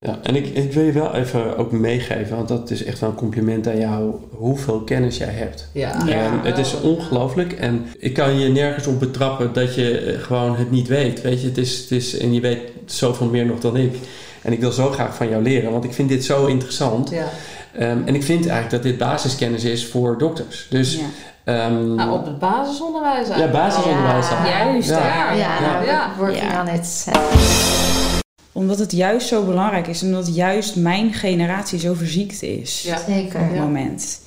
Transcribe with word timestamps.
Ja, 0.00 0.18
en 0.22 0.36
ik, 0.36 0.46
ik 0.46 0.72
wil 0.72 0.84
je 0.84 0.92
wel 0.92 1.14
even 1.14 1.56
ook 1.56 1.72
meegeven, 1.72 2.36
want 2.36 2.48
dat 2.48 2.70
is 2.70 2.84
echt 2.84 2.98
wel 2.98 3.08
een 3.10 3.14
compliment 3.16 3.68
aan 3.68 3.78
jou, 3.78 4.14
hoeveel 4.30 4.80
kennis 4.80 5.16
jij 5.16 5.28
hebt. 5.32 5.68
Ja. 5.72 6.04
Het 6.42 6.58
is 6.58 6.80
ongelooflijk 6.80 7.52
en 7.52 7.86
ik 7.98 8.14
kan 8.14 8.38
je 8.38 8.48
nergens 8.48 8.86
op 8.86 8.98
betrappen 9.00 9.52
dat 9.52 9.74
je 9.74 9.98
eh, 10.00 10.22
gewoon 10.22 10.56
het 10.56 10.70
niet 10.70 10.88
weet. 10.88 11.22
Weet 11.22 11.40
je, 11.40 11.46
het 11.46 11.58
is, 11.58 11.78
het 11.80 11.90
is, 11.90 12.18
en 12.18 12.34
je 12.34 12.40
weet 12.40 12.60
zoveel 12.86 13.26
meer 13.26 13.46
nog 13.46 13.58
dan 13.60 13.76
ik. 13.76 13.96
En 14.42 14.52
ik 14.52 14.60
wil 14.60 14.72
zo 14.72 14.90
graag 14.90 15.14
van 15.14 15.28
jou 15.28 15.42
leren, 15.42 15.72
want 15.72 15.84
ik 15.84 15.92
vind 15.92 16.08
dit 16.08 16.24
zo 16.24 16.46
interessant. 16.46 17.10
Ja. 17.10 17.24
Ehm, 17.72 17.98
en 18.04 18.14
ik 18.14 18.22
vind 18.22 18.38
eigenlijk 18.46 18.70
dat 18.70 18.82
dit 18.82 18.98
basiskennis 18.98 19.64
is 19.64 19.86
voor 19.86 20.18
dokters. 20.18 20.66
Dus 20.70 20.94
Ja. 20.94 21.04
ehm, 21.44 21.94
Nou, 21.94 22.18
op 22.18 22.24
het 22.24 22.38
basisonderwijs 22.38 23.28
ja, 23.28 23.34
eigenlijk. 23.34 23.52
basisonderwijs 23.52 24.28
dan. 24.28 24.44
Juist, 24.44 24.88
Ja. 24.88 24.98
daar. 24.98 25.36
Ja. 25.36 25.60
Ja, 25.60 25.82
Ja. 25.82 26.10
working 26.18 26.52
Ja. 26.52 26.64
Omdat 28.52 28.78
het 28.78 28.92
juist 28.92 29.28
zo 29.28 29.42
belangrijk 29.44 29.86
is. 29.86 30.02
En 30.02 30.08
omdat 30.08 30.34
juist 30.34 30.76
mijn 30.76 31.12
generatie 31.12 31.78
zo 31.78 31.94
verziekt 31.94 32.42
is. 32.42 32.82
Ja. 32.86 32.98
Zeker. 33.06 33.40
Op 33.40 33.46
het 33.46 33.54
Ja. 33.56 33.62
moment. 33.62 34.20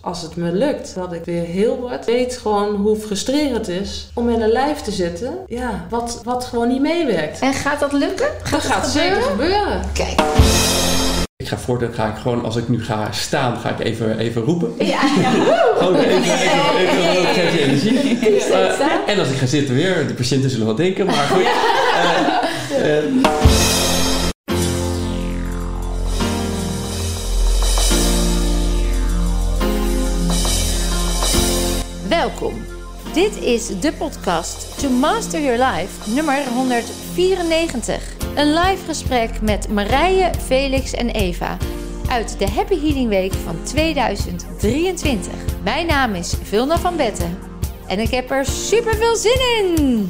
Als 0.00 0.22
het 0.22 0.36
me 0.36 0.52
lukt, 0.52 0.94
dat 0.94 1.12
ik 1.12 1.24
weer 1.24 1.42
heel 1.44 1.80
wat 1.80 2.04
weet 2.06 2.36
gewoon 2.42 2.74
hoe 2.74 2.96
frustrerend 2.96 3.56
het 3.66 3.68
is 3.68 4.10
om 4.14 4.28
in 4.28 4.40
een 4.42 4.52
lijf 4.52 4.78
te 4.80 4.90
zitten. 4.90 5.38
Ja, 5.46 5.86
wat, 5.90 6.20
wat 6.24 6.44
gewoon 6.44 6.68
niet 6.68 6.80
meewerkt. 6.80 7.38
En 7.38 7.52
gaat 7.54 7.80
dat 7.80 7.92
lukken? 7.92 8.26
Dat 8.50 8.60
gaat 8.62 8.88
zeker 8.88 9.22
gebeuren. 9.22 9.80
Kijk. 9.92 10.20
Ik 11.36 11.48
ga 11.48 11.58
voortaan 11.58 11.92
ga 11.92 12.08
ik 12.08 12.16
gewoon, 12.16 12.44
als 12.44 12.56
ik 12.56 12.68
nu 12.68 12.84
ga 12.84 13.12
staan, 13.12 13.56
ga 13.58 13.70
ik 13.70 13.80
even, 13.80 14.18
even 14.18 14.42
roepen. 14.42 14.86
Ja, 14.86 14.98
Gewoon 15.78 15.94
even, 15.96 16.22
even, 16.22 16.32
even, 16.76 17.28
even 17.30 17.52
je 17.52 17.60
energie. 17.64 18.18
Eh, 18.34 18.40
staan. 18.74 18.98
en 19.06 19.18
als 19.18 19.28
ik 19.28 19.36
ga 19.36 19.46
zitten 19.46 19.74
weer, 19.74 20.06
de 20.06 20.14
patiënten 20.14 20.50
zullen 20.50 20.66
wat 20.66 20.76
denken, 20.76 21.06
maar 21.06 21.14
goed. 21.32 21.42
Eh, 21.42 22.52
eh, 22.74 23.04
Welkom. 32.08 32.64
Dit 33.12 33.42
is 33.42 33.66
de 33.80 33.92
podcast 33.92 34.80
To 34.80 34.88
Master 34.88 35.40
Your 35.40 35.64
Life 35.64 36.10
nummer 36.10 36.44
194. 36.54 38.12
Een 38.34 38.54
live 38.54 38.84
gesprek 38.86 39.40
met 39.40 39.68
Marije, 39.68 40.30
Felix 40.46 40.92
en 40.92 41.10
Eva 41.10 41.56
uit 42.08 42.38
de 42.38 42.50
Happy 42.50 42.80
Healing 42.80 43.08
Week 43.08 43.32
van 43.32 43.62
2023. 43.62 45.32
Mijn 45.62 45.86
naam 45.86 46.14
is 46.14 46.34
Vilna 46.42 46.78
van 46.78 46.96
Betten 46.96 47.38
en 47.86 47.98
ik 47.98 48.10
heb 48.10 48.30
er 48.30 48.46
super 48.46 48.94
veel 48.96 49.16
zin 49.16 49.40
in. 49.58 50.08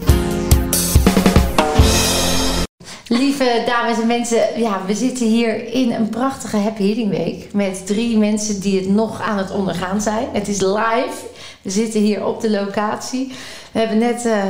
Lieve 3.18 3.62
dames 3.66 4.00
en 4.00 4.06
mensen, 4.06 4.60
ja, 4.60 4.80
we 4.86 4.94
zitten 4.94 5.26
hier 5.26 5.72
in 5.72 5.92
een 5.92 6.08
prachtige 6.08 6.56
Happy 6.56 6.86
Healing 6.86 7.10
Week 7.10 7.52
met 7.52 7.86
drie 7.86 8.18
mensen 8.18 8.60
die 8.60 8.80
het 8.80 8.88
nog 8.88 9.20
aan 9.20 9.38
het 9.38 9.50
ondergaan 9.50 10.00
zijn. 10.00 10.28
Het 10.32 10.48
is 10.48 10.60
live. 10.60 11.14
We 11.62 11.70
zitten 11.70 12.00
hier 12.00 12.24
op 12.26 12.40
de 12.40 12.50
locatie. 12.50 13.32
We 13.72 13.78
hebben 13.78 13.98
net 13.98 14.26
eh, 14.26 14.44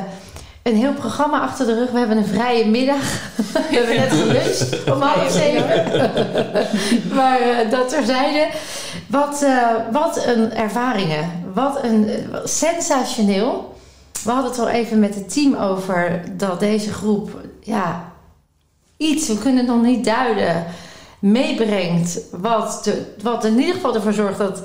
een 0.62 0.76
heel 0.76 0.92
programma 0.92 1.40
achter 1.40 1.66
de 1.66 1.74
rug. 1.74 1.90
We 1.90 1.98
hebben 1.98 2.16
een 2.16 2.26
vrije 2.26 2.66
middag. 2.66 3.02
We 3.70 3.76
hebben 3.76 3.96
net 3.96 4.12
geluncht 4.12 4.90
om 4.92 5.00
half 5.00 5.30
zeven. 5.30 5.84
maar 7.16 7.40
eh, 7.40 7.70
dat 7.70 7.88
terzijde. 7.88 8.48
Wat, 9.06 9.42
eh, 9.42 9.66
wat 9.92 10.26
een 10.26 10.52
ervaringen. 10.52 11.30
Wat 11.54 11.78
een 11.82 12.10
sensationeel. 12.44 13.74
We 14.24 14.30
hadden 14.30 14.50
het 14.50 14.60
al 14.60 14.68
even 14.68 14.98
met 14.98 15.14
het 15.14 15.32
team 15.32 15.54
over 15.54 16.22
dat 16.36 16.60
deze 16.60 16.92
groep 16.92 17.40
ja, 17.60 18.12
iets, 18.96 19.26
we 19.28 19.38
kunnen 19.38 19.66
het 19.66 19.74
nog 19.74 19.82
niet 19.84 20.04
duiden, 20.04 20.64
meebrengt. 21.18 22.20
Wat, 22.30 22.80
de, 22.84 23.02
wat 23.22 23.44
in 23.44 23.58
ieder 23.58 23.74
geval 23.74 23.94
ervoor 23.94 24.12
zorgt 24.12 24.38
dat 24.38 24.60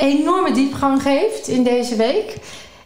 enorme 0.00 0.52
diepgang 0.52 1.02
geeft 1.02 1.48
in 1.48 1.62
deze 1.62 1.96
week. 1.96 2.36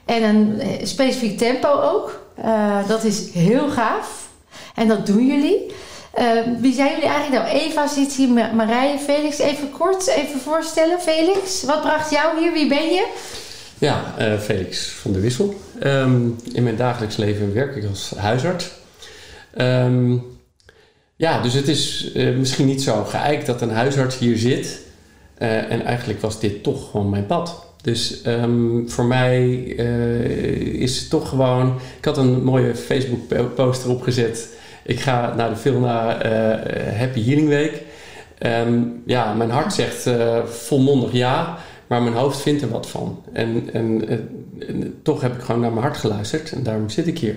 En 0.04 0.22
een 0.22 0.60
eh, 0.60 0.68
specifiek 0.86 1.38
tempo 1.38 1.68
ook. 1.68 2.20
Eh, 2.34 2.88
dat 2.88 3.04
is 3.04 3.32
heel 3.32 3.68
gaaf. 3.68 4.28
En 4.74 4.88
dat 4.88 5.06
doen 5.06 5.26
jullie. 5.26 5.72
Eh, 6.12 6.26
wie 6.60 6.74
zijn 6.74 6.90
jullie 6.90 7.08
eigenlijk 7.08 7.42
nou? 7.44 7.56
Eva 7.58 7.86
zit 7.86 8.12
hier, 8.12 8.28
Ma- 8.28 8.52
Marije, 8.52 8.98
Felix. 8.98 9.38
Even 9.38 9.70
kort, 9.70 10.06
even 10.06 10.40
voorstellen. 10.40 11.00
Felix, 11.00 11.62
wat 11.62 11.80
bracht 11.80 12.10
jou 12.10 12.40
hier? 12.40 12.52
Wie 12.52 12.68
ben 12.68 12.84
je? 12.88 13.06
ja, 13.78 14.14
Felix 14.40 14.88
van 14.88 15.12
der 15.12 15.20
Wissel. 15.20 15.54
Ehm, 15.80 16.28
in 16.52 16.62
mijn 16.62 16.76
dagelijks 16.76 17.16
leven 17.16 17.54
werk 17.54 17.76
ik 17.76 17.84
als 17.88 18.12
huisarts. 18.16 18.70
Ehm, 19.54 20.16
ja, 21.16 21.42
dus 21.42 21.54
het 21.54 21.68
is 21.68 22.12
eh, 22.12 22.34
misschien 22.36 22.66
niet 22.66 22.82
zo 22.82 23.04
geëikt 23.04 23.46
dat 23.46 23.60
een 23.60 23.70
huisarts 23.70 24.18
hier 24.18 24.38
zit. 24.38 24.80
Eh, 25.34 25.70
en 25.70 25.84
eigenlijk 25.84 26.20
was 26.20 26.40
dit 26.40 26.62
toch 26.62 26.90
gewoon 26.90 27.10
mijn 27.10 27.26
pad. 27.26 27.66
Dus 27.82 28.22
ehm, 28.22 28.86
voor 28.86 29.04
mij 29.04 29.74
eh, 29.76 30.50
is 30.56 31.00
het 31.00 31.10
toch 31.10 31.28
gewoon... 31.28 31.78
Ik 31.98 32.04
had 32.04 32.18
een 32.18 32.44
mooie 32.44 32.74
Facebook 32.74 33.54
poster 33.54 33.90
opgezet. 33.90 34.48
Ik 34.84 35.00
ga 35.00 35.34
naar 35.36 35.48
de 35.48 35.56
Vilna 35.56 36.06
Happy 36.96 37.24
Healing 37.24 37.48
Week. 37.48 37.82
Ehm, 38.38 38.78
ja, 39.06 39.34
mijn 39.34 39.50
hart 39.50 39.72
zegt 39.72 40.10
volmondig 40.46 41.12
ja, 41.12 41.58
maar 41.86 42.02
mijn 42.02 42.14
hoofd 42.14 42.40
vindt 42.40 42.62
er 42.62 42.68
wat 42.68 42.88
van. 42.88 43.22
En 43.32 43.68
toch 45.02 45.20
heb 45.20 45.34
ik 45.34 45.42
gewoon 45.42 45.60
naar 45.60 45.70
mijn 45.70 45.82
hart 45.82 45.96
geluisterd 45.96 46.52
en 46.52 46.62
daarom 46.62 46.88
zit 46.88 47.06
ik 47.06 47.18
hier. 47.18 47.36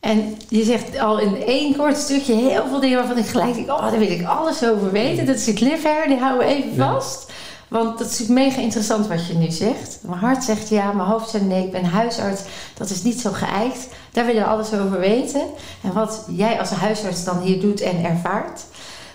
En 0.00 0.36
je 0.48 0.64
zegt 0.64 0.98
al 0.98 1.18
in 1.18 1.42
één 1.46 1.76
kort 1.76 1.96
stukje 1.96 2.34
heel 2.34 2.66
veel 2.68 2.80
dingen 2.80 2.98
waarvan 2.98 3.18
ik 3.18 3.26
gelijk 3.26 3.54
denk: 3.54 3.70
oh, 3.70 3.90
daar 3.90 3.98
wil 3.98 4.10
ik 4.10 4.26
alles 4.26 4.64
over 4.64 4.90
weten. 4.92 5.26
Dat 5.26 5.36
is 5.36 5.46
een 5.46 5.54
cliffhanger, 5.54 6.06
die 6.08 6.18
houden 6.18 6.46
we 6.46 6.54
even 6.54 6.74
Ja. 6.74 6.92
vast. 6.92 7.30
Want 7.68 7.98
dat 7.98 8.06
is 8.10 8.26
mega 8.26 8.60
interessant 8.60 9.06
wat 9.06 9.26
je 9.26 9.34
nu 9.34 9.50
zegt. 9.50 9.98
Mijn 10.02 10.20
hart 10.20 10.44
zegt 10.44 10.68
ja, 10.68 10.92
mijn 10.92 11.08
hoofd 11.08 11.30
zegt 11.30 11.44
nee, 11.44 11.64
ik 11.64 11.72
ben 11.72 11.84
huisarts. 11.84 12.42
Dat 12.74 12.90
is 12.90 13.02
niet 13.02 13.20
zo 13.20 13.30
geëikt. 13.32 13.88
Daar 14.12 14.26
willen 14.26 14.42
we 14.42 14.48
alles 14.48 14.72
over 14.74 14.98
weten. 15.00 15.42
En 15.82 15.92
wat 15.92 16.26
jij 16.30 16.58
als 16.58 16.70
huisarts 16.70 17.24
dan 17.24 17.38
hier 17.40 17.60
doet 17.60 17.80
en 17.80 18.04
ervaart. 18.04 18.60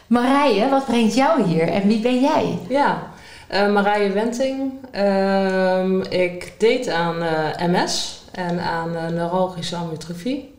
Marije, 0.08 0.70
wat 0.70 0.86
brengt 0.86 1.14
jou 1.16 1.44
hier 1.44 1.68
en 1.68 1.88
wie 1.88 2.00
ben 2.00 2.20
jij? 2.20 2.60
Ja, 2.70 3.04
eh, 3.48 3.72
Marije 3.74 4.12
Wenting. 4.12 4.72
Ehm, 4.92 6.00
ik 6.02 6.54
deed 6.58 6.90
aan 6.90 7.22
eh, 7.22 7.68
MS 7.68 8.24
en 8.32 8.60
aan 8.60 8.96
eh, 8.96 9.08
neuralgische 9.08 9.76
amyotrofie. 9.76 10.53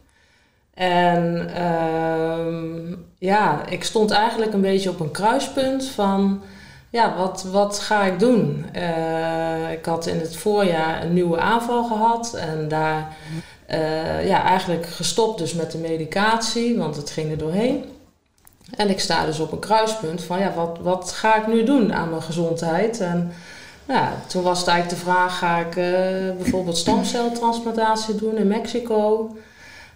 En 0.74 1.50
ehm, 1.54 2.94
ja, 3.18 3.66
ik 3.68 3.84
stond 3.84 4.10
eigenlijk 4.10 4.52
een 4.52 4.60
beetje 4.60 4.90
op 4.90 5.00
een 5.00 5.10
kruispunt 5.10 5.84
van... 5.84 6.42
Ja, 6.90 7.16
wat, 7.16 7.44
wat 7.52 7.78
ga 7.78 8.04
ik 8.04 8.18
doen? 8.18 8.66
Eh, 8.72 9.72
ik 9.72 9.84
had 9.84 10.06
in 10.06 10.20
het 10.20 10.36
voorjaar 10.36 11.02
een 11.02 11.12
nieuwe 11.12 11.38
aanval 11.38 11.84
gehad 11.84 12.34
en 12.34 12.68
daar 12.68 13.16
eh, 13.66 14.26
ja, 14.26 14.42
eigenlijk 14.42 14.86
gestopt 14.86 15.38
dus 15.38 15.54
met 15.54 15.72
de 15.72 15.78
medicatie, 15.78 16.78
want 16.78 16.96
het 16.96 17.10
ging 17.10 17.30
er 17.30 17.38
doorheen. 17.38 17.84
En 18.76 18.90
ik 18.90 19.00
sta 19.00 19.26
dus 19.26 19.38
op 19.38 19.52
een 19.52 19.58
kruispunt 19.58 20.22
van 20.22 20.38
ja, 20.38 20.52
wat, 20.54 20.78
wat 20.80 21.12
ga 21.12 21.36
ik 21.36 21.46
nu 21.46 21.64
doen 21.64 21.94
aan 21.94 22.10
mijn 22.10 22.22
gezondheid? 22.22 23.00
En 23.00 23.32
ja, 23.88 24.12
toen 24.26 24.42
was 24.42 24.58
het 24.58 24.68
eigenlijk 24.68 25.00
de 25.00 25.10
vraag, 25.10 25.38
ga 25.38 25.58
ik 25.58 25.76
eh, 25.76 26.36
bijvoorbeeld 26.36 26.76
stamceltransplantatie 26.76 28.14
doen 28.14 28.36
in 28.36 28.46
Mexico? 28.46 29.30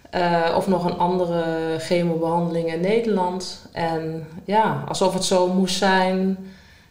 Eh, 0.09 0.53
of 0.55 0.67
nog 0.67 0.85
een 0.85 0.97
andere 0.97 1.75
chemobehandeling 1.79 2.73
in 2.73 2.79
Nederland. 2.81 3.65
En 3.71 4.27
ja, 4.45 4.83
alsof 4.87 5.13
het 5.13 5.23
zo 5.23 5.47
moest 5.47 5.77
zijn, 5.77 6.37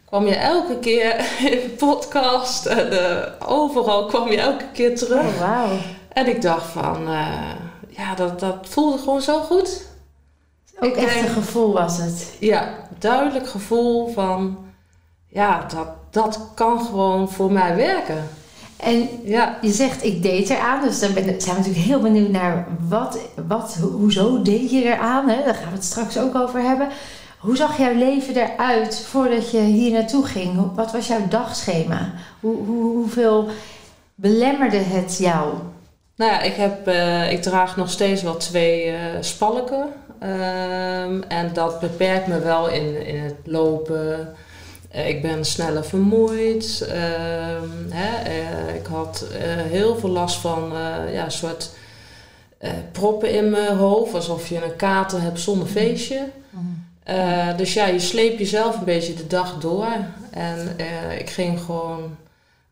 kwam 0.05 0.25
je 0.25 0.35
elke 0.35 0.79
keer 0.79 1.15
in 1.51 1.59
de 1.59 1.73
podcast 1.77 2.65
en 2.65 2.91
eh, 2.91 3.49
overal 3.49 4.05
kwam 4.05 4.29
je 4.31 4.37
elke 4.39 4.65
keer 4.73 4.95
terug. 4.95 5.21
Oh, 5.25 5.39
wauw. 5.39 5.77
En 6.13 6.27
ik 6.27 6.41
dacht 6.41 6.65
van, 6.65 7.07
eh, 7.07 7.51
ja, 7.89 8.15
dat, 8.15 8.39
dat 8.39 8.55
voelde 8.61 8.97
gewoon 8.97 9.21
zo 9.21 9.39
goed. 9.41 9.85
Ook 10.79 10.89
Ik 10.89 10.95
echt 10.97 11.13
denk- 11.13 11.27
een 11.27 11.33
gevoel 11.33 11.73
was 11.73 11.97
het. 11.97 12.35
Ja, 12.39 12.73
duidelijk 12.99 13.47
gevoel 13.49 14.07
van, 14.13 14.57
ja, 15.27 15.65
dat, 15.75 15.87
dat 16.09 16.39
kan 16.55 16.81
gewoon 16.85 17.29
voor 17.29 17.51
mij 17.51 17.75
werken. 17.75 18.29
En 18.83 19.09
Ja, 19.23 19.57
Je 19.61 19.71
zegt 19.71 20.03
ik 20.03 20.21
deed 20.23 20.49
eraan, 20.49 20.81
dus 20.81 20.99
dan 20.99 21.13
ben, 21.13 21.23
zijn 21.23 21.55
we 21.55 21.61
natuurlijk 21.61 21.85
heel 21.85 21.99
benieuwd 22.01 22.29
naar 22.29 22.67
wat, 22.87 23.19
wat 23.47 23.75
ho- 23.81 23.87
hoezo 23.97 24.41
deed 24.41 24.71
je 24.71 24.83
eraan? 24.83 25.29
Hè? 25.29 25.43
Daar 25.43 25.55
gaan 25.55 25.69
we 25.69 25.75
het 25.75 25.83
straks 25.83 26.17
ook 26.17 26.35
over 26.35 26.61
hebben. 26.61 26.87
Hoe 27.39 27.55
zag 27.57 27.77
jouw 27.77 27.93
leven 27.93 28.35
eruit 28.35 29.05
voordat 29.09 29.51
je 29.51 29.59
hier 29.61 29.91
naartoe 29.91 30.25
ging? 30.25 30.75
Wat 30.75 30.91
was 30.91 31.07
jouw 31.07 31.27
dagschema? 31.29 32.11
Hoe, 32.39 32.55
hoe, 32.65 32.83
hoeveel 32.95 33.47
belemmerde 34.15 34.77
het 34.77 35.17
jou? 35.17 35.53
nou 36.15 36.31
ja, 36.31 36.41
ik, 36.41 36.53
heb, 36.53 36.87
eh, 36.87 37.31
ik 37.31 37.41
draag 37.41 37.77
nog 37.77 37.89
steeds 37.89 38.21
wel 38.21 38.37
twee 38.37 38.83
eh, 38.83 38.95
spalken. 39.19 39.85
Ehm, 40.19 41.21
en 41.27 41.49
dat 41.53 41.79
beperkt 41.79 42.27
me 42.27 42.39
wel 42.39 42.69
in, 42.69 43.05
in 43.07 43.19
het 43.23 43.35
lopen. 43.43 44.33
Eh, 44.89 45.07
ik 45.07 45.21
ben 45.21 45.45
sneller 45.45 45.85
vermoeid. 45.85 46.85
Ehm, 46.87 47.89
hè, 47.89 48.23
eh, 48.23 48.75
ik 48.75 48.85
had 48.85 49.25
eh, 49.33 49.41
heel 49.55 49.97
veel 49.97 50.09
last 50.09 50.39
van 50.39 50.71
ja, 51.11 51.25
een 51.25 51.31
soort 51.31 51.69
proppen 52.91 53.33
in 53.33 53.49
mijn 53.49 53.77
hoofd, 53.77 54.13
alsof 54.13 54.47
je 54.47 54.63
een 54.63 54.75
kater 54.75 55.21
hebt 55.21 55.39
zonder 55.39 55.67
feestje. 55.67 56.27
Eh, 57.03 57.57
dus 57.57 57.73
ja, 57.73 57.85
je 57.85 57.99
sleep 57.99 58.39
jezelf 58.39 58.77
een 58.77 58.83
beetje 58.83 59.13
de 59.13 59.27
dag 59.27 59.57
door. 59.59 59.87
En 60.31 60.77
ik 61.19 61.29
ging 61.29 61.59
gewoon 61.59 62.15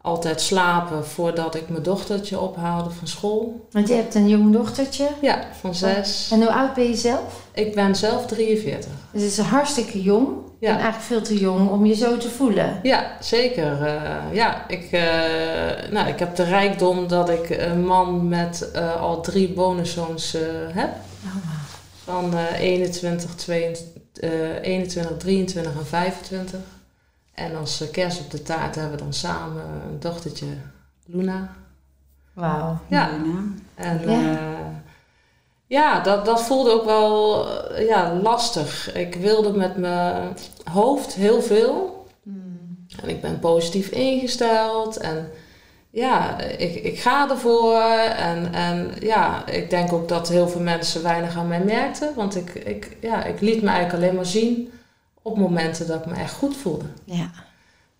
altijd 0.01 0.41
slapen 0.41 1.05
voordat 1.05 1.55
ik 1.55 1.69
mijn 1.69 1.83
dochtertje 1.83 2.39
ophaalde 2.39 2.89
van 2.89 3.07
school. 3.07 3.67
Want 3.71 3.87
je 3.87 3.93
hebt 3.93 4.15
een 4.15 4.27
jong 4.27 4.53
dochtertje. 4.53 5.07
Ja, 5.21 5.47
van 5.59 5.75
zes. 5.75 6.29
En 6.31 6.39
hoe 6.39 6.51
oud 6.51 6.73
ben 6.73 6.83
je 6.83 6.95
zelf? 6.95 7.47
Ik 7.53 7.75
ben 7.75 7.95
zelf 7.95 8.25
43. 8.25 8.91
Dus 9.11 9.21
het 9.21 9.31
is 9.31 9.37
hartstikke 9.37 10.01
jong. 10.01 10.27
Ja. 10.59 10.69
En 10.69 10.75
eigenlijk 10.75 11.03
veel 11.03 11.21
te 11.21 11.37
jong 11.43 11.69
om 11.69 11.85
je 11.85 11.95
zo 11.95 12.17
te 12.17 12.29
voelen. 12.29 12.79
Ja, 12.83 13.17
zeker. 13.19 13.81
Eh, 13.85 14.33
ja, 14.33 14.67
ik, 14.67 14.91
eh, 14.91 15.91
nou, 15.91 16.07
ik 16.07 16.19
heb 16.19 16.35
de 16.35 16.43
rijkdom 16.43 17.07
dat 17.07 17.29
ik 17.29 17.49
een 17.49 17.85
man 17.85 18.27
met 18.27 18.71
eh, 18.71 19.01
al 19.01 19.21
drie 19.21 19.53
bonuszoons 19.53 20.33
eh, 20.33 20.41
heb. 20.69 20.89
Van 22.03 22.33
eh 22.33 22.59
21, 22.59 23.35
22, 23.35 24.03
eh, 24.13 24.61
21, 24.61 25.17
23 25.17 25.75
en 25.77 25.85
25. 25.85 26.59
En 27.33 27.55
als 27.55 27.83
kerst 27.91 28.19
op 28.19 28.31
de 28.31 28.41
taart 28.41 28.75
hebben 28.75 28.97
we 28.97 29.03
dan 29.03 29.13
samen 29.13 29.63
een 29.63 29.99
dochtertje, 29.99 30.47
Luna. 31.05 31.53
Wauw. 32.33 32.79
Ja. 32.87 33.09
Naam. 33.09 33.55
En 33.75 34.09
Ja. 34.09 34.39
Ja, 35.67 35.99
dat, 35.99 36.25
dat 36.25 36.43
voelde 36.43 36.71
ook 36.71 36.85
wel 36.85 37.45
eh, 37.49 37.87
ja, 37.87 38.13
lastig. 38.13 38.95
Ik 38.95 39.15
wilde 39.15 39.51
met 39.57 39.77
mijn 39.77 40.37
hoofd 40.63 41.13
heel 41.13 41.41
veel. 41.41 42.05
En 43.01 43.09
ik 43.09 43.21
ben 43.21 43.39
positief 43.39 43.89
ingesteld. 43.89 44.97
En 44.97 45.29
ja, 45.89 46.39
ik, 46.39 46.75
ik 46.75 46.99
ga 46.99 47.29
ervoor. 47.29 47.81
En, 48.17 48.53
en 48.53 48.91
ja, 48.99 49.47
ik 49.47 49.69
denk 49.69 49.93
ook 49.93 50.07
dat 50.07 50.29
heel 50.29 50.47
veel 50.47 50.61
mensen 50.61 51.03
weinig 51.03 51.37
aan 51.37 51.47
mij 51.47 51.63
merkten. 51.63 52.15
Want 52.15 52.35
ik, 52.35 52.53
ik, 52.53 52.97
ja, 53.01 53.23
ik 53.23 53.41
liet 53.41 53.61
me 53.61 53.69
eigenlijk 53.69 54.03
alleen 54.03 54.15
maar 54.15 54.25
zien 54.25 54.71
op 55.21 55.37
momenten 55.37 55.87
dat 55.87 55.99
ik 55.99 56.05
me 56.05 56.15
echt 56.15 56.33
goed 56.33 56.57
voelde. 56.57 56.85
Ja. 57.03 57.29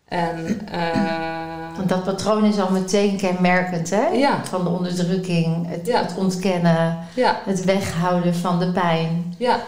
En 0.05 0.67
eh, 0.71 1.56
Want 1.77 1.89
dat 1.89 2.03
patroon 2.03 2.45
is 2.45 2.59
al 2.59 2.71
meteen 2.71 3.17
kenmerkend, 3.17 3.89
hè? 3.89 4.07
Ja. 4.07 4.45
Van 4.45 4.63
de 4.63 4.69
onderdrukking, 4.69 5.67
het, 5.69 5.87
Ja. 5.87 6.01
het 6.01 6.17
ontkennen, 6.17 6.97
ja, 7.15 7.41
het 7.45 7.65
weghouden 7.65 8.35
van 8.35 8.59
de 8.59 8.71
pijn. 8.71 9.35
Ja, 9.37 9.59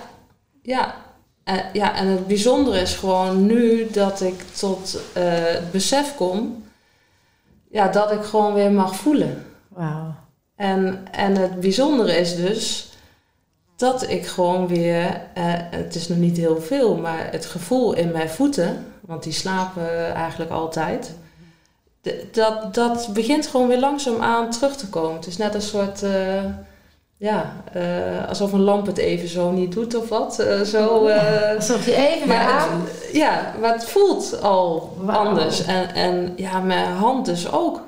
ja. 0.61 0.95
Eh, 1.43 1.55
ja, 1.73 1.95
en 1.95 2.07
het 2.07 2.27
bijzondere 2.27 2.79
is 2.81 2.95
gewoon 2.95 3.45
nu 3.45 3.87
dat 3.91 4.21
ik 4.21 4.41
tot 4.41 4.99
eh, 5.13 5.23
het 5.33 5.71
besef 5.71 6.15
kom 6.15 6.63
ja, 7.71 7.87
dat 7.87 8.11
ik 8.11 8.23
gewoon 8.23 8.53
weer 8.53 8.71
mag 8.71 8.95
voelen. 8.95 9.45
Wauw. 9.67 10.13
En, 10.55 11.07
en 11.11 11.35
het 11.35 11.59
bijzondere 11.59 12.17
is 12.17 12.35
dus 12.35 12.89
dat 13.75 14.09
ik 14.09 14.25
gewoon 14.27 14.67
weer, 14.67 15.21
eh, 15.33 15.43
het 15.53 15.95
is 15.95 16.07
nog 16.07 16.17
niet 16.17 16.37
heel 16.37 16.61
veel, 16.61 16.95
maar 16.95 17.27
het 17.31 17.45
gevoel 17.45 17.93
in 17.93 18.11
mijn 18.11 18.29
voeten, 18.29 18.85
want 19.01 19.23
die 19.23 19.33
slapen 19.33 20.13
eigenlijk 20.13 20.51
altijd, 20.51 21.15
dat, 22.31 22.73
dat 22.73 23.09
begint 23.13 23.47
gewoon 23.47 23.67
weer 23.67 23.79
langzaamaan 23.79 24.49
terug 24.51 24.75
te 24.75 24.87
komen. 24.89 25.15
Het 25.15 25.27
is 25.27 25.37
net 25.37 25.53
een 25.53 25.61
soort, 25.61 26.03
eh, 26.03 26.43
ja, 27.17 27.53
eh, 27.73 28.27
alsof 28.29 28.51
een 28.51 28.61
lamp 28.61 28.85
het 28.85 28.97
even 28.97 29.27
zo 29.27 29.51
niet 29.51 29.71
doet 29.71 29.95
of 29.95 30.09
wat. 30.09 30.39
eh, 30.39 30.61
zo, 30.61 31.05
eh, 31.05 31.55
Alsof 31.55 31.85
je 31.85 31.95
even 31.95 32.27
maar 32.27 32.47
aan... 32.47 32.81
het, 32.81 33.09
ja, 33.15 33.53
maar 33.61 33.73
het 33.73 33.85
voelt 33.85 34.41
al 34.41 34.97
anders. 35.07 35.65
En, 35.65 35.93
en 35.93 36.33
ja, 36.35 36.59
mijn 36.59 36.85
hand 36.91 37.25
dus 37.25 37.51
ook. 37.51 37.81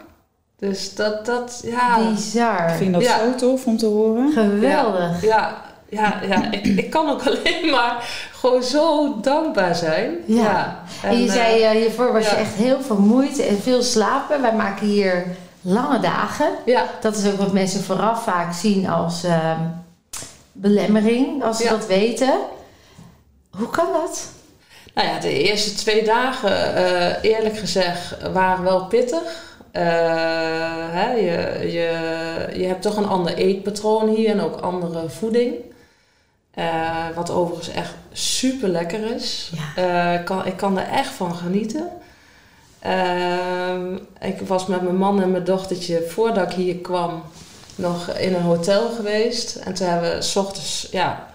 Dus 0.59 0.95
dat, 0.95 1.25
dat 1.25 1.61
ja. 1.65 2.09
Bizar. 2.09 2.69
Ik 2.69 2.75
vind 2.75 2.93
dat 2.93 3.01
Ja. 3.01 3.17
zo 3.19 3.35
tof 3.35 3.65
om 3.65 3.77
te 3.77 3.85
horen. 3.85 4.31
Geweldig. 4.31 5.21
Ja, 5.21 5.27
ja, 5.27 5.61
ja 6.21 6.51
ik, 6.51 6.65
ik 6.65 6.89
kan 6.89 7.09
ook 7.09 7.21
alleen 7.27 7.69
maar 7.71 8.09
gewoon 8.31 8.63
zo 8.63 9.15
dankbaar 9.21 9.75
zijn. 9.75 10.17
Ja. 10.25 10.83
En, 11.03 11.21
je 11.21 11.31
zei, 11.31 11.61
eh, 11.61 11.69
hiervoor 11.69 12.13
was 12.13 12.25
je 12.29 12.35
ja. 12.35 12.41
echt 12.41 12.53
heel 12.53 12.81
vermoeid 12.81 13.39
en 13.39 13.61
veel 13.61 13.81
slapen. 13.83 14.41
Wij 14.41 14.53
maken 14.55 14.87
hier 14.87 15.25
lange 15.61 15.99
dagen. 15.99 16.49
ja, 16.65 16.85
Dat 17.01 17.15
is 17.17 17.31
ook 17.31 17.37
wat 17.37 17.53
mensen 17.53 17.83
vooraf 17.83 18.23
vaak 18.23 18.53
zien 18.53 18.89
als 18.89 19.23
ehm, 19.23 19.59
belemmering, 20.51 21.43
als 21.43 21.57
ze 21.57 21.63
Ja. 21.63 21.69
dat 21.69 21.87
weten. 21.87 22.33
Hoe 23.51 23.69
kan 23.69 23.87
dat? 23.93 24.29
nou 24.93 25.07
ja, 25.07 25.19
de 25.19 25.43
eerste 25.43 25.73
twee 25.73 26.03
dagen, 26.03 26.75
eh, 26.75 27.31
eerlijk 27.31 27.57
gezegd, 27.57 28.17
waren 28.33 28.63
wel 28.63 28.85
pittig. 28.85 29.49
Hè, 29.71 31.11
je, 31.11 31.59
je, 31.71 31.89
je 32.59 32.65
hebt 32.65 32.81
toch 32.81 32.95
een 32.97 33.07
ander 33.07 33.33
eetpatroon 33.33 34.09
hier 34.09 34.29
en 34.29 34.41
ook 34.41 34.55
andere 34.55 35.09
voeding. 35.09 35.53
Eh, 36.53 37.05
wat 37.15 37.29
overigens 37.31 37.69
echt 37.75 37.93
super 38.11 38.69
lekker 38.69 39.15
is. 39.15 39.51
Ja. 39.75 39.83
Eh, 40.13 40.19
ik, 40.19 40.25
kan, 40.25 40.45
ik 40.45 40.57
kan 40.57 40.79
er 40.79 40.87
echt 40.87 41.11
van 41.11 41.35
genieten. 41.35 41.89
Ehm, 42.79 43.95
ik 44.21 44.39
was 44.47 44.65
met 44.65 44.81
mijn 44.81 44.95
man 44.95 45.21
en 45.21 45.31
mijn 45.31 45.43
dochtertje 45.43 46.05
voordat 46.09 46.51
ik 46.51 46.55
hier 46.57 46.75
kwam 46.75 47.23
nog 47.75 48.09
in 48.09 48.33
een 48.35 48.41
hotel 48.41 48.89
geweest. 48.89 49.55
En 49.55 49.73
toen 49.73 49.87
hebben 49.87 50.15
we 50.15 50.21
s 50.21 50.35
ochtends, 50.35 50.87
ja, 50.91 51.25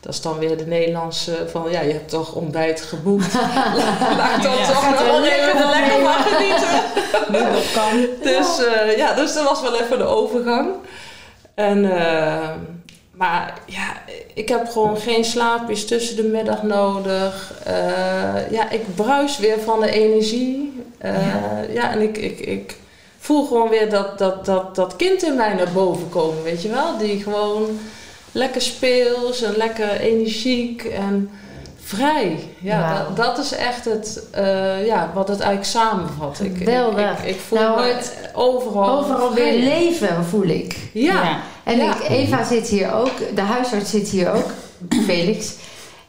dat 0.00 0.14
is 0.14 0.20
dan 0.20 0.38
weer 0.38 0.56
de 0.56 0.66
Nederlandse 0.66 1.46
van 1.50 1.70
ja, 1.70 1.80
je 1.80 1.92
hebt 1.92 2.08
toch 2.10 2.32
ontbijt 2.32 2.80
geboekt. 2.80 3.34
Laat 4.18 4.42
dan 4.42 4.56
Ja. 4.56 4.66
toch 4.66 4.90
nog 4.90 5.20
lekker 5.20 5.48
even 5.48 5.60
er 5.62 5.68
lekker 5.68 6.00
van 6.04 6.22
genieten. 6.22 6.80
Nu 7.32 7.38
dat 7.52 7.72
kan. 7.72 8.06
Dus 8.22 8.64
eh, 8.64 8.96
ja, 8.96 9.14
dus 9.14 9.34
dat 9.34 9.44
was 9.44 9.60
wel 9.60 9.80
even 9.80 9.98
de 9.98 10.04
overgang. 10.04 10.68
En, 11.54 11.98
eh, 11.98 12.48
maar 13.16 13.58
ja, 13.66 13.92
ik 14.34 14.48
heb 14.48 14.68
gewoon 14.68 14.96
geen 14.96 15.24
slaapjes 15.24 15.86
tussen 15.86 16.16
de 16.16 16.22
middag 16.22 16.62
nodig. 16.62 17.52
Eh, 17.64 18.50
ja, 18.50 18.70
ik 18.70 18.94
bruis 18.94 19.38
weer 19.38 19.60
van 19.60 19.80
de 19.80 19.90
energie. 19.90 20.82
Eh, 20.98 21.74
ja. 21.74 21.90
en 21.92 22.00
ik, 22.00 22.16
ik, 22.18 22.38
ik 22.40 22.76
voel 23.18 23.46
gewoon 23.46 23.68
weer 23.68 23.90
dat, 23.90 24.18
dat, 24.18 24.44
dat, 24.44 24.74
dat 24.74 24.96
kind 24.96 25.22
in 25.22 25.36
mij 25.36 25.54
naar 25.54 25.72
boven 25.72 26.08
komen, 26.08 26.42
weet 26.42 26.62
je 26.62 26.68
wel? 26.68 26.98
Die 26.98 27.22
gewoon 27.22 27.78
lekker 28.32 28.60
speels 28.62 29.42
en 29.42 29.56
lekker 29.56 29.90
energiek 30.00 30.84
en 30.84 31.30
vrij. 31.82 32.38
Ja, 32.60 32.98
dat, 32.98 33.16
dat 33.16 33.38
is 33.44 33.52
echt 33.52 33.84
het, 33.84 34.22
eh, 34.32 34.86
ja, 34.86 35.10
wat 35.14 35.28
het 35.28 35.40
eigenlijk 35.40 35.70
samenvat. 35.70 36.40
Ik, 36.40 36.58
ik, 36.60 36.68
ik, 36.98 37.18
ik 37.24 37.40
voel 37.40 37.58
Nou, 37.58 37.82
het- 37.86 38.30
overal, 38.32 38.98
Overal 38.98 39.32
weer 39.34 39.58
leven 39.58 40.24
voel 40.24 40.46
ik. 40.46 40.76
Ja, 40.92 41.38
En 41.66 41.76
Ja. 41.76 41.94
ik, 42.00 42.08
Eva 42.08 42.44
zit 42.44 42.68
hier 42.68 42.92
ook, 42.92 43.12
de 43.34 43.40
huisarts 43.40 43.90
zit 43.90 44.08
hier 44.08 44.32
ook, 44.32 44.50
Felix. 45.06 45.54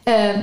Ehm, 0.04 0.39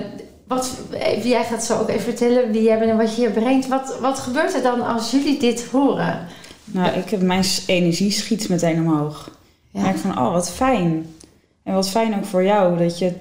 wat, 0.49 0.71
even- 0.93 1.29
jij 1.29 1.45
gaat 1.45 1.65
zo 1.65 1.79
ook 1.79 1.89
even 1.89 2.01
vertellen 2.03 2.51
wie 2.53 2.63
jij 2.63 2.79
bent 2.79 2.91
en 2.91 2.97
wat 2.97 3.15
je 3.17 3.21
hier 3.21 3.31
brengt. 3.31 3.69
Wat, 3.69 3.95
wat 4.01 4.19
gebeurt 4.19 4.55
er 4.55 4.63
dan 4.63 4.81
als 4.87 5.11
jullie 5.11 5.39
dit 5.39 5.65
horen? 5.73 6.27
Nou, 6.65 6.93
ik 6.99 7.11
heb, 7.11 7.23
mijn 7.23 7.45
energie 7.67 8.11
schiet 8.11 8.49
meteen 8.49 8.79
omhoog. 8.79 9.27
Ik 9.27 9.33
Ja. 9.71 9.81
merk 9.83 9.99
van, 9.99 10.19
oh, 10.19 10.33
wat 10.33 10.51
fijn. 10.51 11.07
En 11.63 11.75
wat 11.75 11.89
fijn 11.89 12.15
ook 12.17 12.25
voor 12.25 12.45
jou 12.45 12.79
dat 12.79 12.99
je, 12.99 13.13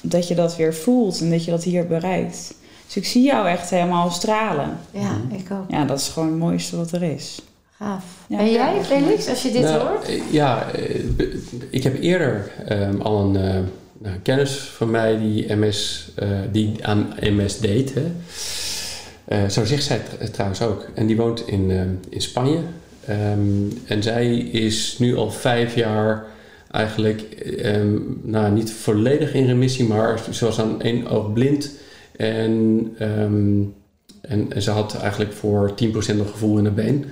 dat 0.00 0.28
je 0.28 0.34
dat 0.34 0.56
weer 0.56 0.74
voelt 0.74 1.20
en 1.20 1.30
dat 1.30 1.44
je 1.44 1.50
dat 1.50 1.62
hier 1.64 1.86
bereikt. 1.86 2.54
Dus 2.86 2.96
ik 2.96 3.06
zie 3.06 3.22
jou 3.22 3.48
echt 3.48 3.70
helemaal 3.70 4.10
stralen. 4.10 4.78
Ja, 4.90 5.10
ik 5.36 5.50
ook. 5.50 5.64
Ja, 5.70 5.84
dat 5.84 5.98
is 6.00 6.08
gewoon 6.08 6.28
het 6.28 6.38
mooiste 6.38 6.76
wat 6.76 6.92
er 6.92 7.02
is. 7.02 7.42
Gaaf. 7.78 8.04
Ja. 8.28 8.38
en 8.38 8.50
jij, 8.52 8.84
Felix, 8.84 9.28
als 9.28 9.42
je 9.42 9.50
dit 9.52 9.62
Nou, 9.62 9.88
hoort? 9.88 10.08
eh, 10.08 10.32
Ja, 10.32 10.70
eh, 10.70 11.04
ik 11.70 11.82
heb 11.82 12.00
eerder 12.00 12.50
ehm, 12.66 13.00
al 13.00 13.20
een 13.20 13.36
eh, 13.36 13.60
nou, 13.98 14.16
kennis 14.22 14.52
van 14.58 14.90
mij 14.90 15.18
die, 15.18 15.54
MS, 15.54 16.10
eh, 16.14 16.28
die 16.52 16.86
aan 16.86 17.12
MS 17.20 17.58
deed. 17.58 17.94
Hè. 17.94 18.04
Eh, 19.24 19.48
zo 19.48 19.64
zegt 19.64 19.84
zij 19.84 20.00
het 20.18 20.32
trouwens 20.32 20.62
ook. 20.62 20.86
En 20.94 21.06
die 21.06 21.16
woont 21.16 21.46
in, 21.48 21.70
ehm, 21.70 21.88
in 22.08 22.20
Spanje. 22.20 22.58
Ehm, 23.06 23.68
en 23.86 24.02
zij 24.02 24.36
is 24.38 24.96
nu 24.98 25.16
al 25.16 25.30
vijf 25.30 25.74
jaar 25.74 26.24
eigenlijk, 26.70 27.20
ehm, 27.62 27.96
nou 28.22 28.52
niet 28.52 28.72
volledig 28.72 29.34
in 29.34 29.46
remissie, 29.46 29.84
maar 29.86 30.20
ze 30.32 30.44
was 30.44 30.60
aan 30.60 30.82
één 30.82 31.06
oog 31.06 31.32
blind. 31.32 31.70
En, 32.16 32.92
ehm, 32.98 33.60
en, 34.20 34.52
en 34.52 34.62
ze 34.62 34.70
had 34.70 35.00
eigenlijk 35.00 35.32
voor 35.32 35.74
10% 35.74 36.18
nog 36.18 36.30
gevoel 36.30 36.58
in 36.58 36.64
de 36.64 36.70
been. 36.70 37.04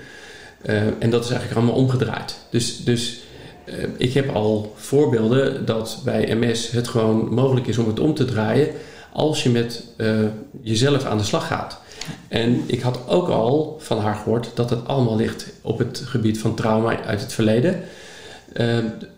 Eh, 0.64 0.83
en 0.99 1.11
dat 1.11 1.25
is 1.25 1.30
eigenlijk 1.30 1.61
allemaal 1.61 1.83
omgedraaid. 1.83 2.37
Dus, 2.50 2.85
dus 2.85 3.21
eh, 3.64 3.75
ik 3.97 4.14
heb 4.14 4.35
al 4.35 4.75
voorbeelden 4.76 5.66
dat 5.66 6.00
bij 6.04 6.35
MS 6.35 6.71
het 6.71 6.88
gewoon 6.88 7.35
mogelijk 7.35 7.66
is 7.66 7.78
om 7.78 7.87
het 7.87 8.00
om 8.00 8.14
te 8.14 8.25
draaien 8.25 8.68
als 9.12 9.42
je 9.42 9.50
met 9.50 9.85
eh, 9.97 10.18
jezelf 10.62 11.04
aan 11.04 11.18
de 11.18 11.25
slag 11.25 11.47
gaat. 11.47 11.80
En 12.28 12.62
ik 12.66 12.80
had 12.80 13.09
ook 13.09 13.28
al 13.28 13.76
van 13.80 13.99
haar 13.99 14.14
gehoord 14.14 14.50
dat 14.54 14.71
het 14.71 14.87
allemaal 14.87 15.16
ligt 15.16 15.47
op 15.62 15.78
het 15.78 16.02
gebied 16.04 16.38
van 16.38 16.54
trauma 16.54 17.02
uit 17.02 17.21
het 17.21 17.33
verleden. 17.33 17.80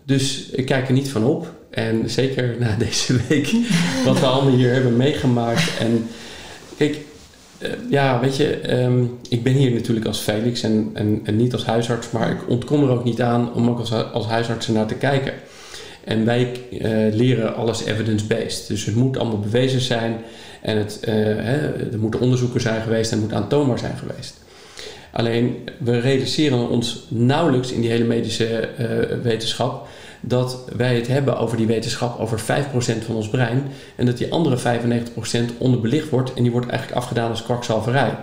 Dus 0.05 0.49
ik 0.49 0.65
kijk 0.65 0.87
er 0.87 0.93
niet 0.93 1.09
van 1.09 1.23
op. 1.23 1.53
En 1.69 2.09
zeker 2.09 2.55
na 2.59 2.75
deze 2.85 3.19
week, 3.27 3.55
wat 4.05 4.19
we 4.19 4.25
allemaal 4.25 4.53
hier 4.53 4.73
hebben 4.73 4.97
meegemaakt. 4.97 5.77
En 5.79 6.07
kijk, 6.77 6.97
eh, 7.59 7.69
ja, 7.89 8.19
weet 8.19 8.35
je, 8.35 8.59
ehm, 8.59 9.03
ik 9.29 9.43
ben 9.43 9.53
hier 9.53 9.71
natuurlijk 9.71 10.05
als 10.05 10.19
Felix 10.19 10.63
en, 10.63 10.89
en, 10.93 11.21
en 11.23 11.35
niet 11.35 11.53
als 11.53 11.65
huisarts, 11.65 12.11
maar 12.11 12.31
ik 12.31 12.49
ontkom 12.49 12.83
er 12.83 12.89
ook 12.89 13.03
niet 13.03 13.21
aan 13.21 13.53
om 13.53 13.69
ook 13.69 13.79
als, 13.79 13.91
als 13.91 14.25
huisarts 14.25 14.67
naar 14.67 14.85
te 14.85 14.95
kijken. 14.95 15.33
En 16.03 16.25
wij 16.25 16.51
eh, 16.71 17.13
leren 17.13 17.55
alles 17.55 17.85
evidence-based. 17.85 18.67
Dus 18.67 18.85
het 18.85 18.95
moet 18.95 19.17
allemaal 19.17 19.39
bewezen 19.39 19.81
zijn 19.81 20.17
en 20.61 20.77
het, 20.77 20.99
eh, 21.01 21.13
hè, 21.15 21.91
er 21.91 21.99
moeten 21.99 22.19
onderzoeken 22.19 22.61
zijn 22.61 22.81
geweest 22.81 23.11
en 23.11 23.17
het 23.17 23.27
moet 23.27 23.37
aantoonbaar 23.37 23.79
zijn 23.79 23.97
geweest. 23.97 24.35
Alleen 25.11 25.69
we 25.79 25.99
realiseren 25.99 26.69
ons 26.69 27.05
nauwelijks 27.09 27.71
in 27.71 27.81
die 27.81 27.89
hele 27.89 28.03
medische 28.03 28.69
wetenschap 29.23 29.87
dat 30.27 30.65
wij 30.75 30.95
het 30.95 31.07
hebben 31.07 31.37
over 31.37 31.57
die 31.57 31.67
wetenschap 31.67 32.19
over 32.19 32.39
5% 32.39 32.43
van 33.05 33.15
ons 33.15 33.29
brein 33.29 33.63
en 33.95 34.05
dat 34.05 34.17
die 34.17 34.31
andere 34.31 34.57
95% 34.57 35.57
onderbelicht 35.57 36.09
wordt 36.09 36.33
en 36.33 36.43
die 36.43 36.51
wordt 36.51 36.67
eigenlijk 36.67 36.99
afgedaan 36.99 37.29
als 37.29 37.43
kwakzalverij. 37.43 38.17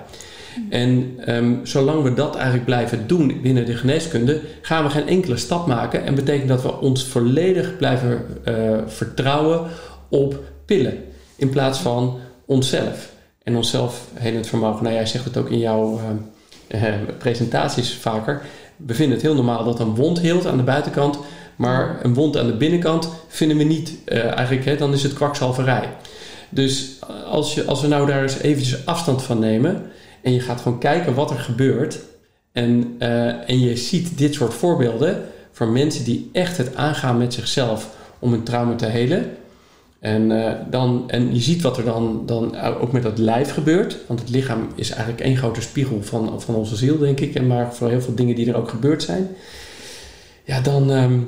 En 0.70 1.14
ehm, 1.18 1.54
zolang 1.62 2.02
we 2.02 2.14
dat 2.14 2.34
eigenlijk 2.34 2.64
blijven 2.64 3.06
doen 3.06 3.40
binnen 3.42 3.66
de 3.66 3.76
geneeskunde, 3.76 4.40
gaan 4.62 4.84
we 4.84 4.90
geen 4.90 5.08
enkele 5.08 5.36
stap 5.36 5.66
maken. 5.66 6.04
En 6.04 6.14
betekent 6.14 6.48
dat 6.48 6.62
we 6.62 6.80
ons 6.80 7.04
volledig 7.04 7.76
blijven 7.76 8.24
eh, 8.44 8.54
vertrouwen 8.86 9.70
op 10.08 10.40
pillen 10.64 11.04
in 11.36 11.50
plaats 11.50 11.78
van 11.78 12.18
onszelf. 12.46 13.12
En 13.42 13.56
onszelf 13.56 14.06
helend 14.14 14.46
vermogen. 14.46 14.82
Nou, 14.82 14.94
jij 14.94 15.06
zegt 15.06 15.24
het 15.24 15.36
ook 15.36 15.50
in 15.50 15.58
jouw 15.58 16.00
eh, 16.66 16.88
eh, 16.88 16.94
presentaties 17.18 17.94
vaker. 17.94 18.42
We 18.76 18.94
vinden 18.94 19.14
het 19.14 19.26
heel 19.26 19.34
normaal 19.34 19.64
dat 19.64 19.80
een 19.80 19.94
wond 19.94 20.20
heelt 20.20 20.46
aan 20.46 20.56
de 20.56 20.62
buitenkant. 20.62 21.18
Maar 21.56 21.98
een 22.02 22.14
wond 22.14 22.36
aan 22.36 22.46
de 22.46 22.56
binnenkant 22.56 23.08
vinden 23.28 23.56
we 23.56 23.64
niet 23.64 23.94
eh, 24.04 24.24
eigenlijk, 24.24 24.64
hè, 24.64 24.76
dan 24.76 24.92
is 24.92 25.02
het 25.02 25.12
kwakzalverij. 25.12 25.88
Dus 26.48 26.98
als, 27.30 27.54
je, 27.54 27.64
als 27.64 27.80
we 27.80 27.88
nou 27.88 28.06
daar 28.06 28.22
eens 28.22 28.38
eventjes 28.38 28.86
afstand 28.86 29.22
van 29.22 29.38
nemen 29.38 29.82
en 30.22 30.32
je 30.32 30.40
gaat 30.40 30.60
gewoon 30.60 30.78
kijken 30.78 31.14
wat 31.14 31.30
er 31.30 31.38
gebeurt 31.38 31.98
en, 32.52 32.94
eh, 32.98 33.48
en 33.48 33.60
je 33.60 33.76
ziet 33.76 34.18
dit 34.18 34.34
soort 34.34 34.54
voorbeelden 34.54 35.22
van 35.52 35.72
mensen 35.72 36.04
die 36.04 36.30
echt 36.32 36.56
het 36.56 36.76
aangaan 36.76 37.18
met 37.18 37.34
zichzelf 37.34 37.96
om 38.18 38.32
een 38.32 38.42
trauma 38.42 38.74
te 38.74 38.86
helen. 38.86 39.30
En, 40.00 40.44
eh, 40.44 40.52
dan, 40.70 41.04
en 41.10 41.34
je 41.34 41.40
ziet 41.40 41.62
wat 41.62 41.76
er 41.76 41.84
dan, 41.84 42.22
dan 42.26 42.56
ook 42.60 42.92
met 42.92 43.02
dat 43.02 43.18
lijf 43.18 43.52
gebeurt. 43.52 43.96
Want 44.06 44.20
het 44.20 44.30
lichaam 44.30 44.68
is 44.74 44.90
eigenlijk 44.90 45.20
één 45.20 45.36
grote 45.36 45.60
spiegel 45.60 46.02
van, 46.02 46.40
van 46.40 46.54
onze 46.54 46.76
ziel, 46.76 46.98
denk 46.98 47.20
ik. 47.20 47.34
En 47.34 47.46
maar 47.46 47.74
voor 47.74 47.88
heel 47.88 48.00
veel 48.00 48.14
dingen 48.14 48.34
die 48.34 48.48
er 48.48 48.56
ook 48.56 48.68
gebeurd 48.68 49.02
zijn. 49.02 49.28
Ja, 50.44 50.60
dan, 50.60 50.90
ehm, 50.90 51.18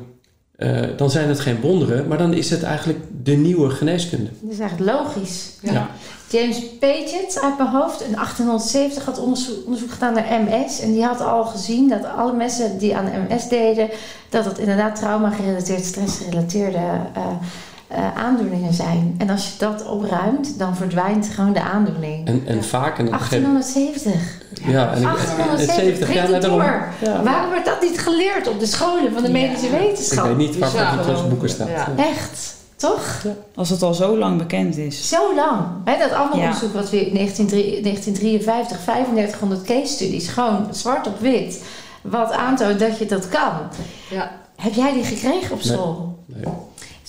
eh, 0.56 0.80
dan 0.96 1.10
zijn 1.10 1.28
het 1.28 1.40
geen 1.40 1.60
wonderen, 1.60 2.08
maar 2.08 2.18
dan 2.18 2.34
is 2.34 2.50
het 2.50 2.62
eigenlijk 2.62 2.98
de 3.22 3.36
nieuwe 3.36 3.70
geneeskunde. 3.70 4.30
Dat 4.40 4.52
is 4.52 4.58
eigenlijk 4.58 4.90
logisch. 4.92 5.50
Ja. 5.60 5.72
Ja. 5.72 5.90
James 6.28 6.62
Paget 6.80 7.40
uit 7.42 7.58
mijn 7.58 7.70
hoofd 7.70 8.00
in 8.00 8.12
1870 8.14 9.04
had 9.04 9.18
onderzoek, 9.18 9.64
onderzoek 9.64 9.90
gedaan 9.90 10.14
naar 10.14 10.40
MS. 10.44 10.80
En 10.80 10.92
die 10.92 11.04
had 11.04 11.20
al 11.20 11.44
gezien 11.44 11.88
dat 11.88 12.04
alle 12.04 12.32
mensen 12.32 12.78
die 12.78 12.96
aan 12.96 13.26
MS 13.28 13.48
deden, 13.48 13.88
dat 14.28 14.44
het 14.44 14.58
inderdaad 14.58 14.96
trauma-gerelateerd, 14.96 15.84
stress-gerelateerde 15.84 17.00
eh, 17.14 17.26
eh, 17.88 18.16
aandoeningen 18.16 18.72
zijn. 18.74 19.14
En 19.18 19.30
als 19.30 19.44
je 19.46 19.52
dat 19.58 19.86
opruimt, 19.86 20.58
dan 20.58 20.76
verdwijnt 20.76 21.28
gewoon 21.34 21.52
de 21.52 21.60
aandoening. 21.60 22.26
En, 22.26 22.42
en 22.46 22.64
vaak... 22.64 22.98
En 22.98 23.06
op 23.06 23.12
een 23.12 23.18
gegeven- 23.20 23.42
1870. 23.52 24.40
ja, 24.66 24.90
en 24.92 24.96
ik- 25.02 25.02
en 25.02 25.02
1870. 25.02 25.74
70 25.74 26.14
jaar 26.14 26.40
daarom. 26.40 26.58
door. 26.58 26.88
Ja. 27.02 27.22
Waarom 27.22 27.50
wordt 27.50 27.64
dat 27.66 27.82
niet 27.82 27.98
geleerd 27.98 28.48
op 28.48 28.60
de 28.60 28.66
scholen 28.66 29.12
van 29.12 29.22
de 29.22 29.30
medische 29.30 29.66
Ik 29.66 29.72
wetenschap? 29.72 30.26
weet 30.26 30.36
niet 30.36 30.58
waar 30.58 30.70
Bizar 30.70 30.92
het 30.96 31.04
gewoon. 31.06 31.28
boeken 31.28 31.48
staat. 31.48 31.68
Ja. 31.68 31.88
Echt, 31.96 32.54
toch? 32.76 33.24
Als 33.54 33.70
het 33.70 33.82
al 33.82 33.94
zo 33.94 34.18
lang 34.18 34.38
bekend 34.38 34.76
is. 34.76 35.08
Zo 35.08 35.34
lang. 35.34 35.60
Hè, 35.84 35.98
dat 35.98 36.12
andere 36.12 36.40
Ja. 36.40 36.46
onderzoek 36.46 36.72
wat 36.74 36.90
we 36.90 37.06
in 37.06 37.14
1953, 37.14 37.82
1953, 37.82 38.78
3500 38.84 39.62
case 39.62 39.92
studies, 39.92 40.28
gewoon 40.28 40.66
zwart 40.70 41.06
op 41.06 41.20
wit, 41.20 41.62
wat 42.02 42.32
aantoont 42.32 42.78
dat 42.78 42.98
je 42.98 43.06
dat 43.06 43.28
kan. 43.28 43.52
Ja. 44.10 44.30
Heb 44.56 44.72
jij 44.74 44.92
die 44.92 45.04
gekregen 45.04 45.52
op 45.52 45.64
Nee. 45.64 45.72
school? 45.72 46.18
Nee. 46.26 46.44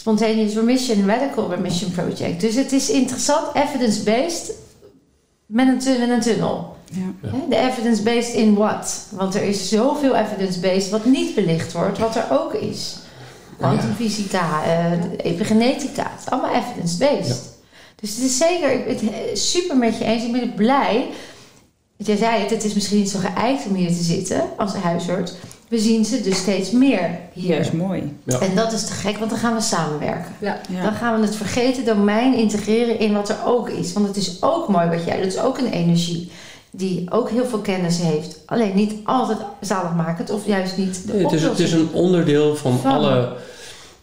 Spontaneous 0.07 0.55
Remission 0.55 1.05
Medical 1.05 1.49
Remission 1.49 1.91
Project. 1.91 2.41
Dus 2.41 2.55
het 2.55 2.71
is 2.71 2.89
interessant, 2.89 3.55
evidence-based, 3.55 4.51
met 5.45 5.67
een, 5.67 5.99
met 5.99 6.09
een 6.09 6.21
tunnel. 6.21 6.75
Ja. 6.91 7.29
De 7.49 7.55
evidence-based 7.55 8.33
in 8.33 8.55
what? 8.55 9.07
Want 9.09 9.35
er 9.35 9.41
is 9.41 9.69
zoveel 9.69 10.15
evidence-based 10.15 10.89
wat 10.89 11.05
niet 11.05 11.35
belicht 11.35 11.73
wordt, 11.73 11.97
wat 11.97 12.15
er 12.15 12.25
ook 12.29 12.53
is. 12.53 12.97
Kwantumfysica, 13.57 14.63
eh, 14.63 14.91
epigenetica, 15.17 16.11
het 16.11 16.19
is 16.25 16.29
allemaal 16.29 16.55
evidence-based. 16.55 17.57
Dus 17.95 18.15
het 18.15 18.23
is 18.23 18.37
zeker, 18.37 18.87
ik 18.87 18.99
ben 18.99 19.13
het 19.13 19.39
super 19.39 19.77
met 19.77 19.97
je 19.97 20.05
eens. 20.05 20.23
Ik 20.23 20.31
ben 20.31 20.53
blij. 20.53 21.09
Jij 21.97 22.17
zei 22.17 22.41
het, 22.41 22.49
het 22.49 22.63
is 22.63 22.73
misschien 22.73 22.97
niet 22.97 23.09
zo 23.09 23.19
geëikt 23.19 23.65
om 23.65 23.75
hier 23.75 23.87
te 23.87 24.03
zitten 24.03 24.41
als 24.57 24.73
huisarts. 24.73 25.33
We 25.67 25.79
zien 25.79 26.05
ze 26.05 26.21
dus 26.21 26.37
steeds 26.37 26.71
meer 26.71 26.99
Dat 27.01 27.43
hier. 27.43 27.59
is 27.59 27.71
mooi. 27.71 28.17
Ja. 28.23 28.39
En 28.39 28.55
dat 28.55 28.71
is 28.71 28.85
te 28.85 28.93
gek, 28.93 29.17
want 29.17 29.29
dan 29.29 29.39
gaan 29.39 29.55
we 29.55 29.61
samenwerken. 29.61 30.31
Ja. 30.39 30.57
Dan 30.81 30.93
gaan 30.93 31.19
we 31.19 31.25
het 31.25 31.35
vergeten 31.35 31.85
domein 31.85 32.33
integreren 32.33 32.99
in 32.99 33.13
wat 33.13 33.29
er 33.29 33.37
ook 33.45 33.69
is. 33.69 33.93
Want 33.93 34.07
het 34.07 34.15
is 34.17 34.37
ook 34.41 34.67
mooi 34.69 34.87
wat 34.89 35.03
jij 35.05 35.15
doet. 35.15 35.23
Het 35.25 35.33
is 35.33 35.39
ook 35.41 35.57
een 35.57 35.71
energie 35.71 36.31
die 36.71 37.11
ook 37.11 37.29
heel 37.29 37.45
veel 37.45 37.59
kennis 37.59 37.97
heeft. 38.01 38.39
Alleen 38.45 38.75
niet 38.75 38.93
altijd 39.03 39.37
zaligmakend 39.61 40.29
of 40.29 40.45
juist 40.45 40.77
niet 40.77 41.07
de 41.07 41.13
Nee, 41.13 41.23
het, 41.23 41.31
is, 41.31 41.41
het 41.43 41.59
is 41.59 41.71
een 41.71 41.89
onderdeel 41.93 42.55
van 42.55 42.79
Van. 42.79 42.91
alle 42.91 43.33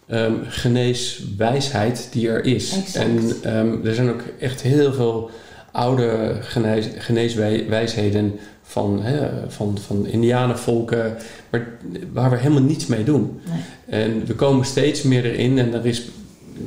ehm, 0.07 0.33
geneeswijsheid 0.49 2.09
die 2.13 2.29
er 2.29 2.45
is. 2.45 2.73
Exact. 2.77 2.95
En 3.07 3.37
ehm, 3.43 3.87
er 3.87 3.95
zijn 3.95 4.11
ook 4.11 4.23
echt 4.41 4.61
heel 4.63 4.93
veel 4.93 5.31
oude 5.73 6.37
genees, 6.41 6.87
geneeswijsheden 6.99 8.39
van, 8.67 9.03
hè, 9.03 9.29
van, 9.49 9.79
van 9.87 10.07
indianenvolken, 10.07 11.17
waar, 11.51 11.69
waar 12.13 12.31
we 12.31 12.37
helemaal 12.37 12.63
niets 12.63 12.87
mee 12.87 13.05
doen. 13.05 13.41
Nee. 13.45 14.01
En 14.03 14.27
we 14.27 14.35
komen 14.35 14.65
steeds 14.65 15.03
meer 15.03 15.25
erin 15.25 15.59
en 15.59 15.75
er 15.75 15.87
is, 15.87 16.09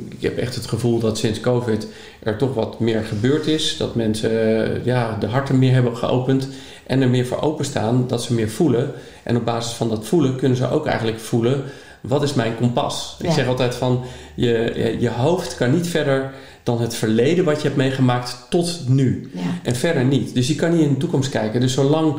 ik 0.08 0.22
heb 0.22 0.38
echt 0.38 0.54
het 0.54 0.66
gevoel 0.66 0.98
dat 0.98 1.18
sinds 1.18 1.40
COVID 1.40 1.86
er 2.22 2.36
toch 2.36 2.54
wat 2.54 2.80
meer 2.80 3.04
gebeurd 3.04 3.46
is. 3.46 3.76
Dat 3.76 3.94
mensen 3.94 4.30
eh, 4.30 4.84
ja, 4.84 5.16
de 5.20 5.26
harten 5.26 5.58
meer 5.58 5.72
hebben 5.72 5.96
geopend 5.96 6.48
en 6.86 7.02
er 7.02 7.08
meer 7.08 7.26
voor 7.26 7.40
openstaan, 7.40 8.04
dat 8.06 8.22
ze 8.22 8.34
meer 8.34 8.50
voelen. 8.50 8.92
En 9.22 9.36
op 9.36 9.44
basis 9.44 9.72
van 9.72 9.88
dat 9.88 10.06
voelen 10.06 10.36
kunnen 10.36 10.56
ze 10.56 10.70
ook 10.70 10.86
eigenlijk 10.86 11.20
voelen, 11.20 11.64
wat 12.00 12.22
is 12.22 12.34
mijn 12.34 12.56
kompas? 12.56 13.16
Ik 13.22 13.30
zeg 13.30 13.46
altijd 13.46 13.74
van, 13.74 14.04
je, 14.34 14.96
je 14.98 15.10
hoofd 15.10 15.56
kan 15.56 15.74
niet 15.74 15.86
verder 15.86 16.32
dan 16.68 16.80
het 16.80 16.94
verleden 16.94 17.44
wat 17.44 17.56
je 17.56 17.62
hebt 17.62 17.76
meegemaakt 17.76 18.46
tot 18.48 18.80
nu. 18.88 19.30
Ja. 19.34 19.40
En 19.62 19.76
verder 19.76 20.04
niet. 20.04 20.34
Dus 20.34 20.48
je 20.48 20.54
kan 20.54 20.70
niet 20.70 20.80
in 20.80 20.88
de 20.88 20.96
toekomst 20.96 21.30
kijken. 21.30 21.60
Dus 21.60 21.72
zolang 21.72 22.14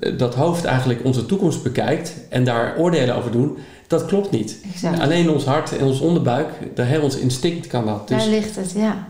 eh, 0.00 0.18
dat 0.18 0.34
hoofd 0.34 0.64
eigenlijk 0.64 1.04
onze 1.04 1.26
toekomst 1.26 1.62
bekijkt 1.62 2.14
en 2.28 2.44
daar 2.44 2.76
oordelen 2.78 3.14
over 3.16 3.30
doen, 3.30 3.58
dat 3.86 4.06
klopt 4.06 4.30
niet. 4.30 4.58
Exact. 4.72 5.00
Alleen 5.00 5.30
ons 5.30 5.44
hart 5.44 5.76
en 5.76 5.84
ons 5.84 6.00
onderbuik, 6.00 6.48
de 6.74 6.82
heel 6.82 7.02
ons 7.02 7.16
instinct 7.16 7.66
kan 7.66 7.86
dat. 7.86 8.08
Dus 8.08 8.18
Daar 8.18 8.28
ligt 8.28 8.56
het, 8.56 8.72
ja. 8.76 9.08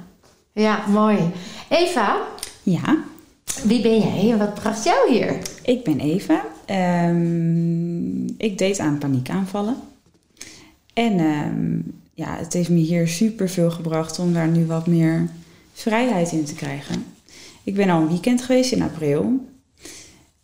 Ja, 0.52 0.84
mooi. 0.88 1.18
Eva, 1.68 2.16
Ja, 2.62 2.96
wie 3.64 3.82
ben 3.82 3.98
jij 3.98 4.30
en 4.30 4.38
wat 4.38 4.54
bracht 4.54 4.84
jou 4.84 5.12
hier? 5.12 5.36
ik 5.62 5.84
ben 5.84 6.00
Eva. 6.00 6.44
Ehm, 6.64 8.26
ik 8.36 8.58
deed 8.58 8.78
aan 8.78 8.98
paniekaanvallen. 8.98 9.76
En 10.94 11.18
ehm, 11.18 11.78
ja, 12.14 12.36
het 12.36 12.52
heeft 12.52 12.68
me 12.68 12.78
hier 12.78 13.08
super 13.08 13.48
veel 13.48 13.70
gebracht 13.70 14.18
om 14.18 14.32
daar 14.32 14.48
nu 14.48 14.66
wat 14.66 14.86
meer 14.86 15.30
vrijheid 15.72 16.32
in 16.32 16.44
te 16.44 16.54
krijgen. 16.54 17.04
Ik 17.64 17.74
ben 17.74 17.90
al 17.90 18.00
een 18.00 18.08
weekend 18.08 18.42
geweest 18.42 18.72
in 18.72 18.82
april. 18.82 19.46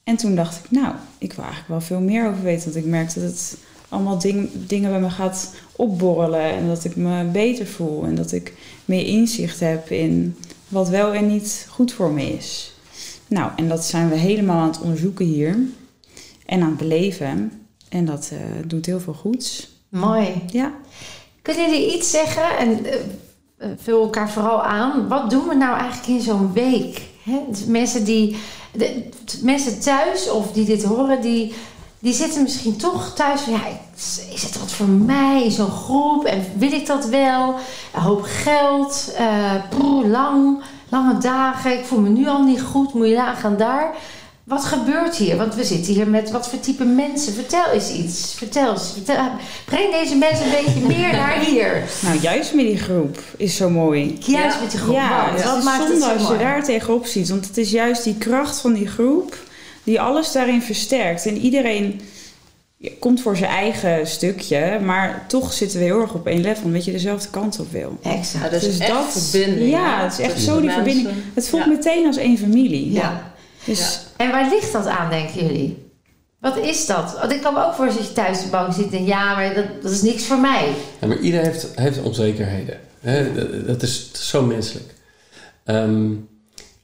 En 0.04 0.16
toen 0.16 0.34
dacht 0.34 0.64
ik, 0.64 0.70
nou, 0.70 0.94
ik 1.18 1.32
wil 1.32 1.44
eigenlijk 1.44 1.72
wel 1.72 1.80
veel 1.80 2.00
meer 2.00 2.28
over 2.28 2.42
weten. 2.42 2.64
Want 2.64 2.84
ik 2.84 2.90
merkte 2.90 3.20
dat 3.20 3.30
het 3.30 3.56
allemaal 3.88 4.18
ding, 4.18 4.50
dingen 4.66 4.90
bij 4.90 5.00
me 5.00 5.10
gaat 5.10 5.54
opborrelen. 5.76 6.52
En 6.52 6.66
dat 6.66 6.84
ik 6.84 6.96
me 6.96 7.24
beter 7.24 7.66
voel. 7.66 8.04
En 8.04 8.14
dat 8.14 8.32
ik 8.32 8.54
meer 8.84 9.06
inzicht 9.06 9.60
heb 9.60 9.90
in 9.90 10.36
wat 10.68 10.88
wel 10.88 11.12
en 11.12 11.26
niet 11.26 11.66
goed 11.70 11.92
voor 11.92 12.12
me 12.12 12.22
is. 12.22 12.72
Nou, 13.26 13.50
en 13.56 13.68
dat 13.68 13.84
zijn 13.84 14.08
we 14.08 14.16
helemaal 14.16 14.60
aan 14.60 14.68
het 14.68 14.80
onderzoeken 14.80 15.26
hier. 15.26 15.58
En 16.46 16.62
aan 16.62 16.68
het 16.68 16.78
beleven. 16.78 17.52
En 17.88 18.04
dat 18.04 18.30
eh, 18.32 18.38
doet 18.66 18.86
heel 18.86 19.00
veel 19.00 19.14
goeds. 19.14 19.76
Mooi. 19.88 20.42
Ja. 20.52 20.74
Kunnen 21.48 21.70
jullie 21.70 21.94
iets 21.94 22.10
zeggen 22.10 22.58
en 22.58 22.86
eh, 22.86 23.68
vul 23.76 24.02
elkaar 24.02 24.30
vooral 24.30 24.62
aan. 24.62 25.08
Wat 25.08 25.30
doen 25.30 25.48
we 25.48 25.54
nou 25.54 25.78
eigenlijk 25.78 26.08
in 26.08 26.20
zo'n 26.20 26.52
week? 26.52 27.02
Hè? 27.22 27.40
Dus 27.48 27.64
mensen 27.64 28.04
die, 28.04 28.36
de, 28.72 29.08
mensen 29.42 29.80
thuis 29.80 30.30
of 30.30 30.52
die 30.52 30.64
dit 30.64 30.84
horen, 30.84 31.20
die, 31.20 31.54
die 31.98 32.12
zitten 32.12 32.42
misschien 32.42 32.76
toch 32.76 33.14
thuis 33.14 33.40
van 33.40 33.52
ja, 33.52 33.60
is, 34.32 34.42
het 34.42 34.58
wat 34.58 34.70
voor 34.70 34.88
mij 34.88 35.50
zo'n 35.50 35.70
groep 35.70 36.24
en 36.24 36.44
wil 36.56 36.72
ik 36.72 36.86
dat 36.86 37.04
wel? 37.08 37.54
Een 37.94 38.02
hoop 38.02 38.22
geld, 38.22 39.14
poeh, 39.70 40.06
lang, 40.06 40.62
lange 40.88 41.18
dagen. 41.18 41.78
Ik 41.78 41.84
voel 41.84 42.00
me 42.00 42.08
nu 42.08 42.28
al 42.28 42.42
niet 42.42 42.62
goed. 42.62 42.94
Moet 42.94 43.08
je 43.08 43.14
nagaan 43.14 43.56
daar. 43.56 43.94
Wat 44.48 44.64
gebeurt 44.64 45.16
hier? 45.16 45.36
Want 45.36 45.54
we 45.54 45.64
zitten 45.64 45.94
hier 45.94 46.08
met 46.08 46.30
wat 46.30 46.48
voor 46.48 46.60
type 46.60 46.84
mensen. 46.84 47.32
Vertel 47.32 47.64
eens 47.72 47.90
iets. 47.92 48.34
Vertel 48.36 48.72
eens. 48.72 48.92
Vertel, 48.92 49.16
breng 49.64 49.92
deze 49.92 50.14
mensen 50.16 50.44
een 50.46 50.64
beetje 50.64 50.80
meer 50.96 51.12
naar 51.12 51.40
hier. 51.44 51.82
Nou, 52.02 52.18
juist 52.20 52.54
met 52.54 52.66
die 52.66 52.78
groep 52.78 53.18
is 53.36 53.56
zo 53.56 53.70
mooi. 53.70 54.16
Juist 54.20 54.54
Ja. 54.56 54.60
met 54.62 54.70
die 54.70 54.80
groep. 54.80 54.94
Ja, 54.94 55.30
het 55.34 55.44
wat 55.44 55.56
is 55.58 55.64
maakt 55.64 55.78
het 55.78 55.88
zonde 55.88 56.04
zo 56.04 56.12
als 56.12 56.20
je 56.22 56.26
mooi? 56.28 56.38
daar 56.38 56.64
tegenop 56.64 57.06
ziet. 57.06 57.28
Want 57.28 57.46
het 57.46 57.56
is 57.56 57.70
juist 57.70 58.04
die 58.04 58.14
kracht 58.18 58.60
van 58.60 58.72
die 58.72 58.86
groep 58.86 59.36
die 59.82 60.00
alles 60.00 60.32
daarin 60.32 60.62
versterkt. 60.62 61.26
En 61.26 61.36
iedereen 61.36 62.00
ja, 62.76 62.90
komt 62.98 63.20
voor 63.20 63.36
zijn 63.36 63.50
eigen 63.50 64.06
stukje, 64.06 64.78
maar 64.84 65.24
toch 65.28 65.52
zitten 65.52 65.78
we 65.78 65.84
heel 65.84 66.00
erg 66.00 66.14
op 66.14 66.26
één 66.26 66.40
level, 66.40 66.64
omdat 66.64 66.84
je 66.84 66.92
dezelfde 66.92 67.28
kant 67.30 67.60
op 67.60 67.72
wil. 67.72 67.98
Exact. 68.02 68.44
Ja, 68.44 68.50
dat 68.50 68.62
is 68.62 68.68
Dus 68.68 68.78
echt 68.78 68.90
dat- 68.92 69.22
verbinding. 69.30 69.70
ja, 69.70 70.02
het 70.02 70.12
is 70.12 70.18
echt 70.18 70.40
zo 70.40 70.60
die 70.60 70.70
verbinding. 70.70 71.08
Het 71.34 71.48
voelt 71.48 71.64
Ja. 71.64 71.68
meteen 71.70 72.06
als 72.06 72.16
één 72.16 72.38
familie. 72.38 72.92
Ja. 72.92 73.32
Dus 73.64 74.00
En 74.18 74.30
waar 74.30 74.48
ligt 74.50 74.72
dat 74.72 74.86
aan, 74.86 75.10
denken 75.10 75.46
jullie? 75.46 75.86
Wat 76.40 76.56
is 76.56 76.86
dat? 76.86 77.18
Want 77.20 77.32
ik 77.32 77.42
kan 77.42 77.54
me 77.54 77.64
ook 77.64 77.74
voorstellen 77.74 78.06
dat 78.06 78.16
je 78.16 78.22
thuis 78.22 78.42
de 78.42 78.48
bank 78.48 78.72
zit 78.72 78.92
en 78.92 79.04
ja, 79.04 79.34
maar 79.34 79.54
dat, 79.54 79.82
dat 79.82 79.90
is 79.90 80.02
niks 80.02 80.26
voor 80.26 80.38
mij. 80.38 80.72
Ja, 81.00 81.06
maar 81.06 81.18
iedereen 81.18 81.46
heeft, 81.46 81.72
heeft 81.74 82.02
onzekerheden. 82.02 82.80
Dat, 83.66 83.82
is 83.82 84.10
zo 84.12 84.42
menselijk. 84.42 84.94
Ehm, 85.64 86.10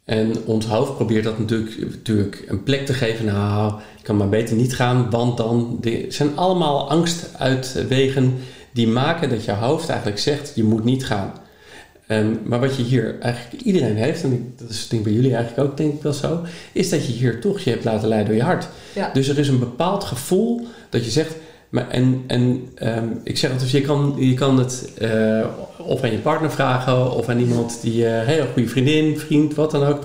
en 0.05 0.33
ons 0.45 0.67
hoofd 0.67 0.95
probeert 0.95 1.25
dat 1.25 1.39
natuurlijk, 1.39 1.91
natuurlijk 1.91 2.45
een 2.47 2.63
plek 2.63 2.87
te 2.87 2.93
geven. 2.93 3.25
Nou, 3.25 3.81
ik 3.99 4.05
kan 4.05 4.17
maar 4.17 4.29
beter 4.29 4.57
niet 4.57 4.75
gaan, 4.75 5.11
want 5.11 5.37
dan... 5.37 5.85
Zijn 6.09 6.37
allemaal 6.37 6.91
angstuitwegen 6.91 8.39
die 8.73 8.89
maken 8.89 9.29
dat 9.29 9.45
je 9.45 9.53
hoofd 9.53 9.89
eigenlijk 9.89 10.21
zegt... 10.21 10.53
je 10.55 10.65
moet 10.65 10.85
niet 10.85 11.07
gaan. 11.07 11.33
Ehm, 12.07 12.35
maar 12.45 12.61
wat 12.61 12.77
je 12.77 12.83
hier 12.83 13.19
eigenlijk 13.21 13.63
iedereen 13.63 13.97
heeft... 13.97 14.23
en 14.23 14.55
dat 14.57 14.71
is 14.71 14.89
denk 14.89 15.03
ik 15.03 15.09
bij 15.09 15.17
jullie 15.17 15.35
eigenlijk 15.35 15.69
ook 15.69 15.77
denk 15.77 15.95
ik 15.95 16.03
wel 16.03 16.13
zo... 16.13 16.41
is 16.73 16.91
dat 16.91 17.07
je 17.07 17.13
hier 17.13 17.41
toch 17.41 17.61
je 17.61 17.71
hebt 17.71 17.85
laten 17.85 18.09
leiden 18.09 18.29
door 18.29 18.37
je 18.37 18.43
hart. 18.43 18.69
Ja. 18.95 19.11
Dus 19.13 19.29
er 19.29 19.39
is 19.39 19.49
een 19.49 19.59
bepaald 19.59 20.05
gevoel 20.05 20.67
dat 20.91 21.05
je 21.05 21.11
zegt... 21.11 21.35
Maar 21.69 21.89
en 21.89 22.25
en 22.27 22.69
ehm, 22.75 23.09
ik 23.23 23.39
zeg 23.39 23.51
altijd, 23.53 23.71
je 23.71 23.81
kan, 23.81 24.15
je 24.19 24.35
kan 24.35 24.59
het 24.59 24.93
eh, 24.99 25.47
of 25.79 26.03
aan 26.03 26.11
je 26.11 26.19
partner 26.19 26.51
vragen... 26.51 27.13
of 27.13 27.29
aan 27.29 27.41
iemand 27.41 27.79
die... 27.83 28.07
eh 28.07 28.27
hey, 28.27 28.41
een 28.41 28.53
goede 28.53 28.69
vriendin, 28.69 29.19
vriend, 29.19 29.55
wat 29.55 29.71
dan 29.71 29.85
ook. 29.85 30.05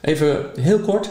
Even 0.00 0.44
heel 0.60 0.78
kort. 0.78 1.10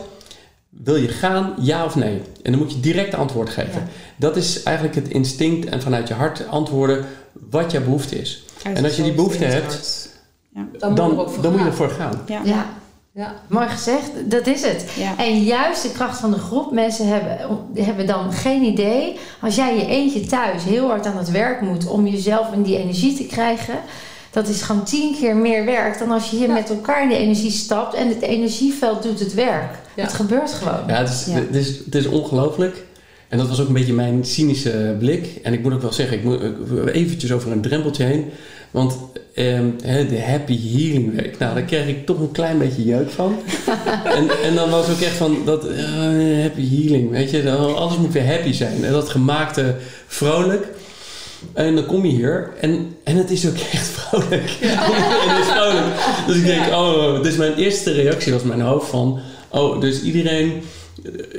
Wil 0.70 0.96
je 0.96 1.08
gaan, 1.08 1.54
ja 1.62 1.86
of 1.86 1.96
nee? 1.96 2.22
En 2.44 2.52
dan 2.52 2.62
moet 2.62 2.72
je 2.72 2.80
direct 2.80 3.14
antwoord 3.14 3.50
geven. 3.50 3.82
Ja. 3.82 3.88
Dat 4.16 4.36
is 4.36 4.64
eigenlijk 4.64 4.96
het 4.96 5.08
instinct 5.08 5.70
en 5.70 5.82
vanuit 5.82 6.08
je 6.08 6.14
hart 6.14 6.48
antwoorden 6.48 7.06
wat 7.50 7.72
jouw 7.72 7.84
behoefte 7.84 8.20
is. 8.20 8.44
En 8.64 8.84
als 8.84 8.96
je 8.96 9.04
die 9.04 9.14
behoefte 9.14 9.44
hebt, 9.44 10.09
Dan, 10.54 10.96
Dan, 10.96 11.08
moet 11.08 11.12
je 11.12 11.16
er 11.16 11.20
ook 11.20 11.30
voor 11.30 11.42
dan 11.44 11.52
moet 11.52 11.60
je 11.62 11.66
gaan. 11.66 11.72
ervoor 11.72 11.90
gaan. 11.90 12.22
Ja. 12.28 12.42
Ja, 12.44 12.66
Ja. 13.14 13.34
mooi 13.48 13.68
gezegd. 13.68 14.12
Dat 14.26 14.48
is 14.48 14.62
het. 14.62 14.86
Ja. 14.98 15.18
En 15.18 15.44
juist 15.44 15.82
de 15.82 15.92
kracht 15.92 16.20
van 16.20 16.32
de 16.32 16.38
groep 16.38 16.72
mensen 16.72 17.08
hebben, 17.08 17.38
hebben 17.76 18.08
dan 18.08 18.32
geen 18.34 18.64
idee. 18.64 19.18
Als 19.42 19.56
jij 19.56 19.76
je 19.78 19.86
eentje 19.88 20.20
thuis 20.26 20.64
heel 20.64 20.88
hard 20.88 21.06
aan 21.06 21.18
het 21.18 21.32
werk 21.32 21.62
moet 21.62 21.88
om 21.88 22.08
jezelf 22.08 22.54
in 22.54 22.62
die 22.62 22.78
energie 22.78 23.16
te 23.16 23.26
krijgen. 23.26 23.76
Dat 24.32 24.48
is 24.48 24.62
gewoon 24.62 24.84
tien 24.84 25.16
keer 25.20 25.36
meer 25.36 25.66
werk 25.66 26.00
dan 26.00 26.12
als 26.12 26.30
je 26.30 26.38
hier 26.38 26.48
Ja. 26.48 26.54
met 26.54 26.70
elkaar 26.70 27.04
in 27.04 27.10
de 27.10 27.18
energie 27.18 27.52
stapt. 27.52 27.94
En 27.94 28.08
het 28.08 28.22
energieveld 28.22 29.04
doet 29.04 29.20
het 29.20 29.34
werk. 29.34 29.72
Ja. 29.96 30.04
Het 30.04 30.14
gebeurt 30.14 30.52
gewoon. 30.52 30.80
Ja, 30.88 30.94
het 30.94 31.10
is, 31.10 31.26
Ja. 31.26 31.34
Het 31.34 31.56
is, 31.56 31.78
het 31.86 31.96
is 31.96 32.06
ongelooflijk. 32.08 32.84
En 33.28 33.38
dat 33.38 33.48
was 33.48 33.62
ook 33.62 33.68
een 33.68 33.74
beetje 33.74 33.94
mijn 33.94 34.26
cynische 34.26 34.96
blik. 35.00 35.40
En 35.44 35.54
ik 35.54 35.64
moet 35.64 35.74
ook 35.74 35.82
wel 35.82 35.94
zeggen, 35.94 36.18
ik 36.18 36.24
moet 36.24 36.42
eventjes 36.92 37.32
over 37.32 37.52
een 37.52 37.62
drempeltje 37.62 38.04
heen. 38.04 38.30
Want 38.72 38.98
ehm, 39.34 39.66
de 40.10 40.22
Happy 40.22 40.60
Healing 40.72 41.16
Week, 41.16 41.38
nou, 41.38 41.54
daar 41.54 41.64
kreeg 41.64 41.88
ik 41.88 42.06
toch 42.06 42.20
een 42.20 42.32
klein 42.32 42.58
beetje 42.58 42.84
jeuk 42.86 43.10
van. 43.12 43.40
en, 44.18 44.28
en 44.44 44.56
dan 44.56 44.70
was 44.70 44.90
ook 44.90 45.00
echt 45.00 45.16
van, 45.16 45.38
dat 45.46 45.68
eh, 45.68 45.84
Happy 46.42 46.70
Healing, 46.70 47.10
weet 47.10 47.32
je, 47.32 47.44
dan- 47.44 47.76
alles 47.76 47.98
moet 47.98 48.14
weer 48.14 48.28
happy 48.28 48.52
zijn. 48.54 48.86
En 48.86 48.92
dat 48.92 49.10
gemaakte 49.10 49.76
vrolijk. 50.08 50.68
En 51.54 51.76
dan 51.76 51.86
kom 51.86 52.06
je 52.06 52.12
hier 52.12 52.50
en, 52.62 52.96
en 53.04 53.16
het 53.16 53.32
is 53.32 53.48
ook 53.48 53.58
echt 53.72 53.88
vrolijk. 53.98 54.50
het 54.62 55.46
is 55.46 55.52
vrolijk. 55.52 55.86
Dus 56.28 56.36
ik 56.36 56.46
denk, 56.46 56.66
oh, 56.68 57.24
dus 57.24 57.36
mijn 57.36 57.56
eerste 57.56 57.92
reactie 57.92 58.34
was 58.34 58.44
mijn 58.44 58.62
hoofd 58.62 58.90
van, 58.90 59.20
oh, 59.50 59.82
dus 59.82 60.02
iedereen 60.02 60.52
eh, 60.52 60.62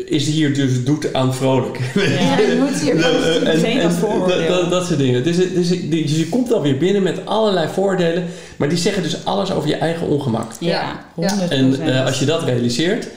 is 0.07 0.26
hier 0.26 0.55
dus 0.55 0.85
doet 0.85 1.12
aan 1.14 1.35
vrolijk. 1.35 1.79
Ja, 1.95 2.38
je 2.38 2.57
moet 2.61 2.81
hier 2.81 2.95
Meteen 3.45 3.81
en- 3.81 4.71
dat 4.71 4.87
soort 4.87 4.99
dingen. 4.99 5.25
Dus, 5.25 5.37
dus, 5.37 5.69
dus 5.69 6.17
je 6.19 6.29
komt 6.29 6.52
alweer 6.52 6.76
binnen 6.79 7.02
met 7.02 7.26
allerlei 7.26 7.69
voordelen, 7.69 8.25
maar 8.57 8.69
die 8.69 8.79
zeggen 8.79 9.02
dus 9.02 9.25
alles 9.25 9.52
over 9.52 9.69
je 9.69 9.75
eigen 9.76 10.07
ongemak. 10.07 10.52
Ja, 10.61 11.05
Ja. 11.17 11.31
100%. 11.49 11.50
En 11.52 11.81
eh, 11.81 12.07
als 12.07 12.19
je 12.19 12.25
dat 12.25 12.43
realiseert, 12.45 13.09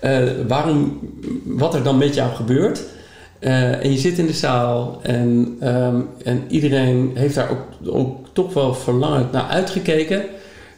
eh, 0.00 0.18
waarom, 0.48 0.98
wat 1.44 1.74
er 1.74 1.82
dan 1.82 1.98
met 1.98 2.14
jou 2.14 2.34
gebeurt. 2.34 2.80
eh, 3.38 3.84
en 3.84 3.92
je 3.92 3.98
zit 3.98 4.18
in 4.18 4.26
de 4.26 4.32
zaal 4.32 4.98
en, 5.02 5.56
ehm, 5.60 5.96
en 6.24 6.44
iedereen 6.48 7.10
heeft 7.14 7.34
daar 7.34 7.50
ook, 7.50 7.64
ook 7.94 8.26
toch 8.32 8.54
wel 8.54 8.74
verlangend 8.74 9.32
naar 9.32 9.46
uitgekeken. 9.48 10.22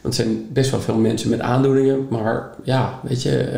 Want 0.01 0.17
er 0.17 0.23
zijn 0.23 0.45
best 0.53 0.71
wel 0.71 0.79
veel 0.81 0.95
mensen 0.95 1.29
met 1.29 1.39
aandoeningen, 1.39 2.07
maar 2.09 2.49
ja, 2.63 2.99
weet 3.03 3.21
je, 3.23 3.49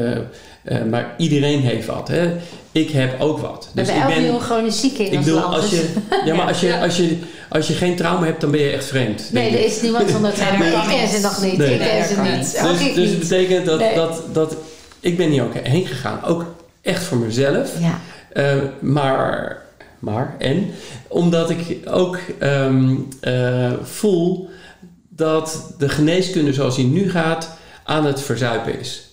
eh, 0.63 0.83
maar 0.83 1.13
iedereen 1.17 1.61
heeft 1.61 1.87
wat. 1.87 2.07
Hè? 2.07 2.33
Ik 2.71 2.89
heb 2.89 3.21
ook 3.21 3.39
wat. 3.39 3.69
We 3.73 3.81
hebben 3.81 3.95
ik 3.95 4.09
11 4.11 4.15
miljoen 4.21 4.41
chronisch 4.41 4.79
zieken 4.79 5.05
in 5.05 5.11
ik 5.11 5.17
ons 5.17 5.25
bedoel, 5.25 5.39
land. 5.39 5.53
als 5.55 5.69
dus- 5.69 5.79
je, 5.79 6.21
ja, 6.25 6.35
maar 6.35 6.47
als 6.47 6.59
je, 6.59 6.79
als, 6.79 6.97
je, 6.97 7.17
als 7.49 7.67
je 7.67 7.73
geen 7.73 7.95
trauma 7.95 8.25
hebt, 8.25 8.41
dan 8.41 8.51
ben 8.51 8.59
je 8.59 8.69
echt 8.69 8.85
vreemd. 8.85 9.29
Nee, 9.31 9.51
er 9.57 9.65
is 9.65 9.81
niemand 9.81 10.09
zonder 10.09 10.33
trauma. 10.33 10.57
Nee, 10.57 10.67
Ik 10.67 10.73
dat 10.73 10.87
ken 10.87 11.07
ze 11.07 11.19
nog 11.21 11.41
niet. 11.41 11.57
Nee. 11.57 11.73
Ik 11.73 11.79
ken 11.79 12.05
ze 12.05 12.21
niet. 12.21 12.61
Dus, 12.79 12.93
dus 12.95 13.09
het 13.09 13.19
betekent 13.19 13.65
dat, 13.65 13.79
Nee. 13.79 13.95
dat, 13.95 14.21
dat 14.31 14.55
ik 14.99 15.17
ben 15.17 15.29
hier 15.29 15.43
ook 15.43 15.53
heen 15.63 15.85
gegaan. 15.85 16.23
Ook 16.23 16.45
echt 16.81 17.03
voor 17.03 17.17
mezelf. 17.17 17.69
Ja, 17.79 17.99
Eh, 18.33 18.55
maar, 18.79 19.61
maar, 19.99 20.35
en 20.39 20.71
omdat 21.07 21.49
ik 21.49 21.77
ook 21.89 22.17
ehm, 22.39 22.95
eh, 23.21 23.71
voel 23.83 24.49
dat 25.09 25.73
de 25.77 25.89
geneeskunde 25.89 26.53
zoals 26.53 26.75
die 26.75 26.85
nu 26.85 27.09
gaat 27.11 27.49
aan 27.83 28.05
het 28.05 28.21
verzuipen 28.21 28.79
is. 28.79 29.07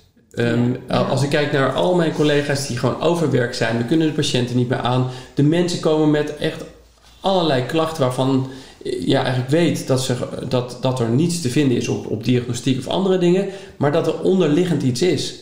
Ehm, 0.45 0.71
Ja. 0.89 0.97
Als 0.97 1.23
ik 1.23 1.29
kijk 1.31 1.53
naar 1.53 1.73
al 1.73 1.95
mijn 1.95 2.13
collega's 2.13 2.67
die 2.67 2.79
gewoon 2.79 3.01
overwerk 3.01 3.55
zijn, 3.55 3.77
we 3.79 3.85
kunnen 3.85 4.07
de 4.07 4.13
patiënten 4.13 4.57
niet 4.57 4.69
meer 4.69 4.79
aan. 4.81 5.07
De 5.35 5.43
mensen 5.43 5.81
komen 5.81 6.11
met 6.11 6.37
echt 6.37 6.65
allerlei 7.21 7.67
klachten 7.67 8.03
waarvan 8.03 8.51
ja, 9.01 9.21
eigenlijk 9.21 9.51
weet 9.51 9.87
dat, 9.87 10.03
ze, 10.03 10.15
dat, 10.49 10.79
dat 10.81 11.01
er 11.01 11.09
niets 11.09 11.41
te 11.41 11.49
vinden 11.51 11.77
is 11.77 11.89
op, 11.89 12.07
op 12.11 12.25
diagnostiek 12.25 12.79
of 12.79 12.87
andere 12.89 13.19
dingen, 13.19 13.47
maar 13.77 13.93
dat 13.93 14.07
er 14.07 14.21
onderliggend 14.21 14.83
iets 14.83 15.03
is. 15.03 15.35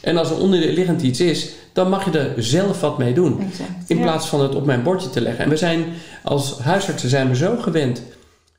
En 0.00 0.16
als 0.16 0.30
er 0.30 0.38
onderliggend 0.38 1.02
iets 1.02 1.20
is, 1.20 1.48
dan 1.72 1.88
mag 1.88 2.04
je 2.12 2.18
er 2.18 2.42
zelf 2.42 2.80
wat 2.80 2.98
mee 2.98 3.14
doen. 3.14 3.40
exact. 3.40 3.70
In 3.86 3.96
Ja. 3.96 4.02
plaats 4.02 4.26
van 4.26 4.40
het 4.40 4.54
op 4.54 4.64
mijn 4.66 4.82
bordje 4.82 5.10
te 5.10 5.20
leggen. 5.20 5.44
En 5.44 5.50
we 5.50 5.56
zijn 5.56 5.84
als 6.22 6.58
huisartsen 6.58 7.08
zijn 7.08 7.28
we 7.28 7.36
zo 7.36 7.56
gewend 7.60 8.02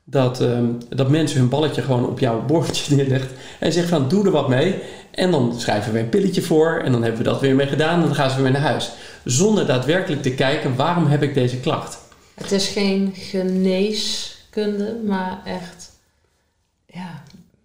dat, 0.04 0.40
ehm, 0.40 0.64
dat 0.88 1.08
mensen 1.10 1.38
hun 1.38 1.48
balletje 1.48 1.82
gewoon 1.82 2.06
op 2.08 2.18
jouw 2.18 2.44
bordje 2.46 2.94
neerlegt. 2.96 3.30
En 3.58 3.72
zegt 3.72 3.88
van 3.88 4.08
doe 4.08 4.24
er 4.24 4.30
wat 4.30 4.48
mee. 4.48 4.74
En 5.16 5.30
dan 5.30 5.60
schrijven 5.60 5.92
we 5.92 5.98
een 5.98 6.08
pilletje 6.08 6.42
voor. 6.42 6.80
En 6.84 6.92
dan 6.92 7.02
hebben 7.02 7.22
we 7.22 7.28
dat 7.28 7.40
weer 7.40 7.54
mee 7.54 7.66
gedaan. 7.66 7.94
En 8.00 8.06
dan 8.06 8.14
gaan 8.14 8.30
ze 8.30 8.42
weer 8.42 8.50
naar 8.50 8.60
huis. 8.60 8.90
Zonder 9.24 9.66
daadwerkelijk 9.66 10.22
te 10.22 10.30
kijken 10.34 10.76
waarom 10.76 11.06
heb 11.06 11.22
ik 11.22 11.34
deze 11.34 11.56
klacht. 11.60 11.98
Het 12.34 12.52
is 12.52 12.68
geen 12.68 13.12
geneeskunde, 13.14 14.96
maar 15.06 15.38
echt 15.44 15.92
ja, 16.86 17.22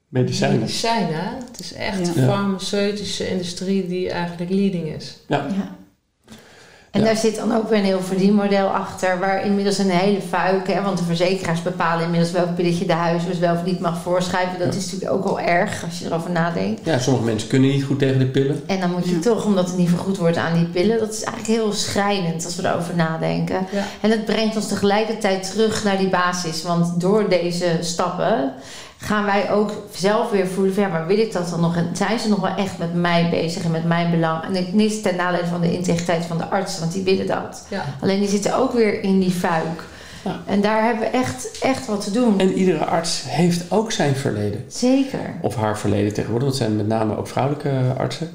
Medicijnen. 0.08 0.60
medicijnen. 0.60 1.14
hè? 1.14 1.36
Het 1.50 1.60
is 1.60 1.74
echt 1.74 2.08
Ja. 2.08 2.14
de 2.14 2.20
Ja. 2.22 2.28
farmaceutische 2.28 3.30
industrie 3.30 3.88
die 3.88 4.10
eigenlijk 4.10 4.52
leading 4.52 4.88
is. 4.96 5.18
Ja. 5.28 5.48
En 6.92 7.00
Ja. 7.00 7.06
daar 7.06 7.16
zit 7.18 7.36
dan 7.36 7.56
ook 7.56 7.70
weer 7.70 7.78
een 7.80 7.86
heel 7.86 8.02
verdienmodel 8.02 8.68
achter, 8.68 9.20
waar 9.20 9.46
inmiddels 9.46 9.78
een 9.78 9.90
hele 9.90 10.22
fuik, 10.22 10.68
hè, 10.68 10.82
want 10.82 10.98
de 10.98 11.04
verzekeraars 11.04 11.62
bepalen 11.62 12.04
inmiddels 12.06 12.32
welk 12.32 12.56
pilletje 12.56 12.86
de 12.86 12.94
huisarts 12.94 13.40
wel 13.40 13.54
of 13.54 13.64
niet 13.64 13.80
mag 13.80 13.98
voorschrijven. 14.02 14.60
Dat 14.60 14.74
Ja. 14.74 14.80
is 14.80 14.86
natuurlijk 14.86 15.12
ook 15.12 15.24
wel 15.24 15.40
erg 15.40 15.84
als 15.84 16.00
je 16.00 16.06
erover 16.06 16.32
nadenkt. 16.32 16.82
Ja, 16.86 17.00
sommige 17.00 17.26
mensen 17.26 17.50
kunnen 17.50 17.70
niet 17.70 17.84
goed 17.84 18.00
tegen 18.00 18.20
de 18.20 18.26
pillen. 18.26 18.64
En 18.68 18.80
dan 18.80 18.92
moet 18.92 19.06
je 19.06 19.16
Ja. 19.16 19.22
toch, 19.22 19.46
omdat 19.46 19.68
het 19.68 19.78
niet 19.78 19.90
vergoed 19.90 20.18
wordt 20.18 20.38
aan 20.38 20.54
die 20.54 20.66
pillen, 20.66 21.00
dat 21.00 21.14
is 21.14 21.24
eigenlijk 21.24 21.60
heel 21.62 21.74
schrijnend 21.74 22.46
als 22.46 22.56
we 22.56 22.68
erover 22.68 22.96
nadenken. 22.96 23.68
Ja. 23.72 23.84
En 24.02 24.12
het 24.12 24.26
brengt 24.26 24.56
ons 24.56 24.68
tegelijkertijd 24.68 25.52
terug 25.52 25.84
naar 25.84 25.98
die 25.98 26.10
basis, 26.10 26.64
want 26.64 27.02
door 27.02 27.30
deze 27.30 27.66
stappen 27.82 28.54
gaan 29.02 29.26
wij 29.26 29.52
ook 29.52 29.72
zelf 29.96 30.32
weer 30.32 30.48
voelen 30.48 30.74
van 30.74 30.84
ja, 30.84 30.90
maar 30.90 31.08
wil 31.08 31.18
ik 31.20 31.34
dat 31.34 31.50
dan 31.50 31.62
nog? 31.62 31.76
En 31.76 31.90
zijn 31.94 32.20
ze 32.20 32.30
nog 32.30 32.40
wel 32.40 32.56
echt 32.56 32.78
met 32.78 32.94
mij 32.94 33.30
bezig 33.30 33.64
en 33.64 33.72
met 33.72 33.86
mijn 33.86 34.12
belang? 34.12 34.44
En 34.44 34.56
ik- 34.56 34.74
niet 34.74 35.04
ten 35.04 35.16
nadele 35.16 35.46
van 35.48 35.62
de 35.62 35.74
integriteit 35.74 36.26
van 36.26 36.38
de 36.38 36.46
artsen, 36.50 36.80
want 36.80 36.94
die 36.94 37.04
willen 37.04 37.28
dat. 37.28 37.66
Ja. 37.70 37.86
Alleen 38.02 38.20
die 38.20 38.30
zitten 38.30 38.56
ook 38.56 38.74
weer 38.74 39.04
in 39.04 39.20
die 39.20 39.32
fuik. 39.32 39.84
Ja. 40.24 40.40
En 40.46 40.62
daar 40.62 40.84
hebben 40.84 41.04
we 41.04 41.18
echt, 41.18 41.60
echt 41.62 41.86
wat 41.88 42.04
te 42.04 42.12
doen. 42.12 42.40
En 42.40 42.54
iedere 42.54 42.86
arts 42.86 43.24
heeft 43.28 43.72
ook 43.72 43.92
zijn 43.92 44.16
verleden. 44.16 44.66
Zeker. 44.68 45.34
Of 45.42 45.56
haar 45.56 45.78
verleden 45.78 46.14
tegenwoordig. 46.14 46.48
Want 46.48 46.60
het 46.60 46.68
zijn 46.68 46.76
met 46.78 46.88
name 46.88 47.18
ook 47.18 47.28
vrouwelijke 47.28 47.72
artsen. 47.98 48.30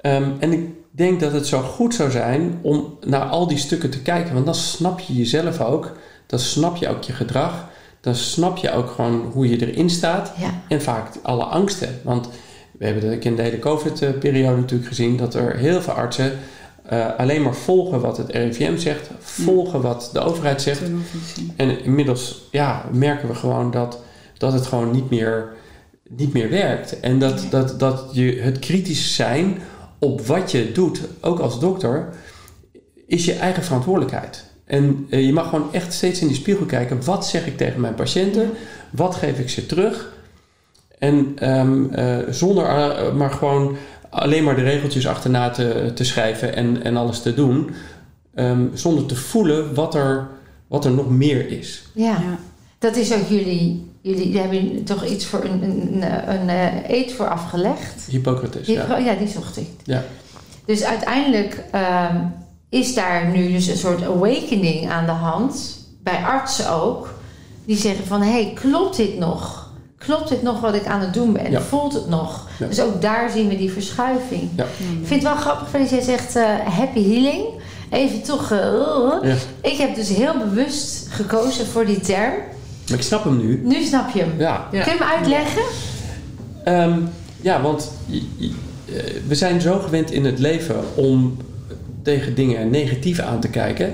Ehm, 0.00 0.30
en 0.38 0.52
ik 0.52 0.68
denk 0.90 1.20
dat 1.20 1.32
het 1.32 1.46
zo 1.46 1.60
goed 1.60 1.94
zou 1.94 2.10
zijn 2.10 2.58
om 2.62 2.98
naar 3.00 3.22
al 3.24 3.46
die 3.46 3.58
stukken 3.58 3.90
te 3.90 4.02
kijken. 4.02 4.34
Want 4.34 4.46
dan 4.46 4.54
snap 4.54 5.00
je 5.00 5.14
jezelf 5.14 5.60
ook. 5.60 5.92
Dan 6.26 6.38
snap 6.38 6.76
je 6.76 6.88
ook 6.88 7.02
je 7.02 7.12
gedrag. 7.12 7.68
Dan 8.02 8.14
snap 8.14 8.56
je 8.56 8.72
ook 8.72 8.90
gewoon 8.90 9.30
hoe 9.32 9.48
je 9.48 9.66
erin 9.66 9.90
staat. 9.90 10.32
Ja. 10.38 10.60
En 10.68 10.82
vaak 10.82 11.08
alle 11.22 11.44
angsten. 11.44 12.00
Want 12.04 12.28
we 12.78 12.84
hebben 12.84 13.10
dat 13.10 13.24
in 13.24 13.36
de 13.36 13.42
hele 13.42 13.58
COVID-periode 13.58 14.56
natuurlijk 14.56 14.88
gezien. 14.88 15.16
Dat 15.16 15.34
er 15.34 15.56
heel 15.56 15.80
veel 15.80 15.92
artsen 15.92 16.38
eh, 16.82 17.06
alleen 17.16 17.42
maar 17.42 17.54
volgen 17.54 18.00
wat 18.00 18.16
het 18.16 18.30
RIVM 18.30 18.76
zegt. 18.76 19.10
Volgen 19.18 19.80
wat 19.80 20.10
de 20.12 20.20
overheid 20.20 20.62
zegt. 20.62 20.82
En 21.56 21.84
inmiddels 21.84 22.48
ja, 22.50 22.84
merken 22.92 23.28
we 23.28 23.34
gewoon 23.34 23.70
dat, 23.70 23.98
dat 24.38 24.52
het 24.52 24.66
gewoon 24.66 24.90
niet 24.90 25.10
meer, 25.10 25.52
niet 26.08 26.32
meer 26.32 26.50
werkt. 26.50 27.00
En 27.00 27.18
dat, 27.18 27.46
dat, 27.50 27.80
dat 27.80 28.08
je 28.12 28.40
het 28.40 28.58
kritisch 28.58 29.14
zijn 29.14 29.58
op 29.98 30.26
wat 30.26 30.50
je 30.50 30.72
doet, 30.72 31.00
ook 31.20 31.38
als 31.38 31.60
dokter, 31.60 32.14
is 33.06 33.24
je 33.24 33.34
eigen 33.34 33.62
verantwoordelijkheid. 33.62 34.51
En 34.72 35.06
eh, 35.10 35.26
je 35.26 35.32
mag 35.32 35.48
gewoon 35.48 35.72
echt 35.72 35.92
steeds 35.92 36.20
in 36.20 36.26
die 36.26 36.36
spiegel 36.36 36.66
kijken. 36.66 37.04
Wat 37.04 37.26
zeg 37.26 37.46
ik 37.46 37.56
tegen 37.56 37.80
mijn 37.80 37.94
patiënten? 37.94 38.50
Wat 38.90 39.14
geef 39.14 39.38
ik 39.38 39.48
ze 39.48 39.66
terug? 39.66 40.12
En 40.98 41.32
ehm, 41.36 41.90
eh, 41.90 42.18
zonder 42.30 42.64
eh, 42.64 43.12
maar 43.14 43.30
gewoon 43.30 43.76
alleen 44.10 44.44
maar 44.44 44.56
de 44.56 44.62
regeltjes 44.62 45.06
achterna 45.06 45.50
te, 45.50 45.90
te 45.94 46.04
schrijven 46.04 46.54
en, 46.54 46.82
en 46.82 46.96
alles 46.96 47.22
te 47.22 47.34
doen. 47.34 47.70
ehm, 48.34 48.66
zonder 48.74 49.06
te 49.06 49.16
voelen 49.16 49.74
wat 49.74 49.94
er, 49.94 50.28
wat 50.66 50.84
er 50.84 50.92
nog 50.92 51.10
meer 51.10 51.50
is. 51.50 51.82
Ja. 51.92 52.04
Ja. 52.04 52.38
Dat 52.78 52.96
is 52.96 53.12
ook 53.12 53.28
jullie. 53.28 53.90
Jullie 54.00 54.38
hebben 54.38 54.84
toch 54.84 55.06
iets 55.06 55.26
voor 55.26 55.44
een, 55.44 55.62
een, 55.62 56.02
een, 56.02 56.48
een 56.48 56.82
eet 56.86 57.12
voor 57.12 57.28
afgelegd. 57.28 58.06
Hippocrates. 58.10 58.66
Ja. 58.66 58.98
ja. 58.98 59.14
die 59.14 59.28
zocht 59.28 59.56
ik. 59.56 59.68
Ja. 59.84 60.04
Dus 60.64 60.84
uiteindelijk 60.84 61.64
ehm, 61.70 62.16
is 62.72 62.94
daar 62.94 63.26
nu 63.28 63.52
dus 63.52 63.66
een 63.66 63.76
soort 63.76 64.02
awakening 64.02 64.90
aan 64.90 65.06
de 65.06 65.10
hand. 65.12 65.78
Bij 66.02 66.22
artsen 66.24 66.70
ook. 66.72 67.14
Die 67.64 67.76
zeggen 67.76 68.06
van, 68.06 68.22
hé, 68.22 68.30
hey, 68.30 68.52
klopt 68.54 68.96
dit 68.96 69.18
nog? 69.18 69.70
Klopt 69.98 70.28
dit 70.28 70.42
nog 70.42 70.60
wat 70.60 70.74
ik 70.74 70.86
aan 70.86 71.00
het 71.00 71.14
doen 71.14 71.32
ben? 71.32 71.50
Ja. 71.50 71.60
Voelt 71.60 71.92
het 71.92 72.08
nog? 72.08 72.48
Ja. 72.58 72.66
Dus 72.66 72.80
ook 72.80 73.02
daar 73.02 73.30
zien 73.30 73.48
we 73.48 73.56
die 73.56 73.72
verschuiving. 73.72 74.48
Ja. 74.56 74.64
Ik 74.64 75.06
vind 75.06 75.22
het 75.22 75.32
wel 75.32 75.40
grappig 75.40 75.70
dat 75.80 75.90
jij 75.90 76.00
zegt 76.00 76.36
eh, 76.36 76.44
happy 76.78 77.02
healing. 77.08 77.44
Even 77.90 78.22
toch... 78.22 78.50
eh, 78.50 78.58
Ja. 79.22 79.34
Ik 79.60 79.76
heb 79.76 79.94
dus 79.94 80.08
heel 80.08 80.38
bewust 80.38 81.06
gekozen 81.10 81.66
voor 81.66 81.86
die 81.86 82.00
term. 82.00 82.32
Maar 82.88 82.98
ik 82.98 83.02
snap 83.04 83.24
hem 83.24 83.36
nu. 83.36 83.60
Nu 83.64 83.82
snap 83.84 84.10
je 84.14 84.20
hem. 84.20 84.32
Ja, 84.38 84.68
Ja. 84.72 84.82
Kun 84.82 84.92
je 84.92 84.98
hem 84.98 85.08
uitleggen? 85.08 85.62
Ehm, 86.64 86.98
ja 87.40 87.62
want 87.62 87.90
eh, 88.40 88.94
we 89.26 89.34
zijn 89.34 89.60
zo 89.60 89.78
gewend 89.78 90.10
in 90.10 90.24
het 90.24 90.38
leven 90.38 90.76
om 90.94 91.36
tegen 92.02 92.34
dingen 92.34 92.70
negatief 92.70 93.18
aan 93.18 93.40
te 93.40 93.48
kijken. 93.48 93.92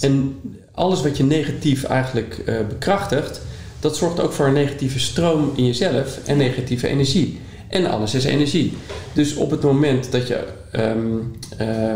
En 0.00 0.40
alles 0.72 1.02
wat 1.02 1.16
je 1.16 1.24
negatief 1.24 1.84
eigenlijk 1.84 2.38
eh, 2.46 2.54
bekrachtigt, 2.68 3.40
dat 3.80 3.96
zorgt 3.96 4.20
ook 4.20 4.32
voor 4.32 4.46
een 4.46 4.52
negatieve 4.52 5.00
stroom 5.00 5.52
in 5.56 5.66
jezelf 5.66 6.18
en 6.26 6.36
negatieve 6.36 6.88
energie. 6.88 7.40
En 7.68 7.86
alles 7.86 8.14
is 8.14 8.24
energie. 8.24 8.72
Dus 9.12 9.34
op 9.34 9.50
het 9.50 9.62
moment 9.62 10.12
dat 10.12 10.26
je 10.26 10.44
ehm, 10.72 11.16
eh, 11.56 11.94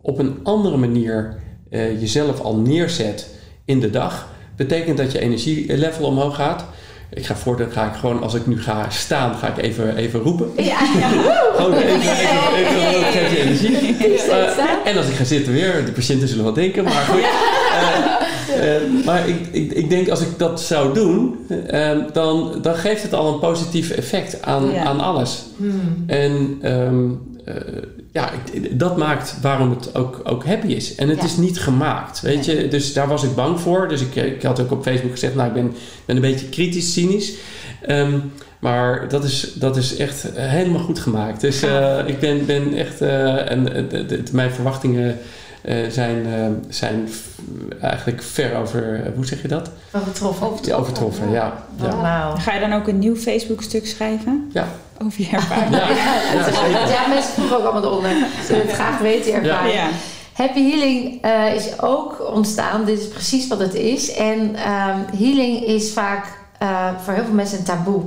op 0.00 0.18
een 0.18 0.38
andere 0.42 0.76
manier 0.76 1.36
eh, 1.70 2.00
jezelf 2.00 2.40
al 2.40 2.56
neerzet 2.56 3.28
in 3.64 3.80
de 3.80 3.90
dag, 3.90 4.28
betekent 4.56 4.96
dat 4.96 5.12
je 5.12 5.20
energielevel 5.20 6.06
omhoog 6.06 6.34
gaat. 6.34 6.64
Ik 7.14 7.26
ga 7.26 7.36
voortaan 7.36 7.70
ga 7.70 7.86
ik 7.86 7.94
gewoon, 7.94 8.22
als 8.22 8.34
ik 8.34 8.46
nu 8.46 8.62
ga 8.62 8.90
staan, 8.90 9.34
ga 9.34 9.48
ik 9.48 9.64
even, 9.64 9.96
even 9.96 10.20
roepen. 10.20 10.50
Ja. 10.56 10.78
Gewoon 11.56 11.74
even, 11.74 12.00
even, 12.00 12.54
even, 12.56 12.88
even, 12.88 13.12
geef 13.12 13.30
je 13.30 13.40
energie. 13.42 14.18
en 14.84 14.96
als 14.96 15.06
ik 15.06 15.14
ga 15.14 15.24
zitten 15.24 15.52
weer, 15.52 15.84
de 15.84 15.92
patiënten 15.92 16.28
zullen 16.28 16.44
wat 16.44 16.54
denken, 16.54 16.84
maar 16.84 16.92
goed. 16.92 17.20
Eh, 17.20 18.74
eh, 18.74 18.82
maar 19.04 19.28
ik, 19.28 19.46
ik, 19.50 19.72
ik 19.72 19.90
denk 19.90 20.08
als 20.08 20.20
ik 20.20 20.38
dat 20.38 20.60
zou 20.60 20.94
doen, 20.94 21.36
eh, 21.66 21.98
dan, 22.12 22.58
dan 22.62 22.74
geeft 22.74 23.02
het 23.02 23.14
al 23.14 23.32
een 23.32 23.38
positief 23.40 23.90
effect 23.90 24.42
aan, 24.42 24.70
Ja. 24.70 24.84
aan 24.84 25.00
alles. 25.00 25.42
Hmm. 25.56 26.04
En 26.06 26.58
ehm, 26.62 27.04
eh, 27.44 27.54
ja, 28.12 28.30
dat 28.70 28.96
maakt 28.96 29.36
waarom 29.42 29.70
het 29.70 29.94
ook, 29.94 30.20
ook 30.24 30.44
happy 30.44 30.66
is. 30.66 30.94
En 30.94 31.08
het 31.08 31.18
Ja. 31.18 31.24
is 31.24 31.36
niet 31.36 31.60
gemaakt, 31.60 32.20
weet 32.20 32.44
je. 32.44 32.68
Dus 32.68 32.92
daar 32.92 33.08
was 33.08 33.22
ik 33.24 33.34
bang 33.34 33.60
voor. 33.60 33.88
Dus 33.88 34.00
ik, 34.00 34.14
ik 34.14 34.42
had 34.42 34.60
ook 34.60 34.70
op 34.70 34.82
Facebook 34.82 35.10
gezegd, 35.12 35.34
nou, 35.34 35.48
ik 35.48 35.54
ben, 35.54 35.72
ben 36.04 36.16
een 36.16 36.22
beetje 36.22 36.48
kritisch, 36.48 36.92
cynisch. 36.92 37.32
Ehm, 37.82 38.18
maar 38.58 39.08
dat 39.08 39.24
is, 39.24 39.52
dat 39.54 39.76
is 39.76 39.96
echt 39.96 40.26
helemaal 40.34 40.80
goed 40.80 40.98
gemaakt. 40.98 41.40
Dus 41.40 41.62
eh, 41.62 41.98
ik 42.06 42.18
ben, 42.20 42.46
ben 42.46 42.74
echt... 42.74 43.00
eh, 43.00 43.50
en 43.50 43.74
eh, 43.74 43.82
de- 43.88 44.06
de- 44.06 44.22
mijn 44.32 44.50
verwachtingen 44.50 45.18
eh, 45.62 45.88
zijn, 45.88 46.26
eh, 46.26 46.46
zijn 46.68 47.08
eigenlijk 47.80 48.22
ver 48.22 48.56
over... 48.56 49.04
eh, 49.04 49.10
hoe 49.14 49.26
zeg 49.26 49.42
je 49.42 49.48
dat? 49.48 49.70
Overtroffen. 49.92 50.58
Ja, 50.62 50.74
overtroffen, 50.74 51.30
ja. 51.30 51.64
ja. 51.76 52.36
Ga 52.36 52.54
je 52.54 52.60
dan 52.60 52.72
ook 52.72 52.88
een 52.88 52.98
nieuw 52.98 53.16
Facebook-stuk 53.16 53.86
schrijven? 53.86 54.50
Ja. 54.52 54.68
Over 55.04 55.20
je 55.20 55.28
ervaring? 55.32 55.76
Ja, 55.76 55.88
ja, 55.88 56.44
zeker. 56.44 56.70
Ja, 56.70 57.08
mensen 57.08 57.32
vroegen 57.32 57.56
ook 57.56 57.64
allemaal 57.64 57.84
eronder. 57.84 58.10
Ze 58.46 58.52
willen 58.52 58.66
het 58.66 58.74
graag 58.74 58.98
weten, 58.98 59.32
ervaren. 59.32 59.72
Ja. 59.72 59.88
Happy 60.32 60.70
Healing 60.70 61.22
eh, 61.22 61.54
is 61.54 61.80
ook 61.80 62.32
ontstaan. 62.34 62.84
Dit 62.84 62.98
is 62.98 63.08
precies 63.08 63.48
wat 63.48 63.58
het 63.58 63.74
is. 63.74 64.12
En 64.12 64.54
ehm, 64.54 64.98
healing 65.16 65.64
is 65.64 65.92
vaak 65.92 66.26
eh, 66.58 66.88
voor 67.04 67.14
heel 67.14 67.24
veel 67.24 67.34
mensen 67.34 67.58
een 67.58 67.64
taboe. 67.64 68.02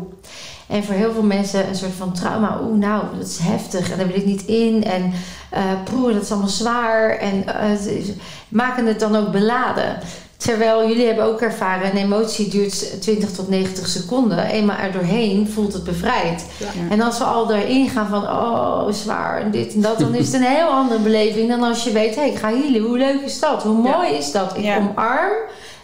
En 0.68 0.84
voor 0.84 0.96
heel 0.96 1.12
veel 1.14 1.24
mensen 1.24 1.68
een 1.68 1.76
soort 1.76 1.94
van 1.98 2.14
trauma. 2.14 2.60
Oeh, 2.64 2.78
nou, 2.78 3.04
dat 3.20 3.28
is 3.28 3.38
heftig. 3.42 3.92
En 3.92 3.98
daar 3.98 4.08
wil 4.08 4.16
ik 4.16 4.26
niet 4.26 4.46
in. 4.46 4.84
En 4.84 5.14
eh 5.50 5.62
broer, 5.84 6.14
dat 6.14 6.22
is 6.22 6.32
allemaal 6.32 6.50
zwaar. 6.50 7.10
En 7.18 7.48
eh, 7.48 7.70
het 7.70 7.86
is- 7.86 8.10
maken 8.50 8.86
het 8.86 9.00
dan 9.00 9.16
ook 9.16 9.32
beladen. 9.32 9.98
Terwijl 10.38 10.88
jullie 10.88 11.06
hebben 11.06 11.24
ook 11.26 11.42
ervaren, 11.42 11.92
een 11.92 11.98
emotie 12.04 12.50
duurt 12.50 13.02
20 13.02 13.32
tot 13.32 13.50
90 13.50 13.88
seconden. 13.88 14.46
Eenmaal 14.46 14.78
er 14.78 14.92
doorheen 14.92 15.50
voelt 15.54 15.74
het 15.74 15.84
bevrijd. 15.84 16.46
Ja. 16.58 16.66
En 16.90 17.02
als 17.02 17.18
we 17.18 17.24
al 17.24 17.54
erin 17.54 17.90
gaan 17.90 18.08
van, 18.08 18.24
oh, 18.24 18.92
zwaar 18.92 19.42
en 19.42 19.52
dit 19.52 19.74
en 19.74 19.82
dat, 19.82 20.00
dan 20.00 20.16
is 20.16 20.26
het 20.26 20.36
een 20.36 20.48
heel 20.48 20.68
andere 20.68 21.00
beleving 21.00 21.50
dan 21.50 21.64
als 21.64 21.84
je 21.84 21.92
weet, 21.92 22.16
hé, 22.16 22.22
hey, 22.22 22.30
ik 22.30 22.38
ga 22.38 22.48
healen. 22.50 22.82
Hoe 22.82 22.98
leuk 22.98 23.22
is 23.22 23.40
dat? 23.40 23.64
Hoe 23.64 23.82
mooi 23.82 24.10
is 24.10 24.32
dat? 24.32 24.58
Ik 24.58 24.64
Ja. 24.64 24.78
omarm 24.78 25.32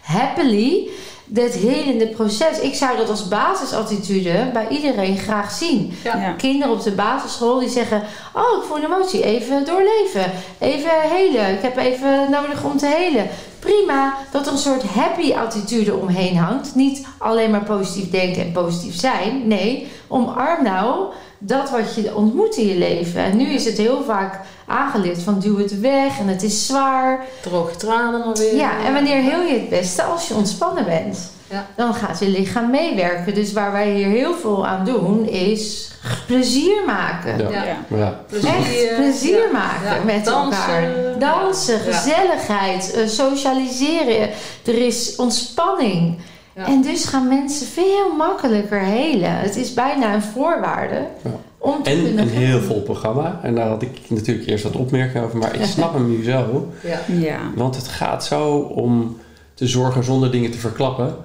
happily 0.02 0.90
dit 1.34 1.54
helende 1.54 2.08
proces. 2.08 2.60
Ik 2.60 2.76
zou 2.76 2.98
dat 2.98 3.10
als 3.10 3.28
basisattitude 3.28 4.50
bij 4.54 4.68
iedereen 4.68 5.18
graag 5.18 5.52
zien. 5.52 5.94
Ja. 6.04 6.18
Ja. 6.18 6.32
Kinderen 6.32 6.74
op 6.74 6.84
de 6.84 6.92
basisschool 6.92 7.60
die 7.60 7.70
zeggen, 7.70 8.04
oh, 8.34 8.62
ik 8.62 8.68
voel 8.68 8.78
een 8.78 8.84
emotie, 8.84 9.24
even 9.24 9.66
doorleven, 9.66 10.32
even 10.60 11.02
helen. 11.02 11.54
Ik 11.54 11.62
heb 11.62 11.78
even 11.78 12.32
nodig 12.32 12.64
om 12.64 12.78
te 12.78 12.86
helen. 12.86 13.30
Prima 13.60 14.18
dat 14.32 14.46
er 14.46 14.52
een 14.52 14.58
soort 14.58 14.84
happy 14.84 15.34
attitude 15.34 15.96
omheen 15.96 16.38
hangt. 16.38 16.76
Niet 16.76 17.08
alleen 17.18 17.52
maar 17.52 17.64
positief 17.64 18.10
denken 18.10 18.42
en 18.42 18.52
positief 18.52 18.96
zijn. 18.96 19.48
Nee, 19.48 19.88
omarm 20.08 20.64
nou 20.64 21.14
dat 21.38 21.70
wat 21.70 21.96
je 21.96 22.16
ontmoet 22.16 22.56
in 22.56 22.68
je 22.68 22.78
leven. 22.78 23.24
En 23.24 23.38
nu 23.38 23.46
is 23.46 23.66
het 23.66 23.78
heel 23.78 24.04
vaak 24.04 24.40
aangeleerd 24.72 25.22
van 25.22 25.40
duw 25.40 25.58
het 25.58 25.80
weg 25.80 26.20
en 26.20 26.28
het 26.28 26.44
is 26.44 26.66
zwaar. 26.66 27.26
Droge 27.42 27.76
tranen 27.76 28.24
alweer. 28.24 28.56
Ja, 28.56 28.72
en 28.86 28.94
wanneer 28.94 29.22
heel 29.22 29.42
je 29.42 29.54
het 29.54 29.70
beste 29.70 30.04
als 30.04 30.28
je 30.28 30.34
ontspannen 30.34 30.86
bent? 30.86 31.32
Ja. 31.50 31.66
Dan 31.76 31.94
gaat 31.94 32.20
je 32.20 32.28
lichaam 32.30 32.70
meewerken. 32.70 33.34
Dus 33.34 33.54
waar 33.54 33.72
wij 33.72 33.92
hier 33.92 34.08
heel 34.08 34.34
veel 34.34 34.68
aan 34.68 34.86
doen 34.86 35.28
is 35.28 35.92
plezier 36.28 36.82
maken. 36.86 37.38
Ja. 37.52 37.64
Ja. 37.88 38.20
Echt 38.34 38.96
plezier 38.96 39.38
ja. 39.46 39.52
maken 39.52 39.96
Ja, 39.96 40.04
met 40.06 40.26
dansen. 40.26 40.62
elkaar. 40.62 41.20
Dansen, 41.20 41.74
Ja. 41.86 41.92
gezelligheid, 41.92 42.94
eh, 42.94 43.08
socialiseren. 43.08 44.30
Er 44.66 44.86
is 44.86 45.16
ontspanning. 45.16 46.18
Ja. 46.56 46.66
En 46.66 46.82
dus 46.82 47.06
gaan 47.06 47.28
mensen 47.28 47.68
veel 47.68 48.14
makkelijker 48.18 48.80
helen. 48.80 49.36
Het 49.38 49.56
is 49.56 49.74
bijna 49.74 50.14
een 50.14 50.22
voorwaarde 50.22 51.06
Ja. 51.24 51.30
Om 51.62 51.84
te 51.84 51.90
En 51.90 52.04
kunnen 52.04 52.20
een 52.24 52.30
heel 52.30 52.60
vol 52.60 52.82
programma. 52.82 53.40
En 53.44 53.56
daar 53.56 53.68
had 53.68 53.82
ik 53.82 54.00
natuurlijk 54.08 54.48
eerst 54.48 54.64
wat 54.64 54.76
opmerkingen 54.76 55.24
over. 55.24 55.38
Maar 55.38 55.56
ik 55.56 55.66
snap 55.66 55.94
hem 55.94 56.10
nu 56.10 56.24
zo. 56.24 56.72
Ja. 56.84 57.00
Ja. 57.08 57.40
Want 57.56 57.76
het 57.76 57.88
gaat 57.88 58.26
zo 58.26 58.58
om 58.58 59.18
te 59.54 59.68
zorgen 59.68 60.04
zonder 60.04 60.32
dingen 60.32 60.52
te 60.52 60.58
verklappen. 60.58 61.16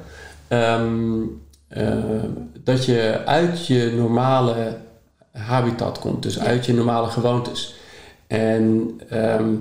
ehm, 0.49 1.20
eh, 1.68 1.94
dat 2.64 2.85
je 2.85 3.22
uit 3.25 3.66
je 3.66 3.92
normale 3.96 4.79
habitat 5.33 5.99
komt. 5.99 6.22
Dus 6.22 6.38
uit 6.38 6.66
je 6.66 6.75
normale 6.75 7.07
gewoontes. 7.09 7.75
En 8.27 8.90
ehm, 9.09 9.55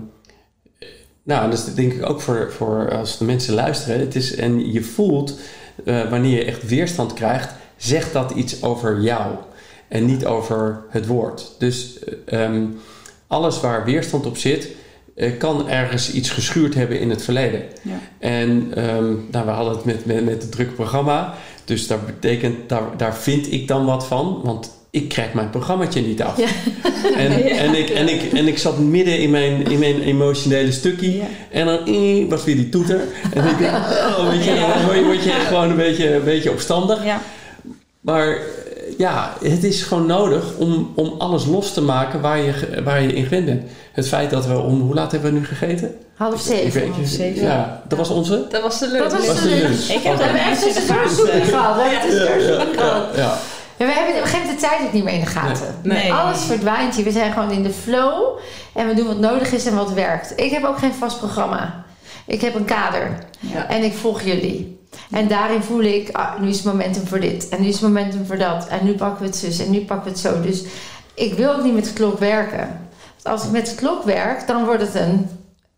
nou, 1.23 1.49
dat 1.49 1.67
is 1.67 1.73
denk 1.73 1.93
ik 1.93 2.09
ook 2.09 2.21
voor, 2.21 2.51
voor 2.51 2.97
als 2.97 3.17
de 3.17 3.25
mensen 3.25 3.53
luisteren. 3.53 3.99
Het 3.99 4.15
is, 4.15 4.35
en 4.35 4.71
je 4.71 4.83
voelt 4.83 5.39
eh, 5.85 6.09
wanneer 6.09 6.37
je 6.37 6.45
echt 6.45 6.67
weerstand 6.67 7.13
krijgt, 7.13 7.53
zegt 7.77 8.13
dat 8.13 8.31
iets 8.31 8.63
over 8.63 9.01
jou. 9.01 9.35
En 9.87 10.05
niet 10.05 10.25
over 10.25 10.83
het 10.89 11.07
woord. 11.07 11.51
Dus 11.59 11.99
eh, 12.25 12.43
ehm, 12.43 12.63
alles 13.27 13.59
waar 13.61 13.85
weerstand 13.85 14.25
op 14.25 14.37
zit, 14.37 14.67
eh, 15.15 15.37
kan 15.37 15.69
ergens 15.69 16.11
iets 16.11 16.29
geschuurd 16.29 16.73
hebben 16.73 16.99
in 16.99 17.09
het 17.09 17.23
verleden. 17.23 17.61
Ja. 17.81 17.99
En 18.19 18.69
nou, 19.31 19.45
we 19.45 19.51
hadden 19.51 19.75
het 19.75 19.85
met, 19.85 20.05
met, 20.05 20.25
met 20.25 20.41
het 20.41 20.51
drukke 20.51 20.73
programma. 20.73 21.33
Dus 21.65 21.87
dat 21.87 22.05
betekent, 22.05 22.69
daar, 22.69 22.97
daar 22.97 23.15
vind 23.15 23.51
ik 23.51 23.67
dan 23.67 23.85
wat 23.85 24.07
van. 24.07 24.41
Want 24.43 24.71
ik 24.95 25.09
krijg 25.09 25.33
mijn 25.33 25.49
programmaatje 25.49 26.01
niet 26.01 26.21
af. 26.21 26.37
Ja. 26.37 26.47
En, 27.05 27.31
en, 27.31 27.75
ik, 27.75 27.89
en, 27.89 28.07
ik, 28.07 28.33
en 28.33 28.47
ik 28.47 28.57
zat 28.57 28.79
midden 28.79 29.19
in 29.19 29.29
mijn, 29.29 29.67
in 29.67 29.79
mijn 29.79 30.01
emotionele 30.01 30.71
stukje. 30.71 31.15
Ja. 31.15 31.25
En 31.51 31.65
dan 31.65 31.85
eh, 31.85 32.29
was 32.29 32.43
weer 32.43 32.55
die 32.55 32.69
toeter. 32.69 32.99
En 33.33 33.47
ik 33.47 33.57
denk, 33.57 33.73
oh, 33.73 34.29
weet 34.29 34.43
je, 34.43 34.55
dan 34.55 34.85
word 34.85 34.97
je, 34.97 35.03
word 35.03 35.23
je 35.23 35.31
gewoon 35.31 35.69
een 35.69 35.75
beetje, 35.75 36.15
een 36.15 36.23
beetje 36.23 36.51
opstandig. 36.51 37.03
Ja. 37.03 37.21
Maar 38.01 38.37
ja, 38.97 39.33
het 39.43 39.63
is 39.63 39.81
gewoon 39.81 40.05
nodig 40.05 40.43
om, 40.57 40.91
om 40.95 41.15
alles 41.17 41.45
los 41.45 41.73
te 41.73 41.81
maken 41.81 42.21
waar 42.21 42.37
je, 42.39 42.81
waar 42.83 43.01
je 43.01 43.13
in 43.13 43.23
gewend 43.23 43.45
bent. 43.45 43.61
Het 43.91 44.07
feit 44.07 44.29
dat 44.29 44.45
we 44.45 44.57
om, 44.57 44.81
hoe 44.81 44.93
laat 44.93 45.11
hebben 45.11 45.33
we 45.33 45.39
nu 45.39 45.45
gegeten? 45.45 45.95
Half 46.15 46.33
Ik 46.33 46.39
zeven. 46.39 46.91
half 46.91 47.07
zeven. 47.07 47.43
Ja, 47.43 47.81
dat 47.87 47.97
was 47.97 48.09
onze? 48.09 48.45
Dat 48.49 48.61
was 48.61 48.79
de 48.79 48.87
lunch. 48.87 49.03
Dat 49.03 49.11
was 49.17 49.27
Was 49.27 49.41
de 49.41 49.49
lunch. 49.49 49.61
lunch. 49.61 49.89
Ik 49.89 50.03
heb 50.03 50.17
We 50.17 50.23
hebben 50.23 50.41
echt 50.41 50.59
gehad. 50.59 50.73
Tussendoor 50.75 51.09
soepje 51.09 51.41
gehad. 51.41 53.15
ja. 53.15 53.37
En 53.77 53.87
we 53.87 53.93
hebben 53.93 54.15
op 54.15 54.21
een 54.21 54.27
gegeven 54.27 54.39
moment 54.39 54.59
de 54.61 54.67
tijd 54.67 54.81
ook 54.81 54.93
niet 54.93 55.03
meer 55.03 55.13
in 55.13 55.19
de 55.19 55.25
gaten. 55.25 55.75
Nee. 55.83 56.13
Alles 56.13 56.41
verdwijnt 56.43 56.95
hier. 56.95 57.03
We 57.03 57.11
zijn 57.11 57.31
gewoon 57.33 57.51
in 57.51 57.63
de 57.63 57.69
flow. 57.69 58.37
En 58.73 58.87
we 58.87 58.93
doen 58.93 59.07
wat 59.07 59.19
nodig 59.19 59.51
is 59.51 59.65
en 59.65 59.75
wat 59.75 59.93
werkt. 59.93 60.33
Ik 60.35 60.51
heb 60.51 60.63
ook 60.63 60.77
geen 60.77 60.93
vast 60.93 61.17
programma. 61.17 61.83
Ik 62.27 62.41
heb 62.41 62.55
een 62.55 62.65
kader. 62.65 63.17
Ja. 63.39 63.67
En 63.69 63.83
ik 63.83 63.93
volg 63.93 64.21
jullie. 64.21 64.79
En 65.11 65.27
daarin 65.27 65.61
voel 65.61 65.81
ik, 65.81 66.09
ah, 66.11 66.39
nu 66.41 66.47
is 66.47 66.55
het 66.55 66.65
momentum 66.65 67.07
voor 67.07 67.19
dit. 67.19 67.49
En 67.49 67.61
nu 67.61 67.67
is 67.67 67.73
het 67.73 67.83
momentum 67.83 68.25
voor 68.25 68.37
dat. 68.37 68.67
En 68.67 68.85
nu 68.85 68.93
pakken 68.93 69.19
we 69.19 69.25
het 69.25 69.35
zus. 69.35 69.59
En 69.59 69.71
nu 69.71 69.79
pakken 69.79 70.05
we 70.05 70.09
het 70.09 70.19
zo. 70.19 70.41
Dus 70.41 70.63
ik 71.13 71.33
wil 71.33 71.55
ook 71.55 71.63
niet 71.63 71.73
met 71.73 71.85
de 71.85 71.93
klok 71.93 72.19
werken. 72.19 72.79
Want 73.23 73.37
als 73.37 73.43
ik 73.45 73.51
met 73.51 73.65
de 73.65 73.75
klok 73.75 74.03
werk, 74.03 74.47
dan 74.47 74.65
wordt 74.65 74.81
het 74.81 74.95
een... 74.95 75.29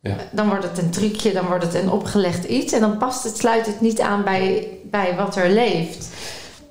Ja. 0.02 0.16
Dan 0.32 0.48
wordt 0.48 0.64
het 0.64 0.78
een 0.78 0.90
trucje, 0.90 1.34
dan 1.34 1.46
wordt 1.46 1.64
het 1.64 1.74
een 1.74 1.92
opgelegd 1.92 2.44
iets. 2.44 2.74
En 2.74 2.80
dan 2.80 2.98
past 2.98 3.24
het, 3.24 3.38
sluit 3.38 3.66
het 3.66 3.82
niet 3.82 4.02
aan 4.02 4.24
bij, 4.24 4.68
bij 4.84 5.16
wat 5.16 5.36
er 5.36 5.50
leeft. 5.50 6.10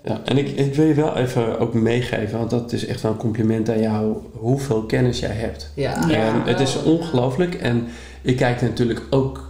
Ja, 0.07 0.21
en 0.25 0.39
ik, 0.39 0.49
ik 0.49 0.75
wil 0.75 0.87
je 0.87 0.95
wel 0.95 1.17
even 1.17 1.59
ook 1.59 1.75
meegeven, 1.75 2.39
want 2.39 2.51
dat 2.51 2.73
is 2.73 2.87
echt 2.87 3.01
wel 3.01 3.13
een 3.13 3.19
compliment 3.19 3.69
aan 3.69 3.81
jou, 3.81 4.17
hoeveel 4.33 4.83
kennis 4.83 5.19
jij 5.19 5.35
hebt. 5.35 5.71
Ja. 5.75 6.05
Ja. 6.09 6.15
En 6.15 6.43
het 6.45 6.61
is 6.61 6.83
ongelooflijk 6.83 7.55
en 7.55 7.89
ik 8.23 8.37
kijk 8.37 8.61
er 8.61 8.67
natuurlijk 8.67 9.03
ook 9.11 9.46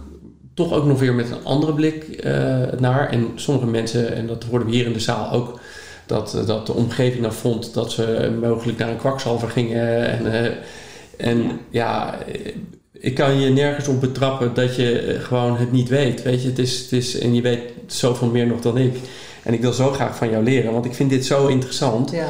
toch 0.57 0.73
ook 0.73 0.85
nog 0.85 0.99
weer 0.99 1.13
met 1.13 1.31
een 1.31 1.43
andere 1.43 1.73
blik 1.73 2.03
eh, 2.03 2.57
naar. 2.79 3.09
En 3.09 3.31
sommige 3.35 3.67
mensen, 3.67 4.15
en 4.15 4.27
dat 4.27 4.43
hoorden 4.43 4.67
we 4.67 4.73
hier 4.75 4.85
in 4.85 4.93
de 4.93 4.99
zaal 4.99 5.31
ook, 5.31 5.59
dat, 6.07 6.33
eh, 6.33 6.45
dat 6.45 6.65
de 6.65 6.73
omgeving 6.73 7.21
dan 7.23 7.33
vond 7.33 7.73
dat 7.73 7.91
ze 7.91 8.37
mogelijk 8.41 8.77
naar 8.77 8.89
een 8.89 8.97
kwakzalver 8.97 9.49
gingen. 9.49 10.07
En, 10.07 10.33
eh, 10.33 10.51
en 11.17 11.59
ja. 11.69 12.19
eh, 12.27 12.53
ik 12.99 13.15
kan 13.15 13.39
je 13.39 13.49
nergens 13.49 13.87
op 13.87 14.01
betrappen 14.01 14.53
dat 14.53 14.75
je 14.75 15.17
gewoon 15.19 15.57
het 15.57 15.71
niet 15.71 15.89
weet. 15.89 16.23
Weet 16.23 16.41
je, 16.41 16.47
het 16.47 16.59
is, 16.59 16.79
het 16.79 16.91
is, 16.91 17.19
en 17.19 17.33
je 17.33 17.41
weet 17.41 17.61
zoveel 17.87 18.27
meer 18.27 18.47
nog 18.47 18.61
dan 18.61 18.77
ik. 18.77 18.97
En 19.43 19.53
ik 19.53 19.61
wil 19.61 19.73
zo 19.73 19.91
graag 19.91 20.15
van 20.15 20.29
jou 20.29 20.43
leren, 20.43 20.71
want 20.71 20.85
ik 20.85 20.93
vind 20.93 21.09
dit 21.09 21.25
zo 21.25 21.47
interessant. 21.47 22.11
Ja. 22.11 22.29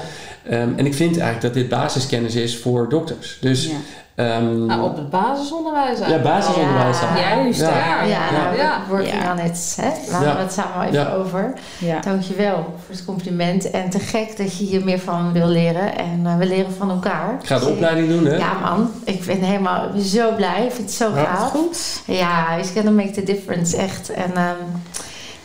Ehm, 0.50 0.70
en 0.76 0.86
ik 0.86 0.94
vind 0.96 1.12
eigenlijk 1.18 1.42
dat 1.42 1.54
dit 1.54 1.70
basiskennis 1.70 2.36
is 2.36 2.58
voor 2.60 2.90
dokters. 2.90 3.38
Dus 3.42 3.66
Ja. 3.66 3.74
ehm, 4.16 4.66
Nou, 4.66 4.82
op 4.84 4.96
het 4.96 5.10
basisonderwijs 5.10 6.00
ja, 6.00 6.20
basisonderwijs. 6.22 7.00
Ja. 7.00 7.08
dan. 7.14 7.22
Juist, 7.44 7.60
Ja. 7.60 7.70
ja. 7.70 8.04
Ja, 8.04 8.32
nou, 8.32 8.58
Ja. 8.58 8.82
working 8.90 9.24
Ja. 9.24 9.32
on 9.32 9.40
it. 9.40 9.78
Hè? 9.82 10.12
Laten 10.12 10.28
Ja. 10.28 10.36
we 10.36 10.42
het 10.42 10.52
samen 10.54 10.88
even 10.88 11.00
Ja. 11.00 11.14
over. 11.14 11.54
Ja. 11.78 12.00
Dankjewel 12.00 12.56
voor 12.56 12.96
het 12.96 13.06
compliment. 13.06 13.72
En 13.72 13.90
te 13.90 14.00
gek 14.00 14.38
dat 14.38 14.58
je 14.58 14.64
hier 14.64 14.84
meer 14.84 15.00
van 15.00 15.32
wil 15.34 15.48
leren. 15.48 15.98
En 15.98 16.22
eh, 16.26 16.38
we 16.38 16.46
leren 16.46 16.74
van 16.78 16.90
elkaar. 16.90 17.38
Ik 17.42 17.48
ga 17.48 17.60
de 17.60 17.66
opleiding 17.68 18.08
doen, 18.10 18.26
hè? 18.26 18.36
Ja 18.36 18.54
man, 18.64 18.92
ik 19.04 19.26
ben 19.26 19.40
helemaal 19.42 19.90
zo 20.00 20.36
blij. 20.36 20.64
Ik 20.66 20.72
vind 20.72 20.88
het 20.88 20.98
zo 20.98 21.10
Ja, 21.16 21.24
gaaf. 21.24 21.50
Goed. 21.50 22.02
Ja, 22.06 22.56
it's 22.56 22.70
gonna 22.76 22.92
make 22.92 23.12
the 23.12 23.24
difference. 23.24 23.78
Echt. 23.78 24.10
En 24.10 24.36
ehm, 24.36 24.56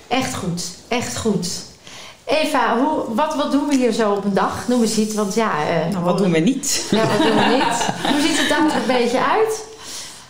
echt 0.09 0.35
goed. 0.35 0.63
Echt 0.89 1.17
goed. 1.19 1.49
Eva, 2.43 2.79
hoe, 2.79 3.15
wat, 3.15 3.35
wat 3.35 3.53
doen 3.53 3.69
we 3.69 3.77
hier 3.77 3.93
zo 3.93 4.13
op 4.13 4.25
een 4.25 4.35
dag? 4.35 4.69
Noem 4.69 4.81
eens 4.81 4.99
iets, 4.99 5.15
want 5.15 5.35
ja... 5.35 5.53
eh, 5.69 5.93
Nou, 5.93 6.05
wat 6.05 6.19
doen 6.19 6.31
we 6.33 6.39
niet? 6.39 6.87
Ja, 6.91 7.07
wat 7.07 7.23
doen 7.27 7.37
we 7.37 7.45
niet? 7.55 7.89
Hoe 8.13 8.21
ziet 8.21 8.39
het 8.39 8.49
dag 8.49 8.75
er 8.75 8.81
een 8.81 9.01
beetje 9.01 9.21
uit? 9.25 9.65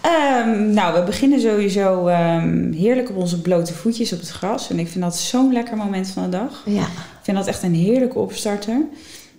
Ehm, 0.01 0.71
nou, 0.73 0.95
we 0.95 1.03
beginnen 1.05 1.41
sowieso 1.41 2.07
ehm, 2.07 2.73
heerlijk 2.73 3.11
op 3.11 3.17
onze 3.17 3.41
blote 3.41 3.75
voetjes 3.75 4.13
op 4.13 4.21
het 4.21 4.29
gras. 4.29 4.71
En 4.71 4.79
ik 4.79 4.89
vind 4.89 5.05
dat 5.05 5.17
zo'n 5.17 5.53
lekker 5.53 5.77
moment 5.77 6.09
van 6.09 6.23
de 6.23 6.29
dag. 6.29 6.63
Ja, 6.65 6.83
Ik 6.83 7.23
vind 7.23 7.37
dat 7.37 7.47
echt 7.47 7.63
een 7.63 7.75
heerlijke 7.75 8.19
opstarter. 8.19 8.81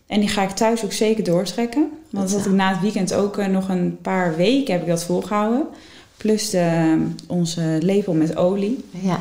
En 0.08 0.20
die 0.20 0.30
ga 0.30 0.42
ik 0.42 0.50
thuis 0.52 0.84
ook 0.84 0.92
zeker 0.94 1.24
doortrekken. 1.24 1.90
Want 2.10 2.32
dat 2.32 2.46
ik 2.46 2.52
na 2.52 2.70
het 2.70 2.82
weekend 2.82 3.14
ook 3.14 3.38
eh, 3.38 3.46
nog 3.48 3.70
een 3.70 3.98
paar 4.02 4.36
weken 4.36 4.74
heb 4.74 4.82
ik 4.82 4.88
dat 4.88 5.04
volgehouden. 5.04 5.64
Plus 6.18 6.50
de, 6.50 6.98
onze 7.28 7.78
lepel 7.80 8.14
met 8.14 8.36
olie. 8.38 8.86
ja. 8.92 9.20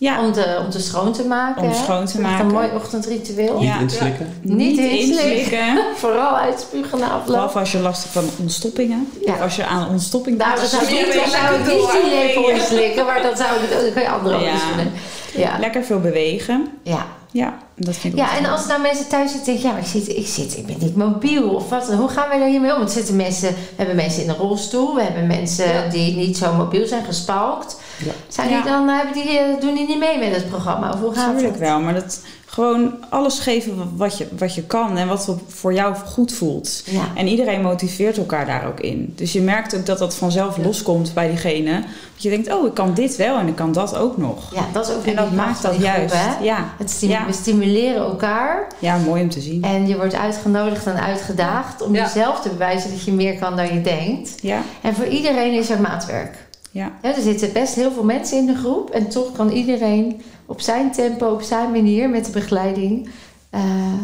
Ja, 0.00 0.20
Om, 0.24 0.32
de, 0.32 0.60
om 0.64 0.70
de 0.70 0.78
schoon 0.80 1.12
te 1.12 1.24
maken. 1.24 1.62
Om 1.62 1.74
schoon 1.74 2.04
te 2.06 2.12
Echt 2.12 2.20
maken. 2.22 2.46
Een 2.46 2.52
mooi 2.52 2.68
ochtendritueel. 2.74 3.58
Niet 3.58 3.68
Ja. 3.68 3.78
inslikken. 3.78 4.32
Niet 4.42 4.78
inslikken. 4.78 5.78
Vooral 5.96 6.36
uitspugen 6.36 6.98
na 6.98 7.06
afloop. 7.10 7.26
Behalve 7.26 7.58
als 7.58 7.72
je 7.72 7.78
last 7.78 8.02
hebt 8.02 8.14
van 8.14 8.24
ontstoppingen. 8.40 9.08
Ja. 9.24 9.32
Of 9.32 9.40
als 9.40 9.56
je 9.56 9.64
aan 9.66 9.88
ontstopping 9.88 10.38
Nou, 10.38 10.56
dan 10.56 10.66
zou 10.66 10.82
ik 10.84 10.90
niet, 10.90 11.14
dan 11.14 11.28
zou 11.30 11.44
ik 11.54 11.66
lekker 11.66 11.74
niet 11.74 11.90
die 11.92 12.00
door. 12.00 12.10
lepel 12.10 12.48
inslikken, 12.50 13.04
maar 13.06 13.22
dan 13.22 13.36
zou 13.36 13.48
ik 13.62 13.70
dan 13.70 13.92
kun 13.92 14.02
je 14.02 14.08
andere 14.10 14.38
Ja. 14.38 14.52
oefenen. 14.52 14.92
Ja. 15.36 15.56
Lekker 15.58 15.84
veel 15.84 16.00
bewegen. 16.00 16.68
Ja. 16.82 17.06
Ja, 17.32 17.58
dat 17.76 17.96
vind 17.96 18.14
ik 18.14 18.18
ja, 18.18 18.36
en 18.36 18.46
als 18.46 18.66
nou 18.66 18.80
mensen 18.80 19.08
thuis 19.08 19.30
zitten 19.30 19.52
denken, 19.52 19.68
ja, 19.68 19.72
maar 19.74 19.82
ik 19.84 19.88
zit, 19.88 20.08
ik 20.08 20.26
zit, 20.26 20.56
ik 20.56 20.66
ben 20.66 20.76
niet 20.78 20.96
mobiel 20.96 21.48
of 21.48 21.68
wat. 21.68 21.92
Hoe 21.92 22.08
gaan 22.08 22.28
wij 22.28 22.38
daar 22.38 22.48
hiermee 22.48 22.72
om? 22.72 22.78
Want 22.78 22.90
zitten 22.90 23.16
mensen, 23.16 23.48
we 23.48 23.56
hebben 23.76 23.96
mensen 23.96 24.22
in 24.22 24.28
een 24.28 24.36
rolstoel, 24.36 24.94
we 24.94 25.02
hebben 25.02 25.26
mensen 25.26 25.72
Ja. 25.72 25.88
die 25.88 26.16
niet 26.16 26.36
zo 26.36 26.54
mobiel 26.54 26.86
zijn, 26.86 27.04
gespalkt. 27.04 27.80
Ja. 28.04 28.12
Zijn 28.28 28.48
die 28.48 28.62
dan, 28.62 28.88
hebben 28.88 29.14
die, 29.14 29.38
eh, 29.38 29.60
doen 29.60 29.74
die 29.74 29.86
niet 29.86 29.98
mee 29.98 30.18
met 30.18 30.34
het 30.34 30.48
programma? 30.48 30.92
Of 30.92 31.00
hoe 31.00 31.14
gaat 31.14 31.32
Natuurlijk 31.32 31.58
wel, 31.58 31.80
maar 31.80 31.94
dat 31.94 32.20
gewoon 32.50 32.92
alles 33.08 33.38
geven 33.38 33.96
wat 33.96 34.18
je, 34.18 34.26
wat 34.38 34.54
je 34.54 34.62
kan 34.62 34.96
en 34.96 35.08
wat 35.08 35.36
voor 35.48 35.72
jou 35.74 35.94
goed 35.94 36.32
voelt. 36.32 36.82
Ja. 36.86 37.02
En 37.14 37.28
iedereen 37.28 37.62
motiveert 37.62 38.16
elkaar 38.18 38.46
daar 38.46 38.66
ook 38.66 38.80
in. 38.80 39.12
Dus 39.16 39.32
je 39.32 39.40
merkt 39.40 39.76
ook 39.76 39.86
dat 39.86 39.98
dat 39.98 40.14
vanzelf 40.14 40.56
loskomt 40.56 41.14
bij 41.14 41.28
diegene. 41.28 41.72
Dat 42.14 42.22
je 42.22 42.28
denkt, 42.28 42.52
oh, 42.52 42.66
ik 42.66 42.74
kan 42.74 42.94
dit 42.94 43.16
wel 43.16 43.38
en 43.38 43.46
ik 43.48 43.54
kan 43.56 43.72
dat 43.72 43.96
ook 43.96 44.16
nog. 44.16 44.54
ja, 44.54 44.64
dat 44.72 44.88
is 44.88 44.94
ook 44.94 45.04
En 45.04 45.16
dat 45.16 45.32
maakt 45.32 45.62
dat 45.62 45.70
groep, 45.72 45.84
juist. 45.84 46.14
Ja. 46.42 46.64
Het 46.78 46.90
stimu- 46.90 47.12
Ja. 47.12 47.26
We 47.26 47.32
stimuleren 47.32 48.02
elkaar 48.02 48.66
ja, 48.78 48.96
mooi 48.96 49.22
om 49.22 49.30
te 49.30 49.40
zien. 49.40 49.62
en 49.62 49.86
je 49.88 49.96
wordt 49.96 50.14
uitgenodigd 50.14 50.86
en 50.86 51.00
uitgedaagd 51.02 51.82
om 51.82 51.94
jezelf 51.94 52.40
te 52.40 52.48
bewijzen 52.48 52.90
dat 52.90 53.02
je 53.04 53.12
meer 53.12 53.38
kan 53.38 53.56
dan 53.56 53.74
je 53.74 53.80
denkt. 53.80 54.34
Ja, 54.42 54.62
En 54.82 54.94
voor 54.94 55.06
iedereen 55.06 55.52
is 55.52 55.70
er 55.70 55.80
maatwerk. 55.80 56.48
ja, 56.70 56.90
Ja, 57.02 57.14
er 57.14 57.22
zitten 57.22 57.52
best 57.52 57.74
heel 57.74 57.92
veel 57.92 58.04
mensen 58.04 58.38
in 58.38 58.46
de 58.46 58.54
groep 58.54 58.90
en 58.90 59.08
toch 59.08 59.32
kan 59.32 59.50
iedereen 59.50 60.22
op 60.50 60.60
zijn 60.60 60.92
tempo, 60.92 61.26
op 61.32 61.42
zijn 61.42 61.70
manier 61.70 62.08
met 62.08 62.24
de 62.24 62.30
begeleiding 62.30 63.10
eh, 63.50 63.60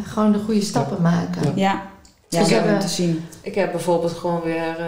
gewoon 0.07 0.33
de 0.33 0.39
goede 0.39 0.61
stappen 0.63 1.03
maken. 1.03 1.53
Ja. 1.55 1.83
ja. 2.29 2.39
Dus 2.41 2.49
om 2.49 2.55
hebben- 2.55 2.79
te 2.79 2.89
zien. 2.89 3.29
Ik 3.43 3.55
heb 3.55 3.71
bijvoorbeeld 3.73 4.13
gewoon 4.13 4.41
weer 4.43 4.79
eh 4.79 4.87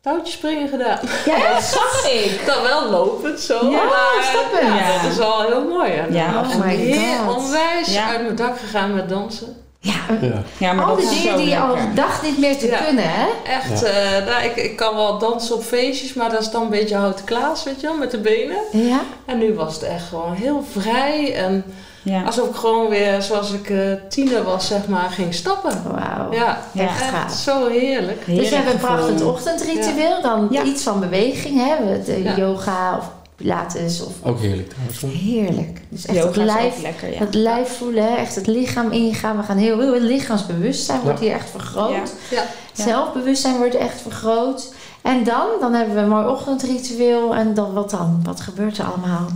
touwtjespringen 0.00 0.68
gedaan. 0.68 0.98
Ja, 1.24 1.52
dat 1.54 1.62
zag 1.78 2.06
ik. 2.12 2.42
Dan 2.46 2.62
wel 2.62 2.90
lopend 2.90 3.40
zo. 3.40 3.70
Ja, 3.70 3.84
maar 3.84 4.22
stappen. 4.22 4.66
Ja, 4.68 4.76
Ja. 4.76 5.02
dat 5.02 5.12
is 5.12 5.18
al 5.20 5.42
heel 5.42 5.68
mooi. 5.68 5.90
En, 5.92 6.12
Ja. 6.12 6.40
Oh 6.40 6.56
my 6.64 6.74
heel 6.74 7.24
God. 7.26 7.36
onwijs 7.44 7.94
Ja. 7.94 8.08
uit 8.08 8.22
mijn 8.22 8.36
dak 8.36 8.58
gegaan 8.58 8.94
met 8.94 9.08
dansen. 9.08 9.56
Ja, 9.84 9.92
Ja. 10.20 10.42
Ja, 10.58 10.72
maar 10.72 10.84
al 10.84 10.96
dat 10.96 10.98
die 11.00 11.08
is 11.10 11.16
dingen 11.22 11.32
zo 11.32 11.44
die 11.44 11.48
je 11.48 11.58
al 11.58 11.74
lekker. 11.74 11.94
dacht 11.94 12.22
niet 12.22 12.38
meer 12.38 12.58
te 12.58 12.66
Ja. 12.66 12.78
kunnen, 12.78 13.04
hè? 13.06 13.26
Echt, 13.52 13.80
Ja. 13.80 13.86
eh, 13.86 14.26
nou, 14.26 14.44
ik, 14.44 14.56
ik 14.56 14.76
kan 14.76 14.94
wel 14.94 15.18
dansen 15.18 15.54
op 15.54 15.62
feestjes, 15.62 16.14
maar 16.14 16.30
dat 16.30 16.40
is 16.40 16.50
dan 16.50 16.62
een 16.62 16.68
beetje 16.70 16.96
houten 16.96 17.24
klaas, 17.24 17.64
weet 17.64 17.80
je 17.80 17.86
wel, 17.86 17.96
met 17.96 18.10
de 18.10 18.18
benen. 18.18 18.56
Ja. 18.72 19.00
En 19.26 19.38
nu 19.38 19.54
was 19.54 19.74
het 19.74 19.82
echt 19.82 20.08
gewoon 20.08 20.32
heel 20.34 20.64
vrij 20.78 21.34
en 21.34 21.64
Ja. 22.02 22.22
alsof 22.22 22.48
ik 22.48 22.54
gewoon 22.54 22.88
weer, 22.88 23.22
zoals 23.22 23.52
ik 23.52 23.70
eh 23.70 23.78
tiener 24.08 24.42
was, 24.42 24.66
zeg 24.66 24.86
maar, 24.88 25.10
ging 25.10 25.34
stappen. 25.34 25.82
Wauw. 25.90 26.32
Ja, 26.32 26.58
Ja. 26.72 26.82
Echt 26.82 27.34
zo 27.34 27.68
heerlijk. 27.68 28.22
Dus 28.26 28.48
we 28.48 28.54
hebben 28.54 28.72
een 28.72 28.78
prachtig 28.80 29.22
ochtendritueel, 29.22 30.22
dan 30.22 30.46
Ja. 30.50 30.62
iets 30.62 30.82
van 30.82 31.00
beweging, 31.00 31.56
hè? 31.68 32.02
De 32.02 32.22
Ja. 32.22 32.36
yoga 32.36 32.96
of 32.96 33.10
pilates 33.36 34.00
of 34.04 34.12
Ook 34.22 34.40
heerlijk 34.40 34.68
trouwens. 34.70 35.00
hoor. 35.00 35.10
heerlijk. 35.10 35.80
Dus 35.88 36.06
echt 36.06 36.16
Yoga 36.16 36.28
het 36.28 36.36
is 36.36 36.42
ook 36.42 36.46
lijf, 36.46 36.82
lekker, 36.82 37.12
ja. 37.12 37.18
het 37.18 37.34
lijf 37.34 37.68
voelen, 37.76 38.02
hè? 38.04 38.16
echt 38.16 38.34
het 38.34 38.46
lichaam 38.46 38.90
ingaan. 38.92 39.36
We 39.36 39.42
gaan 39.42 39.56
heel, 39.56 39.80
heel 39.80 39.94
het 39.94 40.02
lichaamsbewustzijn 40.02 41.00
wordt 41.00 41.20
hier 41.20 41.32
echt 41.32 41.50
vergroot. 41.50 41.90
Ja. 41.90 42.36
Ja. 42.36 42.44
Ja. 42.74 42.84
Zelfbewustzijn 42.84 43.56
wordt 43.56 43.74
echt 43.74 44.00
vergroot. 44.00 44.72
En 45.02 45.24
dan, 45.24 45.46
dan 45.60 45.72
hebben 45.74 45.94
we 45.94 46.00
een 46.00 46.08
mooi 46.08 46.26
ochtendritueel. 46.26 47.34
En 47.34 47.54
dan, 47.54 47.72
wat 47.72 47.90
dan? 47.90 48.20
Wat 48.24 48.40
gebeurt 48.40 48.78
er 48.78 48.84
allemaal? 48.84 49.28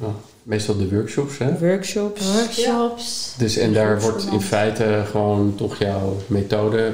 Ja. 0.00 0.06
Meestal 0.42 0.76
de 0.76 0.88
workshops, 0.88 1.38
hè? 1.38 1.58
Workshops. 1.58 2.32
Workshops. 2.32 3.34
Dus 3.38 3.56
en 3.56 3.72
daar 3.72 4.00
wordt 4.00 4.26
in 4.26 4.40
feite 4.40 5.02
gewoon 5.10 5.54
toch 5.56 5.78
jouw 5.78 6.16
methode 6.26 6.92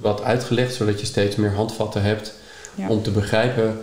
wat 0.00 0.22
uitgelegd, 0.22 0.74
zodat 0.74 1.00
je 1.00 1.06
steeds 1.06 1.36
meer 1.36 1.54
handvatten 1.54 2.02
hebt 2.02 2.32
Ja. 2.74 2.88
om 2.88 3.02
te 3.02 3.10
begrijpen. 3.10 3.80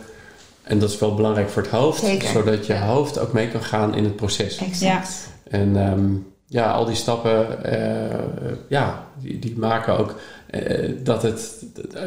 En 0.70 0.80
dat 0.80 0.90
is 0.90 1.00
wel 1.00 1.16
belangrijk 1.16 1.50
voor 1.50 1.62
het 1.62 1.72
hoofd, 1.72 2.00
Zeker. 2.04 2.28
zodat 2.30 2.66
je 2.66 2.74
Ja. 2.74 2.86
hoofd 2.86 3.20
ook 3.20 3.34
mee 3.34 3.48
kan 3.48 3.64
gaan 3.64 3.96
in 3.96 4.04
het 4.04 4.16
proces. 4.16 4.58
Exact. 4.58 5.28
En 5.50 5.78
ehm, 5.88 6.10
ja, 6.46 6.72
al 6.72 6.86
die 6.86 6.96
stappen, 6.96 7.64
eh, 7.64 8.18
ja, 8.68 9.04
die, 9.22 9.40
die 9.40 9.58
maken 9.58 9.98
ook 9.98 10.16
eh, 10.50 10.90
dat, 11.04 11.22
het, 11.24 11.66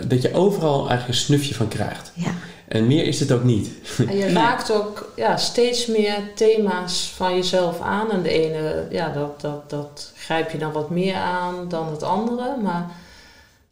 dat 0.08 0.22
je 0.22 0.34
overal 0.34 0.78
eigenlijk 0.78 1.08
een 1.08 1.24
snufje 1.24 1.54
van 1.54 1.68
krijgt. 1.68 2.12
Ja. 2.14 2.30
En 2.68 2.86
meer 2.86 3.04
is 3.06 3.20
het 3.20 3.32
ook 3.32 3.44
niet. 3.44 3.70
En 4.08 4.16
je 4.16 4.32
raakt 4.32 4.72
ook 4.72 5.12
ja, 5.16 5.36
steeds 5.36 5.86
meer 5.86 6.16
thema's 6.34 7.12
van 7.16 7.34
jezelf 7.34 7.80
aan. 7.80 8.10
En 8.10 8.22
de 8.22 8.30
ene, 8.30 8.86
ja, 8.90 9.08
dat, 9.08 9.40
dat, 9.40 9.70
dat 9.70 10.12
grijp 10.16 10.50
je 10.50 10.58
dan 10.58 10.72
wat 10.72 10.90
meer 10.90 11.14
aan 11.14 11.68
dan 11.68 11.90
het 11.90 12.02
andere. 12.02 12.56
Maar 12.62 12.90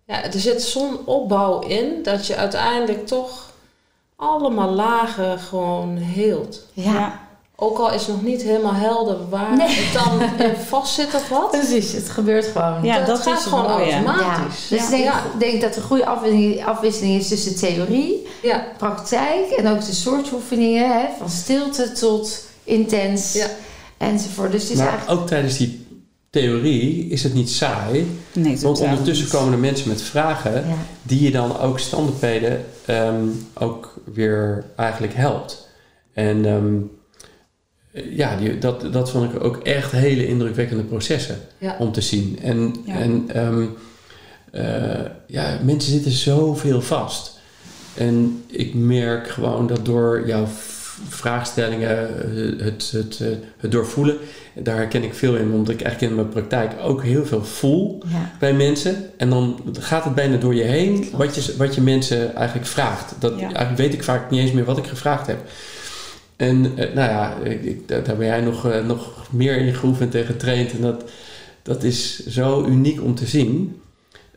ja, 0.06 0.24
er 0.24 0.40
zit 0.40 0.62
zo'n 0.62 1.06
opbouw 1.06 1.60
in 1.60 2.02
dat 2.02 2.26
je 2.26 2.36
uiteindelijk 2.36 3.06
toch 3.06 3.49
allemaal 4.20 4.70
lagen 4.70 5.38
gewoon 5.38 5.96
heelt. 5.96 6.66
Ja. 6.72 6.92
Ja. 6.92 7.18
Ook 7.62 7.78
al 7.78 7.92
is 7.92 8.06
nog 8.06 8.22
niet 8.22 8.42
helemaal 8.42 8.72
helder 8.74 9.16
waar 9.28 9.56
Nee. 9.56 9.68
het 9.68 9.92
dan 10.02 10.46
in 10.46 10.56
vast 10.68 10.94
zit 10.94 11.14
of 11.14 11.28
wat. 11.28 11.50
Precies, 11.50 11.92
het 11.92 12.08
gebeurt 12.08 12.46
gewoon. 12.46 12.78
Ja, 12.82 12.96
dat, 12.98 13.06
dat 13.06 13.20
gaat 13.22 13.38
is 13.38 13.44
gewoon 13.44 13.70
mooie. 13.70 13.86
Ja, 13.86 13.94
automatisch. 14.04 14.68
dus 14.68 14.78
ja. 14.78 14.84
ik 14.84 14.90
denk, 14.90 15.04
ja. 15.04 15.22
denk 15.38 15.60
dat 15.60 15.76
er 15.76 15.82
goede 15.82 16.06
afwisseling, 16.06 16.64
afwisseling 16.66 17.20
is 17.20 17.28
tussen 17.28 17.56
theorie, 17.56 18.26
Ja. 18.42 18.64
praktijk 18.78 19.50
en 19.50 19.66
ook 19.68 19.84
de 19.86 19.92
soort 19.92 20.32
oefeningen, 20.32 21.00
hè, 21.00 21.06
van 21.18 21.30
stilte 21.30 21.92
tot 21.92 22.44
intens 22.64 23.32
Ja. 23.32 23.46
enzovoort. 23.98 24.52
Dus 24.52 24.62
het 24.62 24.70
is 24.70 24.78
maar 24.78 24.88
eigenlijk 24.88 25.20
ook 25.20 25.26
tijdens 25.26 25.56
die 25.56 25.86
theorie 26.30 27.06
is 27.08 27.22
het 27.22 27.34
niet 27.34 27.50
saai. 27.50 28.06
Nee, 28.32 28.58
Want 28.60 28.80
ondertussen 28.80 29.24
niet. 29.24 29.34
komen 29.34 29.52
er 29.52 29.58
mensen 29.58 29.88
met 29.88 30.02
vragen 30.02 30.52
Ja. 30.52 30.76
die 31.02 31.22
je 31.22 31.30
dan 31.30 31.58
ook 31.58 31.78
standaardpeden 31.78 32.64
ehm 32.86 33.24
ook 33.54 33.94
weer 34.14 34.64
eigenlijk 34.76 35.14
helpt. 35.14 35.68
En 36.12 36.44
ehm, 36.44 36.74
ja, 38.16 38.36
die, 38.36 38.58
dat, 38.58 38.92
dat 38.92 39.10
vond 39.10 39.32
ik 39.34 39.44
ook 39.44 39.56
echt 39.56 39.92
hele 39.92 40.26
indrukwekkende 40.26 40.82
processen 40.82 41.38
Ja. 41.58 41.76
om 41.78 41.92
te 41.92 42.00
zien. 42.00 42.38
En, 42.42 42.74
Ja. 42.84 42.94
en 42.94 43.24
ehm, 43.32 43.64
eh, 44.52 45.06
ja, 45.26 45.58
mensen 45.64 45.92
zitten 45.92 46.12
zoveel 46.12 46.80
vast. 46.82 47.38
En 47.94 48.44
ik 48.46 48.74
merk 48.74 49.28
gewoon 49.28 49.66
dat 49.66 49.84
door 49.84 50.26
jouw 50.26 50.46
vraagstellingen, 51.08 52.08
eh, 52.08 52.64
het, 52.64 52.90
het, 52.92 53.18
eh, 53.20 53.28
het 53.58 53.72
doorvoelen, 53.72 54.16
daar 54.54 54.76
herken 54.76 55.02
ik 55.02 55.14
veel 55.14 55.34
in, 55.36 55.52
omdat 55.52 55.74
ik 55.74 55.82
eigenlijk 55.82 56.12
in 56.12 56.18
mijn 56.18 56.28
praktijk 56.28 56.72
ook 56.82 57.02
heel 57.02 57.26
veel 57.26 57.44
voel 57.44 58.02
Ja. 58.06 58.32
bij 58.38 58.52
mensen. 58.54 58.96
En 59.16 59.30
dan 59.30 59.60
gaat 59.78 60.04
het 60.04 60.14
bijna 60.14 60.36
door 60.36 60.54
je 60.54 60.62
heen 60.62 61.08
wat 61.12 61.34
je, 61.34 61.54
wat 61.56 61.74
je 61.74 61.80
mensen 61.80 62.34
eigenlijk 62.34 62.66
vraagt. 62.66 63.14
Dat, 63.18 63.32
Ja. 63.32 63.40
Eigenlijk 63.40 63.76
weet 63.76 63.92
ik 63.94 64.02
vaak 64.04 64.30
niet 64.30 64.40
eens 64.40 64.52
meer 64.52 64.64
wat 64.64 64.78
ik 64.78 64.86
gevraagd 64.86 65.26
heb. 65.26 65.38
En 66.36 66.72
eh, 66.76 66.94
nou 66.94 67.10
ja, 67.10 67.34
ik, 67.44 67.88
daar 67.88 68.16
ben 68.16 68.26
jij 68.26 68.40
nog, 68.40 68.68
nog 68.86 69.26
meer 69.30 69.56
in 69.56 69.74
geoefend 69.74 70.14
en 70.14 70.24
getraind. 70.24 70.72
En 70.72 70.80
dat, 70.80 71.04
dat 71.62 71.82
is 71.82 72.26
zo 72.26 72.64
uniek 72.64 73.02
om 73.02 73.14
te 73.14 73.26
zien. 73.26 73.80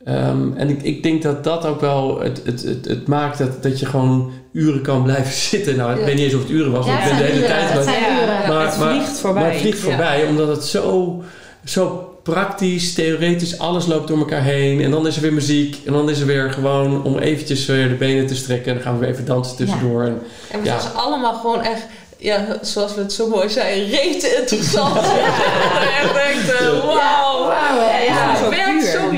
Ehm, 0.06 0.54
en 0.58 0.70
ik, 0.70 0.82
ik 0.82 1.04
denk 1.04 1.22
dat 1.22 1.44
dat 1.44 1.66
ook 1.66 1.82
wel 1.82 2.20
het, 2.22 2.42
het, 2.46 2.64
het, 2.64 2.86
het 2.86 3.08
maakt 3.08 3.38
dat, 3.38 3.64
dat 3.64 3.80
je 3.80 3.86
gewoon 3.86 4.32
uren 4.54 4.82
kan 4.82 5.04
blijven 5.04 5.34
zitten. 5.34 5.76
Nou, 5.76 5.92
ik 5.92 6.00
Ja. 6.00 6.06
weet 6.06 6.16
niet 6.16 6.24
eens 6.24 6.34
of 6.34 6.42
het 6.42 6.50
uren 6.50 6.72
was, 6.72 6.86
Ja, 6.86 6.92
want 6.92 7.04
ik 7.06 7.10
het 7.10 7.18
ben 7.18 7.28
de 7.28 7.34
hele 7.34 7.46
uren, 7.46 7.56
tijd... 7.58 7.68
het 7.70 7.76
was- 7.86 7.86
zijn 7.96 8.04
uren. 8.24 8.48
maar, 8.56 8.66
het 8.66 8.74
vliegt 8.76 9.20
voorbij. 9.20 9.42
maar 9.42 9.52
het 9.52 9.62
vliegt 9.62 9.78
Ja. 9.78 9.84
voorbij, 9.84 10.26
omdat 10.26 10.48
het 10.48 10.64
zo, 10.66 11.22
zo 11.66 12.08
praktisch, 12.24 12.94
theoretisch, 12.94 13.60
alles 13.60 13.86
loopt 13.86 14.08
door 14.08 14.18
elkaar 14.18 14.44
heen. 14.44 14.82
En 14.82 14.92
dan 14.92 15.08
is 15.08 15.16
er 15.16 15.22
weer 15.22 15.34
muziek. 15.34 15.78
En 15.86 15.94
dan 15.94 16.10
is 16.10 16.20
er 16.20 16.26
weer 16.26 16.52
gewoon 16.52 17.04
om 17.04 17.18
eventjes 17.18 17.66
weer 17.66 17.88
de 17.90 17.96
benen 17.96 18.28
te 18.28 18.36
strekken. 18.36 18.68
En 18.68 18.74
dan 18.74 18.84
gaan 18.84 18.94
we 18.94 19.00
weer 19.00 19.10
even 19.14 19.26
dansen 19.26 19.56
tussendoor. 19.58 20.02
En, 20.04 20.22
En 20.52 20.58
het 20.58 20.68
Ja. 20.68 20.74
was 20.76 20.94
allemaal 20.96 21.34
gewoon 21.34 21.62
echt, 21.62 21.86
ja, 22.18 22.46
zoals 22.62 22.96
we 22.96 23.02
het 23.02 23.14
zo 23.14 23.28
mooi 23.30 23.50
zeiden, 23.50 23.90
reet 23.90 24.36
interessant. 24.40 24.94
Ja. 24.96 26.02
Ik 26.04 26.14
denk, 26.14 26.56
eh, 26.60 26.86
wauw. 26.86 27.50
Hè? 27.50 28.04
Ja, 28.06 28.14
Ja. 28.14 28.32
het 28.36 28.50
werkt 28.50 28.86
zo 28.86 29.10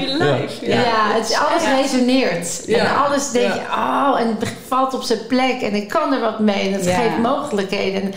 lijf. 0.62 0.86
Ja, 0.86 1.12
het 1.14 1.30
is, 1.30 1.36
alles 1.36 1.64
Ja. 1.64 1.76
resoneert. 1.82 2.66
En 2.68 2.74
Ja. 2.76 2.94
alles 2.96 3.32
denk 3.32 3.54
je, 3.54 3.60
oh, 3.60 4.16
en 4.20 4.28
het 4.40 4.50
valt 4.68 4.94
op 4.94 5.02
zijn 5.04 5.20
plek 5.28 5.62
en 5.62 5.74
ik 5.76 5.88
kan 5.88 6.14
er 6.14 6.20
wat 6.20 6.40
mee. 6.40 6.68
En 6.68 6.74
het 6.74 6.86
Ja. 6.86 6.96
geeft 7.00 7.18
mogelijkheden. 7.18 8.02
En 8.02 8.14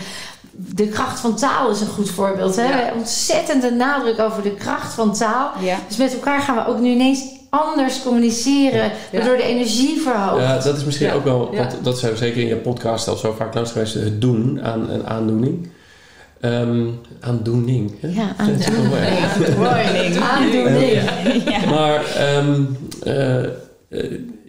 de 0.51 0.87
kracht 0.87 1.19
van 1.19 1.35
taal 1.35 1.69
is 1.69 1.81
een 1.81 1.87
goed 1.87 2.09
voorbeeld. 2.09 2.55
Hè? 2.55 2.63
Ja. 2.63 2.69
We 2.69 2.75
hebben 2.75 2.97
Ontzettende 2.97 3.71
nadruk 3.71 4.19
over 4.19 4.43
de 4.43 4.53
kracht 4.55 4.93
van 4.93 5.13
taal. 5.13 5.51
Ja. 5.59 5.77
Dus 5.87 5.97
met 5.97 6.13
elkaar 6.13 6.41
gaan 6.41 6.55
we 6.55 6.67
ook 6.67 6.79
nu 6.79 6.89
ineens 6.89 7.23
anders 7.49 8.01
communiceren. 8.03 8.91
Waardoor 9.11 9.37
de 9.37 9.43
energie 9.43 10.01
verhoogt. 10.01 10.41
ja, 10.43 10.57
dat 10.59 10.77
is 10.77 10.83
misschien 10.85 11.07
Ja. 11.07 11.13
ook 11.13 11.23
wel, 11.23 11.49
Ja. 11.51 11.57
want 11.57 11.75
dat 11.83 11.99
zijn 11.99 12.11
we 12.11 12.17
zeker 12.17 12.41
in 12.41 12.47
je 12.47 12.55
podcast 12.55 13.07
al 13.07 13.15
zo 13.15 13.35
vaak 13.37 13.53
langs 13.53 13.71
geweest, 13.71 13.93
het 13.93 14.21
doen 14.21 14.59
aan 14.63 14.89
een 14.89 15.07
aandoening. 15.07 15.69
Ehm, 16.39 16.87
aandoening. 17.19 17.91
Hè? 17.99 18.07
Ja, 18.07 18.35
aandoening. 18.37 18.93
Aandoening. 20.35 21.65
Maar 21.65 22.05
ehm, 22.05 22.63
eh, 23.03 23.43
eh, 23.43 23.49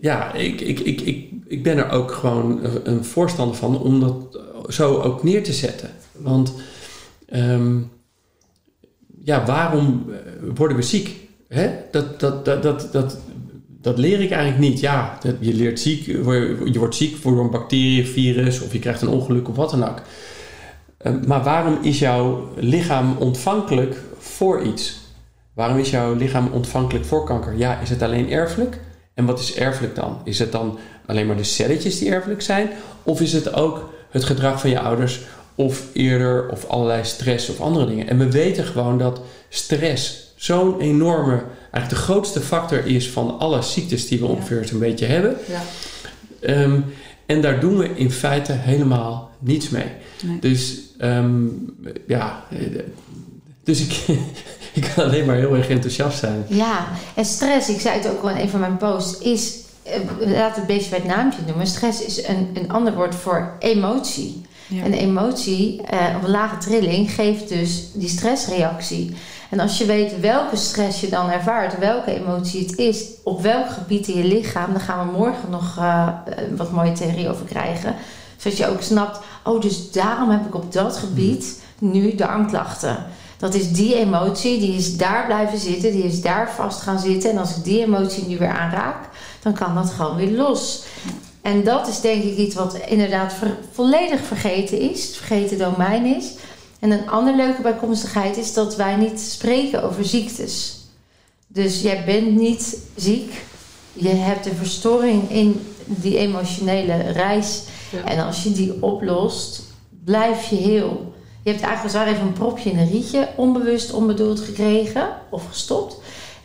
ja, 0.01 0.33
ik, 0.35 0.61
ik, 0.61 0.81
ik, 0.81 1.01
ik, 1.01 1.31
ik 1.47 1.63
ben 1.63 1.77
er 1.77 1.91
ook 1.91 2.13
gewoon 2.13 2.61
een 2.85 3.05
voorstander 3.05 3.57
van 3.57 3.81
om 3.81 4.01
dat 4.01 4.41
zo 4.69 5.01
ook 5.01 5.23
neer 5.23 5.43
te 5.43 5.53
zetten. 5.53 5.91
Want 6.17 6.53
ehm, 7.29 7.79
ja, 9.25 9.45
waarom 9.45 10.05
eh, 10.11 10.17
worden 10.55 10.77
we 10.77 10.83
ziek? 10.83 11.29
Hè? 11.49 11.71
Dat, 11.91 12.21
dat, 12.21 12.45
dat, 12.45 12.63
dat, 12.63 12.89
dat, 12.93 13.19
dat 13.81 13.99
leer 13.99 14.21
ik 14.21 14.31
eigenlijk 14.31 14.71
niet. 14.71 14.81
Ja, 14.81 15.19
dat, 15.23 15.35
je 15.41 15.55
leert 15.55 15.81
ziek, 15.81 16.07
je 16.07 16.79
wordt 16.79 16.95
ziek 16.95 17.17
voor 17.17 17.41
een 17.41 17.51
bacterie, 17.51 18.07
virus 18.07 18.61
of 18.61 18.73
je 18.73 18.79
krijgt 18.79 19.03
een 19.03 19.09
ongeluk 19.09 19.49
of 19.49 19.57
wat 19.57 19.71
dan 19.71 19.89
ook. 19.89 20.03
Eh, 21.01 21.13
maar 21.27 21.43
waarom 21.43 21.79
is 21.83 21.99
jouw 21.99 22.49
lichaam 22.57 23.17
ontvankelijk 23.19 23.97
voor 24.19 24.63
iets? 24.63 24.99
Waarom 25.55 25.79
is 25.79 25.91
jouw 25.91 26.15
lichaam 26.15 26.49
ontvankelijk 26.53 27.05
voor 27.05 27.25
kanker? 27.25 27.57
Ja, 27.57 27.79
is 27.79 27.91
het 27.91 28.03
alleen 28.03 28.31
erfelijk? 28.31 28.81
En 29.15 29.25
wat 29.25 29.41
is 29.41 29.55
erfelijk 29.55 29.95
dan? 29.95 30.21
Is 30.25 30.39
het 30.39 30.53
dan 30.53 30.79
alleen 31.07 31.27
maar 31.27 31.37
de 31.37 31.45
celletjes 31.45 31.99
die 31.99 32.11
erfelijk 32.11 32.43
zijn? 32.43 32.71
Of 33.03 33.21
is 33.21 33.33
het 33.33 33.55
ook 33.55 33.93
het 34.11 34.25
gedrag 34.25 34.61
van 34.61 34.71
je 34.71 34.81
ouders? 34.81 35.21
Of 35.55 35.83
eerder, 35.93 36.49
of 36.49 36.67
allerlei 36.67 37.05
stress 37.05 37.49
of 37.49 37.61
andere 37.61 37.87
dingen? 37.87 38.09
En 38.09 38.19
we 38.19 38.31
weten 38.31 38.65
gewoon 38.65 38.99
dat 38.99 39.21
stress 39.49 40.33
zo'n 40.37 40.81
enorme, 40.81 41.43
eigenlijk 41.71 41.89
de 41.89 42.13
grootste 42.13 42.41
factor 42.41 42.87
is 42.87 43.11
van 43.11 43.39
alle 43.39 43.63
ziektes 43.63 44.09
die 44.09 44.19
we 44.19 44.27
ongeveer 44.27 44.65
zo'n 44.65 44.79
beetje 44.79 45.07
hebben. 45.07 45.37
Ja. 45.49 45.61
Ehm, 46.41 46.81
en 47.31 47.41
daar 47.41 47.61
doen 47.61 47.79
we 47.79 47.95
in 47.95 48.11
feite 48.11 48.53
helemaal 48.53 49.31
niets 49.39 49.69
mee. 49.69 49.93
Nee. 50.23 50.39
Dus 50.39 50.81
ehm, 50.99 51.47
ja, 52.07 52.45
dus 53.65 53.81
ik, 53.81 54.19
ik 54.79 54.93
kan 54.95 55.05
alleen 55.05 55.27
maar 55.27 55.37
heel 55.37 55.57
erg 55.57 55.69
enthousiast 55.69 56.19
zijn. 56.19 56.45
Ja, 56.49 56.89
en 57.15 57.25
stress, 57.25 57.69
ik 57.69 57.81
zei 57.81 57.99
het 57.99 58.09
ook 58.09 58.23
al 58.23 58.31
in 58.31 58.37
een 58.37 58.49
van 58.49 58.61
mijn 58.61 58.77
posts, 58.77 59.19
is, 59.19 59.59
eh, 59.83 60.01
laat 60.19 60.57
het 60.57 60.67
beestje 60.67 60.91
bij 60.91 60.99
het 60.99 61.09
naampje 61.09 61.43
noemen. 61.47 61.67
Stress 61.67 62.05
is 62.05 62.27
een, 62.29 62.49
een 62.55 62.71
ander 62.71 62.95
woord 62.95 63.15
voor 63.15 63.57
emotie. 63.59 64.43
Ja. 64.67 64.83
En 64.83 64.93
emotie 64.93 65.83
eh, 65.83 66.17
op 66.17 66.23
een 66.23 66.31
lage 66.31 66.59
trilling 66.59 67.11
geeft 67.11 67.49
dus 67.49 67.91
die 67.95 68.09
stressreactie. 68.09 69.15
En 69.51 69.61
als 69.61 69.79
je 69.79 69.85
weet 69.85 70.21
welke 70.21 70.57
stress 70.57 71.01
je 71.01 71.09
dan 71.09 71.31
ervaart, 71.31 71.79
welke 71.79 72.15
emotie 72.15 72.67
het 72.67 72.79
is, 72.79 73.05
op 73.25 73.43
welk 73.43 73.71
gebied 73.71 74.09
in 74.09 74.17
je 74.17 74.25
lichaam, 74.25 74.73
dan 74.73 74.81
gaan 74.81 75.07
we 75.07 75.19
morgen 75.19 75.51
nog 75.51 75.77
eh, 75.79 76.09
wat 76.57 76.73
mooie 76.73 76.93
theorie 76.93 77.29
over 77.29 77.47
krijgen. 77.47 77.95
Zodat 78.37 78.59
je 78.59 78.67
ook 78.67 78.83
snapt, 78.83 79.21
oh, 79.45 79.61
dus 79.61 79.91
daarom 79.91 80.31
heb 80.31 80.47
ik 80.47 80.55
op 80.55 80.73
dat 80.73 80.97
gebied 80.97 81.63
nu 81.79 82.15
darmklachten. 82.15 83.07
Dat 83.39 83.55
is 83.55 83.73
die 83.73 83.95
emotie, 83.95 84.61
die 84.61 84.77
is 84.77 84.97
daar 84.97 85.27
blijven 85.27 85.59
zitten, 85.59 85.93
die 85.93 86.05
is 86.05 86.23
daar 86.23 86.51
vast 86.51 86.81
gaan 86.81 86.99
zitten. 86.99 87.31
En 87.31 87.39
als 87.39 87.57
ik 87.57 87.65
die 87.65 87.83
emotie 87.83 88.27
nu 88.27 88.39
weer 88.39 88.59
aanraak, 88.59 89.09
dan 89.43 89.53
kan 89.53 89.75
dat 89.75 89.91
gewoon 89.91 90.17
weer 90.17 90.31
los. 90.31 90.83
En 91.43 91.65
dat 91.65 91.89
is 91.89 92.01
denk 92.01 92.23
ik 92.23 92.37
iets 92.37 92.55
wat 92.55 92.79
inderdaad 92.87 93.35
volledig 93.73 94.21
vergeten 94.21 94.81
is, 94.81 95.07
het 95.07 95.17
vergeten 95.17 95.59
domein 95.59 96.17
is. 96.17 96.35
En 96.81 96.91
een 96.91 97.11
andere 97.11 97.37
leuke 97.37 97.63
bijkomstigheid 97.63 98.37
is 98.37 98.53
dat 98.53 98.77
wij 98.77 98.97
niet 98.97 99.21
spreken 99.21 99.83
over 99.83 100.05
ziektes. 100.05 100.79
Dus 101.47 101.83
jij 101.83 102.05
bent 102.05 102.37
niet 102.37 102.79
ziek, 102.97 103.33
je 103.93 104.09
hebt 104.09 104.47
een 104.47 104.57
verstoring 104.57 105.31
in 105.31 105.67
die 105.85 106.19
emotionele 106.19 106.97
reis. 106.97 107.63
Ja. 107.91 108.05
En 108.05 108.27
als 108.27 108.43
je 108.43 108.53
die 108.53 108.83
oplost, 108.83 109.63
blijf 110.05 110.47
je 110.47 110.57
heel. 110.57 111.15
Je 111.43 111.51
hebt 111.51 111.63
eigenlijk 111.63 111.83
als 111.83 111.93
ware 111.93 112.11
even 112.11 112.27
een 112.27 112.33
propje 112.33 112.71
in 112.71 112.79
een 112.79 112.91
rietje, 112.91 113.29
onbewust, 113.37 113.93
onbedoeld 113.93 114.41
gekregen 114.41 115.09
of 115.31 115.47
gestopt. 115.47 115.97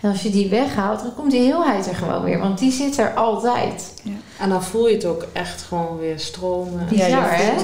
En 0.02 0.10
als 0.10 0.22
je 0.22 0.30
die 0.30 0.50
weghaalt, 0.50 1.02
dan 1.02 1.14
komt 1.16 1.32
die 1.32 1.40
heelheid 1.40 1.88
er 1.88 1.96
gewoon 1.96 2.24
weer, 2.24 2.40
want 2.40 2.60
die 2.60 2.72
zit 2.72 2.98
er 2.98 3.14
altijd. 3.14 3.94
En 4.40 4.50
dan 4.50 4.64
voel 4.64 4.88
je 4.88 4.96
het 4.96 5.06
ook 5.06 5.26
echt 5.34 5.62
gewoon 5.62 5.98
weer 5.98 6.20
stromen. 6.20 6.86
Bizar, 6.90 7.10
Ja, 7.10 7.22
hè? 7.28 7.52
echt. 7.52 7.64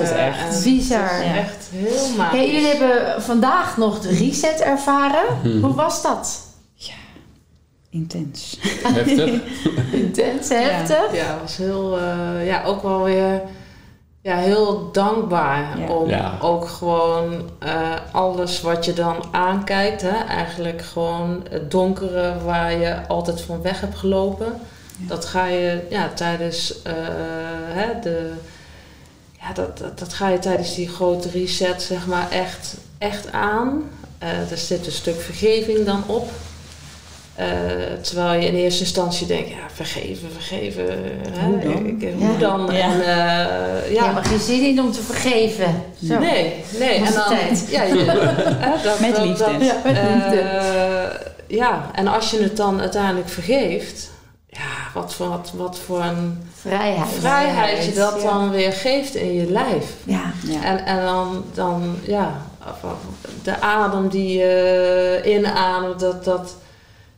Bizar. 0.64 1.10
het 1.10 1.22
is 1.22 1.28
Ja. 1.28 1.36
echt 1.36 1.68
heel 1.72 2.16
magisch. 2.18 2.40
Hey, 2.40 2.52
jullie 2.52 2.68
hebben 2.68 3.22
vandaag 3.22 3.78
nog 3.78 4.00
de 4.00 4.10
reset 4.10 4.62
ervaren. 4.62 5.24
Hmm. 5.42 5.64
Hoe 5.64 5.74
was 5.76 6.02
dat? 6.02 6.50
Intens. 7.90 8.58
Heftig. 8.84 9.42
Intens, 9.92 10.50
heftig. 10.50 11.16
Ja, 11.16 11.26
het 11.32 11.42
was 11.42 11.58
heel, 11.58 11.98
eh, 11.98 12.46
ja, 12.46 12.64
ook 12.64 12.82
wel 12.82 13.04
weer 13.04 13.42
ja, 14.22 14.36
heel 14.38 14.90
dankbaar 14.92 15.80
Ja. 15.80 15.88
om 15.94 16.10
Ja. 16.10 16.38
ook 16.42 16.68
gewoon 16.68 17.50
eh, 17.60 17.72
alles 18.12 18.62
wat 18.62 18.86
je 18.86 18.94
dan 18.94 19.16
aankijkt, 19.32 20.02
hè, 20.02 20.18
eigenlijk 20.28 20.82
gewoon 20.82 21.44
het 21.50 21.72
donkere 21.72 22.34
waar 22.46 22.72
je 22.80 23.08
altijd 23.08 23.42
van 23.42 23.62
weg 23.62 23.80
hebt 23.82 23.98
gelopen, 23.98 24.54
Ja. 25.02 25.08
dat 25.08 25.26
ga 25.26 25.46
je 25.48 25.80
ja, 25.90 26.10
tijdens 26.16 26.82
eh, 26.82 26.94
hè, 27.68 28.00
de, 28.02 28.32
ja, 29.40 29.54
dat, 29.54 29.78
dat, 29.78 30.00
dat 30.00 30.14
ga 30.14 30.30
je 30.30 30.40
tijdens 30.40 30.76
die 30.76 30.90
grote 30.90 31.30
reset 31.30 31.82
zeg 31.82 32.06
maar 32.08 32.32
echt, 32.32 32.74
echt 32.98 33.32
aan. 33.32 33.90
Eh, 34.18 34.52
er 34.52 34.58
zit 34.58 34.86
een 34.86 34.92
stuk 34.92 35.22
vergeving 35.22 35.86
dan 35.86 36.04
op. 36.08 36.30
Eh, 37.36 37.48
terwijl 38.02 38.42
je 38.42 38.48
in 38.48 38.56
eerste 38.56 38.80
instantie 38.84 39.28
denkt, 39.28 39.50
ja, 39.50 39.56
vergeven, 39.74 40.30
vergeven. 40.32 40.86
hè, 41.32 41.46
Hoe 41.46 41.60
dan? 41.60 41.86
ik- 41.86 42.02
Ja. 42.02 42.10
hoe 42.28 42.38
dan? 42.38 42.70
Ja. 42.72 42.80
En, 42.80 42.92
eh, 43.02 43.88
Je 43.88 43.94
ja, 43.94 44.14
hebt 44.14 44.28
geen 44.28 44.40
zin 44.40 44.62
in 44.68 44.82
om 44.82 44.92
te 44.92 45.02
vergeven. 45.02 45.84
Zo. 46.08 46.20
nee, 46.20 46.64
nee. 46.80 46.94
En 47.06 47.14
dan, 47.14 47.28
tijd. 47.30 47.68
ja, 47.72 47.84
je, 47.84 48.00
hè, 48.66 48.84
dat, 48.84 49.00
Met 49.00 49.18
liefde. 49.18 49.44
dat, 49.44 49.62
Ja, 49.66 49.76
met 49.84 49.98
liefde. 50.14 50.40
eh, 50.40 51.58
ja, 51.58 51.90
en 51.94 52.08
als 52.08 52.32
je 52.32 52.42
het 52.42 52.58
dan 52.58 52.80
uiteindelijk 52.82 53.30
vergeeft, 53.30 54.00
ja, 54.02 54.21
wat 54.94 55.14
voor, 55.14 55.30
wat, 55.30 55.52
wat 55.56 55.80
voor 55.80 56.02
een 56.02 56.50
Vrijheid. 56.62 57.08
vrijheid 57.20 57.86
je 57.86 57.94
dat 57.94 58.22
Ja. 58.22 58.30
dan 58.30 58.50
weer 58.50 58.74
geeft 58.74 59.16
in 59.16 59.34
je 59.34 59.52
lijf. 59.52 59.86
Ja. 60.04 60.32
Ja. 60.44 60.64
En, 60.64 60.86
en 60.86 61.06
dan, 61.06 61.44
dan, 61.54 61.96
ja, 62.02 62.42
van 62.80 62.98
de 63.44 63.60
adem 63.60 64.10
die 64.10 64.38
je 64.38 65.22
inademt, 65.26 66.00
dat, 66.00 66.24
dat, 66.24 66.56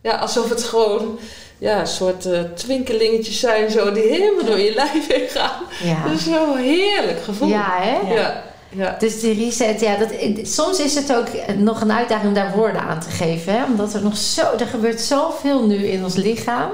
ja, 0.02 0.16
alsof 0.16 0.50
het 0.50 0.64
gewoon 0.64 1.20
ja, 1.58 1.80
een 1.80 1.88
soort 1.88 2.26
uh, 2.26 2.40
twinkelingetjes 2.56 3.40
zijn 3.40 3.72
zo 3.72 3.92
die 3.92 4.04
helemaal 4.04 4.46
door 4.46 4.60
je 4.60 4.74
lijf 4.74 5.08
heen 5.08 5.28
gaan. 5.28 5.62
Ja. 5.84 6.04
Dat 6.04 6.14
is 6.14 6.24
zo'n 6.24 6.58
heerlijk 6.58 7.24
gevoel. 7.24 7.48
Ja, 7.48 7.78
hè? 7.80 8.14
Ja. 8.14 8.44
ja. 8.70 8.96
Dus 9.00 9.20
die 9.20 9.34
reset, 9.34 9.80
ja, 9.80 9.96
dat, 9.96 10.10
soms 10.44 10.80
is 10.80 10.96
het 10.96 11.16
ook 11.16 11.28
nog 11.58 11.82
een 11.82 11.92
uitdaging 11.92 12.28
om 12.28 12.34
daar 12.34 12.54
woorden 12.56 12.82
aan 12.82 13.00
te 13.00 13.10
geven. 13.10 13.54
Hè? 13.54 13.64
Omdat 13.66 13.94
er 13.94 14.02
nog 14.04 14.18
zo, 14.18 14.42
er 14.60 14.68
gebeurt 14.68 15.02
zoveel 15.02 15.66
nu 15.66 15.76
in 15.88 16.04
ons 16.04 16.16
lichaam. 16.16 16.72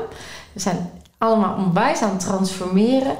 We 0.53 0.59
zijn 0.59 0.91
allemaal 1.17 1.55
onwijs 1.55 2.01
aan 2.01 2.09
het 2.11 2.19
transformeren. 2.19 3.15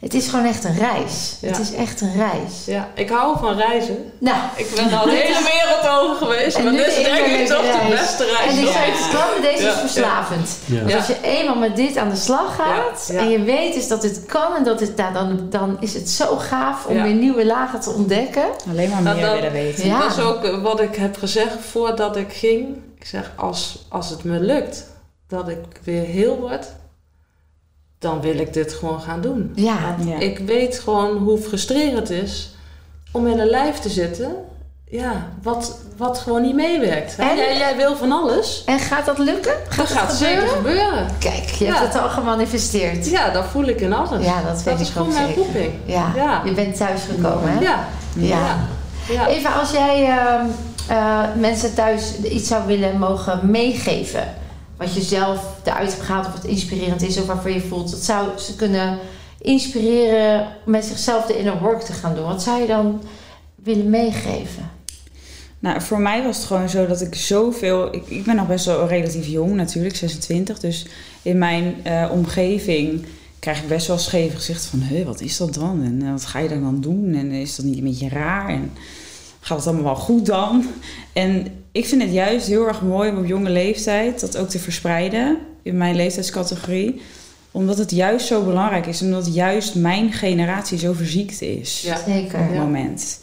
Het 0.00 0.14
is 0.14 0.28
gewoon 0.28 0.44
echt 0.44 0.64
een 0.64 0.76
reis. 0.78 1.36
Ja. 1.40 1.48
Het 1.48 1.58
is 1.58 1.72
echt 1.74 2.00
een 2.00 2.12
reis. 2.16 2.64
Ja, 2.66 2.88
ik 2.94 3.08
hou 3.10 3.38
van 3.38 3.56
reizen. 3.56 4.12
Nou, 4.18 4.36
Ik 4.56 4.72
ben 4.74 4.98
al 4.98 5.04
de 5.04 5.10
hele 5.10 5.50
wereld 5.52 6.00
over 6.02 6.16
geweest, 6.16 6.56
En 6.56 6.64
maar 6.64 6.72
dit 6.72 6.86
is 6.86 6.94
de 6.94 7.02
denk 7.02 7.26
ik 7.26 7.46
toch 7.46 7.62
de 7.62 7.86
beste 7.90 8.24
reis. 8.24 8.50
en 8.52 8.58
ik 8.58 8.72
zei 8.72 8.90
het 8.90 9.42
deze 9.42 9.62
Ja, 9.64 9.72
is 9.72 9.78
verslavend. 9.80 10.56
Ja. 10.64 10.84
Dus 10.84 10.94
als 10.94 11.06
je 11.06 11.16
eenmaal 11.22 11.56
met 11.56 11.76
dit 11.76 11.96
aan 11.96 12.08
de 12.08 12.16
slag 12.16 12.54
gaat 12.56 13.08
Ja, 13.08 13.14
ja. 13.14 13.20
en 13.20 13.30
je 13.30 13.42
weet 13.42 13.74
dus 13.74 13.88
dat 13.88 14.02
het 14.02 14.24
kan 14.26 14.54
en 14.56 14.64
dat 14.64 14.80
het, 14.80 14.96
nou, 14.96 15.12
dan, 15.12 15.46
dan 15.50 15.76
is 15.80 15.94
het 15.94 16.10
zo 16.10 16.36
gaaf 16.36 16.86
om 16.86 16.96
Ja. 16.96 17.02
weer 17.02 17.14
nieuwe 17.14 17.46
lagen 17.46 17.80
te 17.80 17.90
ontdekken. 17.90 18.44
Alleen 18.70 18.90
maar 18.90 19.02
Nou, 19.02 19.16
meer 19.16 19.24
dat- 19.26 19.34
willen 19.34 19.52
weten. 19.52 19.86
Ja. 19.86 19.98
Dat 20.00 20.10
is 20.16 20.22
ook 20.24 20.60
wat 20.62 20.80
ik 20.80 20.96
heb 20.96 21.16
gezegd 21.16 21.54
voordat 21.70 22.16
ik 22.16 22.32
ging. 22.32 22.76
Ik 22.98 23.06
zeg, 23.06 23.32
als, 23.36 23.84
als 23.88 24.10
het 24.10 24.24
me 24.24 24.40
lukt 24.40 24.84
dat 25.28 25.48
ik 25.48 25.58
weer 25.84 26.02
heel 26.04 26.36
word, 26.40 26.66
dan 27.98 28.20
wil 28.20 28.38
ik 28.38 28.52
dit 28.52 28.72
gewoon 28.72 29.00
gaan 29.00 29.20
doen. 29.20 29.52
Ja, 29.54 29.96
Ja. 30.04 30.18
Ik 30.18 30.38
weet 30.38 30.78
gewoon 30.78 31.16
hoe 31.16 31.38
frustrerend 31.38 31.98
het 31.98 32.10
is 32.10 32.54
om 33.12 33.26
in 33.26 33.38
een 33.38 33.46
lijf 33.50 33.78
te 33.78 33.88
zitten, 33.88 34.34
ja, 34.84 35.28
wat, 35.42 35.78
wat 35.96 36.18
gewoon 36.18 36.42
niet 36.42 36.54
meewerkt. 36.54 37.16
En? 37.16 37.36
Jij, 37.36 37.56
jij 37.56 37.76
wil 37.76 37.96
van 37.96 38.12
alles, 38.12 38.62
en 38.66 38.78
gaat 38.78 39.06
dat 39.06 39.18
lukken? 39.18 39.54
dat 39.76 39.86
gaat 39.86 40.14
zeker 40.14 40.48
gebeuren. 40.48 41.06
Kijk, 41.18 41.44
je 41.48 41.64
Ja. 41.64 41.74
hebt 41.78 41.92
het 41.92 42.02
al 42.02 42.08
gemanifesteerd. 42.08 43.10
Ja, 43.10 43.30
dat 43.30 43.44
voel 43.44 43.64
ik 43.64 43.80
in 43.80 43.92
alles. 43.92 44.24
Ja, 44.24 44.42
dat 44.42 44.54
weet 44.56 44.64
dat 44.64 44.74
ik 44.74 44.80
is 44.80 44.90
gewoon 44.90 45.12
mijn 45.12 45.26
zeker. 45.26 45.42
roeping. 45.42 45.72
Ja. 45.84 46.12
Ja. 46.14 46.42
je 46.44 46.52
bent 46.52 46.76
thuisgekomen 46.76 47.48
hè? 47.52 47.60
Ja. 47.60 47.88
Ja. 48.14 48.26
Ja. 48.36 48.56
Ja. 49.08 49.26
Eva, 49.26 49.52
als 49.52 49.70
jij 49.70 50.04
ehm, 50.08 50.46
eh, 50.88 51.20
mensen 51.36 51.74
thuis 51.74 52.18
iets 52.22 52.48
zou 52.48 52.66
willen 52.66 52.98
mogen 52.98 53.50
meegeven, 53.50 54.34
wat 54.84 54.94
je 54.94 55.02
zelf 55.02 55.56
eruit 55.64 55.96
hebt 56.06 56.26
of 56.26 56.32
wat 56.32 56.44
inspirerend 56.44 57.02
is 57.02 57.18
of 57.18 57.26
waarvoor 57.26 57.50
je 57.50 57.60
voelt, 57.60 57.90
dat 57.90 58.00
zou 58.00 58.38
ze 58.38 58.56
kunnen 58.56 58.98
inspireren 59.40 60.46
met 60.64 60.84
zichzelf 60.84 61.26
de 61.26 61.38
inner 61.38 61.60
work 61.60 61.80
te 61.80 61.92
gaan 61.92 62.14
doen. 62.14 62.24
Wat 62.24 62.42
zou 62.42 62.60
je 62.60 62.66
dan 62.66 63.02
willen 63.54 63.90
meegeven? 63.90 64.70
Nou, 65.58 65.80
voor 65.80 66.00
mij 66.00 66.22
was 66.22 66.36
het 66.36 66.46
gewoon 66.46 66.68
zo 66.68 66.86
dat 66.86 67.00
ik 67.00 67.14
zoveel... 67.14 67.94
Ik, 67.94 68.06
ik 68.06 68.24
ben 68.24 68.36
nog 68.36 68.46
best 68.46 68.66
wel 68.66 68.88
relatief 68.88 69.26
jong 69.26 69.54
natuurlijk, 69.54 69.96
26. 69.96 70.60
Dus 70.60 70.86
in 71.22 71.38
mijn 71.38 71.74
eh, 71.82 72.08
omgeving 72.12 73.06
krijg 73.38 73.62
ik 73.62 73.68
best 73.68 73.86
wel 73.86 73.98
scheef 73.98 74.34
gezicht 74.34 74.64
van... 74.64 74.80
Hé, 74.80 75.04
wat 75.04 75.20
is 75.20 75.36
dat 75.36 75.54
dan? 75.54 75.82
En 75.84 76.02
eh, 76.02 76.10
wat 76.10 76.24
ga 76.24 76.38
je 76.38 76.48
daar 76.48 76.60
dan 76.60 76.80
doen? 76.80 77.14
En 77.14 77.30
is 77.30 77.56
dat 77.56 77.64
niet 77.64 77.78
een 77.78 77.84
beetje 77.84 78.08
raar? 78.08 78.48
En 78.48 78.72
gaat 79.40 79.58
het 79.58 79.66
allemaal 79.66 79.84
wel 79.84 79.96
goed 79.96 80.26
dan? 80.26 80.64
En 81.12 81.63
ik 81.74 81.86
vind 81.86 82.02
het 82.02 82.12
juist 82.12 82.46
heel 82.46 82.66
erg 82.66 82.82
mooi 82.82 83.10
om 83.10 83.18
op 83.18 83.26
jonge 83.26 83.50
leeftijd 83.50 84.20
dat 84.20 84.36
ook 84.36 84.48
te 84.48 84.58
verspreiden... 84.58 85.38
in 85.62 85.76
mijn 85.76 85.94
leeftijdscategorie. 85.96 87.00
Omdat 87.50 87.78
het 87.78 87.90
juist 87.90 88.26
zo 88.26 88.42
belangrijk 88.44 88.86
is. 88.86 89.02
Omdat 89.02 89.34
juist 89.34 89.74
mijn 89.74 90.12
generatie 90.12 90.78
zo 90.78 90.92
verziekt 90.92 91.42
is 91.42 91.82
Ja. 91.82 91.96
Zeker. 92.06 92.38
op 92.38 92.44
het 92.46 92.54
Ja. 92.54 92.62
moment. 92.62 93.18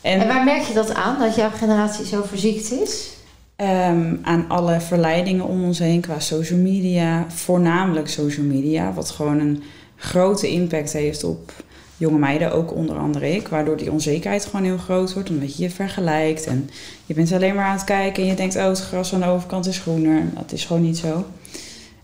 En 0.00 0.26
waar 0.28 0.44
merk 0.44 0.62
je 0.62 0.74
dat 0.74 0.94
aan, 0.94 1.18
dat 1.18 1.34
jouw 1.34 1.50
generatie 1.50 2.06
zo 2.06 2.22
verziekt 2.28 2.72
is? 2.72 3.08
Ehm, 3.56 4.14
aan 4.22 4.44
alle 4.48 4.80
verleidingen 4.80 5.44
om 5.46 5.64
ons 5.64 5.78
heen 5.78 6.00
qua 6.00 6.18
social 6.20 6.58
media, 6.58 7.26
voornamelijk 7.28 8.08
social 8.08 8.46
media, 8.46 8.92
wat 8.92 9.10
gewoon 9.10 9.38
een 9.40 9.62
grote 9.96 10.48
impact 10.48 10.92
heeft 10.92 11.24
op 11.24 11.52
jonge 11.96 12.18
meiden, 12.18 12.52
ook 12.52 12.74
onder 12.74 12.96
andere 12.96 13.34
ik, 13.34 13.48
waardoor 13.48 13.76
die 13.76 13.92
onzekerheid 13.92 14.44
gewoon 14.44 14.64
heel 14.66 14.78
groot 14.78 15.12
wordt, 15.14 15.30
omdat 15.30 15.56
je 15.56 15.62
je 15.62 15.70
vergelijkt 15.70 16.46
en 16.46 16.70
je 17.06 17.14
bent 17.14 17.32
alleen 17.32 17.54
maar 17.54 17.64
aan 17.64 17.76
het 17.76 17.84
kijken 17.84 18.22
en 18.22 18.28
je 18.28 18.34
denkt, 18.34 18.56
oh, 18.56 18.64
het 18.64 18.80
gras 18.80 19.14
aan 19.14 19.20
de 19.20 19.26
overkant 19.26 19.66
is 19.66 19.78
groener. 19.78 20.22
Dat 20.34 20.52
is 20.52 20.64
gewoon 20.64 20.82
niet 20.82 20.98
zo. 20.98 21.24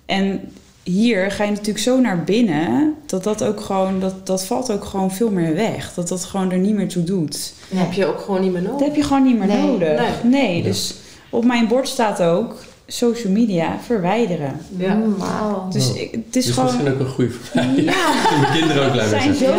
En 0.07 0.41
hier 0.83 1.31
ga 1.31 1.45
je 1.45 1.51
natuurlijk 1.51 1.79
zo 1.79 2.01
naar 2.01 2.25
binnen, 2.25 2.95
dat 3.07 3.25
dat 3.25 3.45
ook 3.45 3.61
gewoon, 3.61 4.01
dat, 4.01 4.27
dat 4.27 4.45
valt 4.45 4.73
ook 4.73 4.85
gewoon 4.85 5.11
veel 5.13 5.31
meer 5.31 5.55
weg. 5.55 5.95
Dat 5.95 6.09
dat 6.09 6.25
gewoon 6.25 6.51
er 6.53 6.59
niet 6.59 6.75
meer 6.75 6.89
toe 6.89 7.05
doet. 7.05 7.53
Dat 7.71 7.79
heb 7.79 7.93
je 7.93 8.07
ook 8.07 8.21
gewoon 8.21 8.41
niet 8.41 8.53
meer 8.53 8.63
Dat 8.63 8.71
nodig. 8.73 8.87
heb 8.87 8.97
je 8.97 9.03
gewoon 9.03 9.23
niet 9.23 9.39
meer 9.39 9.47
Nee. 9.47 9.67
nodig. 9.67 10.01
Nee. 10.23 10.33
Nee, 10.43 10.57
Ja. 10.57 10.63
dus 10.63 10.95
op 11.31 11.45
mijn 11.45 11.69
bord 11.69 11.89
staat 11.89 12.23
ook 12.23 12.57
social 12.93 13.33
media 13.33 13.79
verwijderen. 13.85 14.61
Ja. 14.77 14.95
Mm, 14.95 15.17
Wauw. 15.17 15.69
Dus 15.71 15.93
ik, 15.93 16.11
het 16.11 16.37
is 16.37 16.45
Dus 16.45 16.55
gewoon... 16.55 16.65
misschien 16.65 16.93
ook 16.93 17.01
een 17.01 17.07
goede 17.07 17.31
mij. 17.55 17.85
Ja, 17.85 18.15
mijn 18.41 18.53
kinderen 18.53 18.87
ook 18.87 18.93
blij 18.93 19.09
zijn 19.09 19.35
zoveel... 19.35 19.55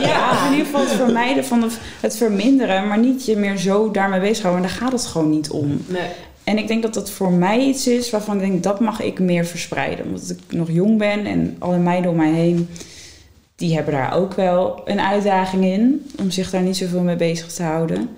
Ja, 0.00 0.46
in 0.46 0.50
ieder 0.52 0.66
geval 0.66 0.80
het 0.80 0.90
vermijden 0.90 1.44
van 1.44 1.62
het, 1.62 1.78
het 2.00 2.16
verminderen, 2.16 2.88
maar 2.88 2.98
niet 2.98 3.24
je 3.24 3.36
meer 3.36 3.56
zo 3.56 3.90
daarmee 3.90 4.20
bezighouden. 4.20 4.62
En 4.62 4.68
daar 4.68 4.78
gaat 4.78 4.92
het 4.92 5.06
gewoon 5.06 5.30
niet 5.30 5.50
om. 5.50 5.80
Nee. 5.86 6.08
En 6.44 6.58
ik 6.58 6.68
denk 6.68 6.82
dat 6.82 6.94
dat 6.94 7.10
voor 7.10 7.32
mij 7.32 7.60
iets 7.60 7.86
is 7.86 8.10
waarvan 8.10 8.34
ik 8.34 8.40
denk, 8.40 8.62
dat 8.62 8.80
mag 8.80 9.00
ik 9.00 9.18
meer 9.18 9.44
verspreiden. 9.44 10.04
Omdat 10.04 10.30
ik 10.30 10.38
nog 10.48 10.70
jong 10.70 10.98
ben 10.98 11.26
en 11.26 11.56
alle 11.58 11.78
meiden 11.78 12.10
om 12.10 12.16
mij 12.16 12.32
heen, 12.32 12.68
die 13.56 13.74
hebben 13.74 13.94
daar 13.94 14.14
ook 14.14 14.34
wel 14.34 14.80
een 14.84 15.00
uitdaging 15.00 15.64
in. 15.64 16.10
Om 16.18 16.30
zich 16.30 16.50
daar 16.50 16.62
niet 16.62 16.76
zoveel 16.76 17.02
mee 17.02 17.16
bezig 17.16 17.52
te 17.52 17.62
houden. 17.62 18.08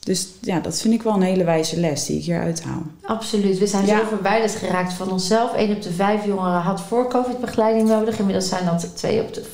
Dus 0.00 0.28
ja, 0.40 0.60
dat 0.60 0.80
vind 0.80 0.94
ik 0.94 1.02
wel 1.02 1.14
een 1.14 1.22
hele 1.22 1.44
wijze 1.44 1.80
les 1.80 2.06
die 2.06 2.18
ik 2.18 2.24
hier 2.24 2.40
uithaal. 2.40 2.82
Absoluut. 3.02 3.58
We 3.58 3.66
zijn 3.66 3.86
Ja. 3.86 3.98
zo 3.98 4.04
verwijderd 4.08 4.54
geraakt 4.54 4.92
van 4.92 5.10
onszelf. 5.12 5.52
Eén 5.56 5.72
op 5.76 5.82
de 5.82 5.92
vijf 5.92 6.24
jongeren 6.26 6.60
had 6.60 6.80
voor 6.80 7.08
COVID 7.08 7.40
begeleiding 7.40 7.88
nodig. 7.88 8.18
Inmiddels 8.18 8.48
zijn 8.48 8.64
dat 8.64 8.96
twee 8.96 9.20
op 9.20 9.34
de 9.34 9.44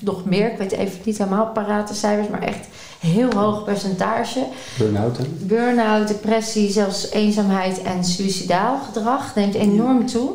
nog 0.00 0.24
meer. 0.24 0.52
Ik 0.52 0.58
weet 0.58 0.72
even 0.72 0.98
niet 1.04 1.18
helemaal 1.18 1.46
parate 1.46 1.94
cijfers, 1.94 2.28
maar 2.28 2.42
echt 2.42 2.66
heel 3.00 3.32
hoog 3.34 3.64
percentage. 3.64 4.46
Burn-out, 4.78 5.16
hè? 5.16 5.24
Burn-out, 5.40 6.08
depressie, 6.08 6.70
zelfs 6.70 7.10
eenzaamheid 7.10 7.82
en 7.82 8.04
suicidaal 8.04 8.78
gedrag 8.92 9.34
neemt 9.34 9.54
enorm 9.54 10.06
toe. 10.06 10.30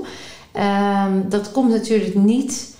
Ehm, 0.51 1.11
dat 1.29 1.51
komt 1.51 1.71
natuurlijk 1.71 2.15
niet 2.15 2.72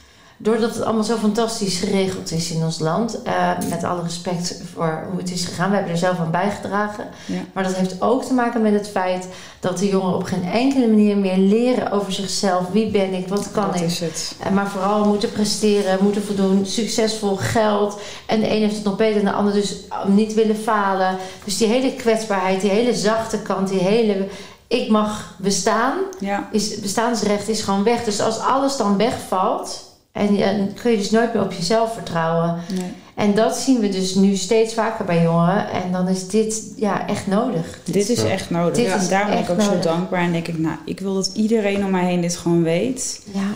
doordat 0.44 0.76
het 0.76 0.84
allemaal 0.84 1.04
zo 1.04 1.16
fantastisch 1.18 1.80
geregeld 1.80 2.32
is 2.32 2.52
in 2.52 2.64
ons 2.64 2.80
land. 2.80 3.22
Eh, 3.22 3.50
met 3.70 3.84
alle 3.84 4.02
respect 4.02 4.62
voor 4.74 5.08
hoe 5.10 5.20
het 5.20 5.32
is 5.32 5.46
gegaan. 5.46 5.70
We 5.70 5.76
hebben 5.76 5.94
er 5.94 6.00
zelf 6.00 6.20
aan 6.20 6.32
bijgedragen. 6.32 7.06
Ja. 7.26 7.40
Maar 7.54 7.64
dat 7.64 7.76
heeft 7.76 8.02
ook 8.02 8.24
te 8.24 8.34
maken 8.34 8.62
met 8.62 8.74
het 8.74 8.90
feit 8.90 9.28
dat 9.60 9.78
de 9.78 9.90
jongeren 9.90 10.16
op 10.16 10.24
geen 10.24 10.44
enkele 10.44 10.88
manier 10.88 11.18
meer 11.18 11.38
leren 11.38 11.92
over 11.92 12.12
zichzelf. 12.14 12.68
Wie 12.72 12.92
ben 12.92 13.14
ik? 13.14 13.28
Wat 13.28 13.52
kan 13.52 13.66
dat 13.66 13.76
ik? 13.76 13.82
is 13.82 14.00
het. 14.00 14.36
Eh, 14.40 14.52
Maar 14.52 14.68
vooral 14.68 15.06
moeten 15.06 15.32
presteren, 15.32 15.98
moeten 16.02 16.24
voldoen, 16.24 16.66
succesvol 16.66 17.36
geld. 17.36 18.00
En 18.26 18.40
de 18.40 18.50
een 18.50 18.62
heeft 18.62 18.76
het 18.76 18.84
nog 18.84 18.96
beter 18.96 19.24
dan 19.24 19.32
de 19.32 19.38
ander, 19.38 19.54
dus 19.54 19.76
niet 20.08 20.34
willen 20.34 20.58
falen. 20.58 21.18
Dus 21.44 21.58
die 21.58 21.68
hele 21.68 21.94
kwetsbaarheid, 21.94 22.62
die 22.62 22.70
hele 22.70 22.96
zachte 22.96 23.40
kant, 23.42 23.70
die 23.70 23.80
hele 23.80 24.28
ik 24.68 24.90
mag 24.90 25.36
bestaan, 25.38 25.98
Ja, 26.20 26.50
is, 26.52 26.80
bestaansrecht 26.80 27.48
is 27.48 27.62
gewoon 27.62 27.84
weg. 27.84 28.04
Dus 28.04 28.20
als 28.22 28.40
alles 28.40 28.78
dan 28.78 28.98
wegvalt, 28.98 29.92
en, 30.14 30.38
en 30.42 30.74
kun 30.82 30.92
je 30.92 30.98
dus 30.98 31.12
nooit 31.12 31.34
meer 31.34 31.44
op 31.44 31.52
jezelf 31.52 31.94
vertrouwen. 31.94 32.56
nee. 32.70 32.92
En 33.16 33.36
dat 33.36 33.56
zien 33.58 33.80
we 33.80 33.90
dus 33.90 34.16
nu 34.16 34.36
steeds 34.36 34.74
vaker 34.74 35.06
bij 35.06 35.22
jongeren. 35.22 35.70
En 35.70 35.92
dan 35.92 36.08
is 36.08 36.28
dit 36.28 36.74
ja, 36.76 37.08
echt 37.08 37.28
nodig. 37.28 37.80
Dit 37.84 38.10
is 38.10 38.24
echt 38.24 38.50
nodig. 38.50 38.76
Dit 38.76 38.86
en 38.92 39.00
is 39.00 39.08
daarom 39.08 39.32
ben 39.32 39.44
ik 39.44 39.50
ook 39.50 39.62
zo 39.62 39.80
dankbaar. 39.80 40.22
En 40.22 40.32
denk 40.32 40.48
ik, 40.48 40.58
nou, 40.58 40.78
ik 40.86 41.00
wil 41.00 41.14
dat 41.14 41.32
iedereen 41.34 41.86
om 41.86 41.92
mij 41.92 42.06
heen 42.06 42.22
dit 42.22 42.38
gewoon 42.38 42.64
weet. 42.64 43.22
Ja, 43.34 43.48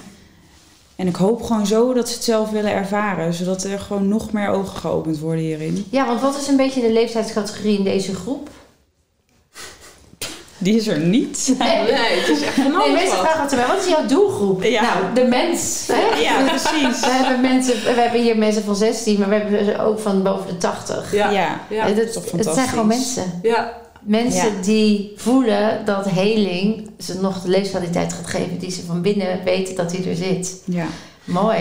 En 0.96 1.08
ik 1.08 1.16
hoop 1.16 1.44
gewoon 1.44 1.68
zo 1.68 1.94
dat 1.94 2.08
ze 2.08 2.14
het 2.14 2.24
zelf 2.24 2.50
willen 2.50 2.72
ervaren. 2.72 3.34
Zodat 3.34 3.64
er 3.64 3.80
gewoon 3.80 4.08
nog 4.08 4.32
meer 4.32 4.50
ogen 4.50 4.78
geopend 4.78 5.20
worden 5.20 5.44
hierin. 5.44 5.86
ja 5.90 6.06
want 6.06 6.22
wat 6.22 6.38
is 6.38 6.48
een 6.48 6.58
beetje 6.58 6.82
de 6.82 6.92
leeftijdscategorie 6.92 7.78
in 7.78 7.84
deze 7.84 8.16
groep? 8.16 8.50
Die 10.58 10.76
is 10.76 10.88
er 10.88 11.00
niet. 11.00 11.54
Nee, 11.60 11.94
het 11.94 12.28
is 12.38 12.42
echt 12.42 12.54
van 12.54 12.64
Nee, 12.64 12.74
alles 12.76 12.92
mensen 12.92 13.10
wat. 13.18 13.20
vragen 13.26 13.42
altijd, 13.42 13.68
wat 13.68 13.80
is 13.80 13.88
jouw 13.90 14.06
doelgroep? 14.06 14.64
Ja. 14.64 14.82
Nou, 14.82 15.14
de 15.14 15.24
mens. 15.24 15.88
Hè? 15.92 16.20
Ja, 16.22 16.42
precies. 16.50 17.00
We 17.00 17.10
hebben, 17.10 17.42
mensen, 17.42 17.74
we 17.74 18.02
hebben 18.02 18.22
hier 18.22 18.38
mensen 18.38 18.64
van 18.64 18.76
16, 18.76 19.20
maar 19.20 19.30
we 19.30 19.36
hebben 19.36 19.66
ze 19.66 19.80
ook 19.82 20.00
van 20.00 20.24
boven 20.24 20.48
de 20.48 20.58
80. 20.58 21.14
Ja. 21.14 21.30
Ja. 21.32 21.60
Ja. 21.70 21.86
het, 21.86 21.98
is 21.98 22.16
het, 22.32 22.54
zijn 22.54 22.68
gewoon 22.68 22.88
mensen. 22.88 23.40
Ja. 23.42 23.74
Mensen 24.02 24.54
Ja. 24.56 24.62
die 24.62 25.14
voelen 25.16 25.86
dat 25.86 26.10
heling 26.10 26.90
ze 27.00 27.20
nog 27.22 27.42
de 27.42 27.50
levenskwaliteit 27.50 28.14
gaat 28.14 28.28
geven 28.28 28.58
die 28.58 28.72
ze 28.72 28.84
van 28.86 29.02
binnen 29.02 29.44
weten 29.44 29.76
dat 29.76 29.90
die 29.90 30.10
er 30.10 30.16
zit. 30.16 30.62
Ja. 30.66 30.86
Mooi. 31.24 31.60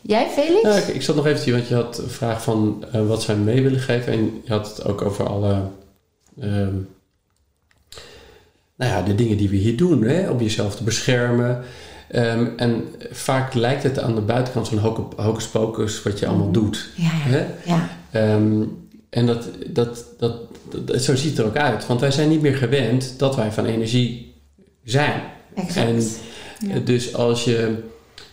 Jij, 0.00 0.26
Felix? 0.34 0.62
Ja, 0.62 0.74
ik, 0.74 0.86
ik 0.88 1.02
zat 1.02 1.16
nog 1.16 1.26
eventjes, 1.26 1.54
want 1.54 1.68
je 1.68 1.74
had 1.74 1.98
een 1.98 2.10
vraag 2.10 2.42
van 2.42 2.84
eh, 2.92 3.06
wat 3.06 3.22
zij 3.22 3.34
mee 3.34 3.62
willen 3.62 3.80
geven. 3.80 4.12
En 4.12 4.40
je 4.44 4.52
had 4.52 4.68
het 4.68 4.84
ook 4.84 5.02
over 5.02 5.28
alle... 5.28 5.60
ehm, 6.40 6.74
nou 8.76 8.90
ja, 8.92 9.02
de 9.02 9.14
dingen 9.14 9.36
die 9.36 9.48
we 9.48 9.56
hier 9.56 9.76
doen, 9.76 10.02
hè, 10.02 10.28
om 10.30 10.40
jezelf 10.40 10.76
te 10.76 10.84
beschermen. 10.84 11.60
Ehm, 12.10 12.46
en 12.56 12.84
vaak 13.10 13.54
lijkt 13.54 13.82
het 13.82 13.98
aan 13.98 14.14
de 14.14 14.20
buitenkant 14.20 14.66
zo'n 14.66 14.78
hoc- 14.78 15.12
hocus 15.20 15.46
pocus 15.46 16.02
wat 16.02 16.18
je 16.18 16.26
allemaal 16.26 16.50
doet. 16.50 16.88
Ja, 16.96 17.08
Hè? 17.10 17.44
ja. 17.64 17.88
Ehm, 18.10 18.62
en 19.10 19.26
dat, 19.26 19.48
dat, 19.66 20.04
dat, 20.18 20.36
dat, 20.84 21.02
zo 21.02 21.14
ziet 21.16 21.30
het 21.30 21.38
er 21.38 21.44
ook 21.46 21.56
uit. 21.56 21.86
Want 21.86 22.00
wij 22.00 22.10
zijn 22.10 22.28
niet 22.28 22.42
meer 22.42 22.56
gewend 22.56 23.14
dat 23.18 23.36
wij 23.36 23.52
van 23.52 23.64
energie 23.66 24.34
zijn. 24.84 25.20
Exact. 25.54 25.86
En 25.88 26.02
Ja. 26.68 26.78
dus 26.84 27.14
als 27.14 27.44
je... 27.44 27.74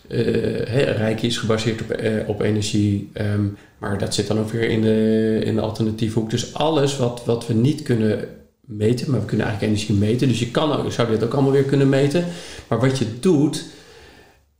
eh 0.08 0.96
Reiki 0.96 1.26
is 1.26 1.38
gebaseerd 1.38 1.80
op, 1.82 1.90
eh, 1.90 2.28
op 2.28 2.40
energie, 2.40 3.10
ehm, 3.12 3.44
maar 3.78 3.98
dat 3.98 4.14
zit 4.14 4.26
dan 4.26 4.38
ook 4.38 4.50
weer 4.50 4.68
in 4.68 4.80
de, 4.82 5.40
in 5.44 5.54
de 5.54 5.60
alternatieve 5.60 6.18
hoek. 6.18 6.30
Dus 6.30 6.54
alles 6.54 6.96
wat, 6.96 7.22
wat 7.24 7.46
we 7.46 7.54
niet 7.54 7.82
kunnen 7.82 8.28
meten, 8.66 9.10
maar 9.10 9.20
we 9.20 9.26
kunnen 9.26 9.46
eigenlijk 9.46 9.76
energie 9.76 9.96
meten. 9.96 10.28
Dus 10.28 10.38
je 10.38 10.50
kan 10.50 10.72
ook, 10.72 10.92
zou 10.92 11.08
dit 11.10 11.24
ook 11.24 11.32
allemaal 11.32 11.52
weer 11.52 11.64
kunnen 11.64 11.88
meten. 11.88 12.24
Maar 12.68 12.80
wat 12.80 12.98
je 12.98 13.18
doet, 13.20 13.64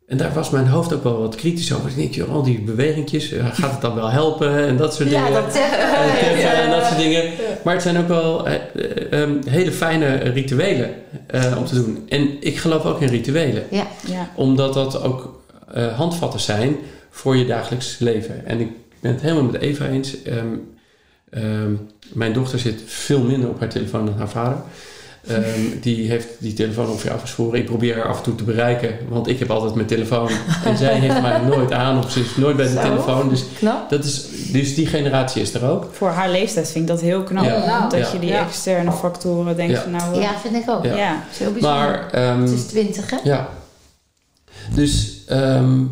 en 0.07 0.17
daar 0.17 0.33
was 0.35 0.51
mijn 0.51 0.67
hoofd 0.67 0.93
ook 0.95 1.03
wel 1.03 1.19
wat 1.21 1.35
kritisch 1.35 1.75
over. 1.75 1.91
Ik 1.91 1.97
denk, 1.97 2.15
joh, 2.15 2.31
al 2.33 2.43
die 2.43 2.61
bewegingjes, 2.61 3.33
eh, 3.33 3.47
gaat 3.53 3.73
het 3.73 3.81
dan 3.81 3.95
wel 3.95 4.11
helpen 4.11 4.67
en 4.67 4.77
dat 4.77 4.95
soort 4.95 5.11
ja, 5.11 5.25
dingen. 5.25 5.43
dat 5.43 5.53
zeggen 5.53 5.79
En 5.79 6.19
teffen 6.19 6.63
en 6.63 6.71
dat 6.71 6.85
soort 6.87 6.99
dingen. 6.99 7.31
Maar 7.65 7.75
het 7.75 7.83
zijn 7.83 7.99
ook 7.99 8.09
wel 8.09 8.47
eh, 8.49 8.55
eh, 8.55 9.23
ehm, 9.23 9.37
hele 9.49 9.73
fijne 9.73 10.15
rituelen 10.17 10.91
eh, 11.27 11.55
om 11.59 11.65
te 11.65 11.75
doen. 11.75 12.05
En 12.09 12.29
ik 12.41 12.57
geloof 12.57 12.85
ook 12.85 13.01
in 13.01 13.09
rituelen 13.09 13.63
Ja, 13.71 13.87
Ja. 14.07 14.31
omdat 14.35 14.75
dat 14.75 15.03
ook 15.03 15.43
eh, 15.73 15.97
handvatten 15.97 16.41
zijn 16.41 16.77
voor 17.11 17.37
je 17.37 17.47
dagelijks 17.47 17.99
leven. 17.99 18.47
En 18.47 18.61
ik 18.61 18.69
ben 19.01 19.13
het 19.13 19.21
helemaal 19.21 19.43
met 19.45 19.61
Eva 19.61 19.87
eens. 19.87 20.23
Ehm, 20.23 20.47
ehm, 21.35 21.73
mijn 22.13 22.33
dochter 22.33 22.59
zit 22.59 22.81
veel 22.87 23.21
minder 23.23 23.49
op 23.49 23.59
haar 23.61 23.69
telefoon 23.69 24.07
dan 24.07 24.15
haar 24.19 24.29
vader. 24.29 24.57
Ehm, 25.29 25.61
die 25.81 26.09
heeft 26.09 26.27
die 26.39 26.53
telefoon 26.53 26.89
ongeveer 26.89 27.13
afgeschoren. 27.13 27.59
Ik 27.59 27.65
probeer 27.67 27.95
haar 27.97 28.09
af 28.09 28.17
en 28.17 28.23
toe 28.23 28.35
te 28.35 28.45
bereiken, 28.45 28.99
want 29.09 29.27
ik 29.29 29.39
heb 29.39 29.51
altijd 29.51 29.75
mijn 29.75 29.87
telefoon. 29.87 30.29
En 30.65 30.77
zij 30.77 30.95
heeft 30.99 31.21
mij 31.23 31.41
nooit 31.57 31.73
aan 31.73 31.99
of 31.99 32.11
ze 32.11 32.21
is 32.21 32.37
nooit 32.37 32.57
bij 32.57 32.67
de 32.67 32.73
Zo. 32.73 32.81
telefoon. 32.81 33.29
Dus, 33.29 33.45
knap. 33.59 33.91
dat 33.91 34.05
is, 34.05 34.27
dus 34.53 34.75
die 34.75 34.87
generatie 34.87 35.43
is 35.43 35.55
er 35.55 35.65
ook. 35.71 35.89
Voor 35.93 36.09
haar 36.09 36.31
leeftijd 36.31 36.71
vind 36.71 36.85
ik 36.85 36.91
dat 36.91 37.01
heel 37.01 37.23
knap. 37.23 37.45
Ja. 37.45 37.67
Nou, 37.67 37.91
dat 37.91 38.01
ja. 38.01 38.13
je 38.13 38.19
die 38.19 38.29
Ja. 38.29 38.47
externe 38.47 38.93
factoren 38.93 39.57
denkt 39.57 39.73
Ja. 39.73 39.81
van 39.83 39.91
nou... 39.91 40.21
Ja, 40.21 40.39
vind 40.41 40.55
ik 40.55 40.71
ook. 40.71 40.85
Ja. 40.85 41.23
heel 41.39 41.53
bijzonder. 41.53 41.61
Maar 41.61 42.11
ehm, 42.11 42.41
het 42.41 42.51
is 42.51 42.65
twintig, 42.67 43.11
hè? 43.11 43.17
Ja. 43.25 43.49
Dus 44.75 45.23
ehm, 45.29 45.83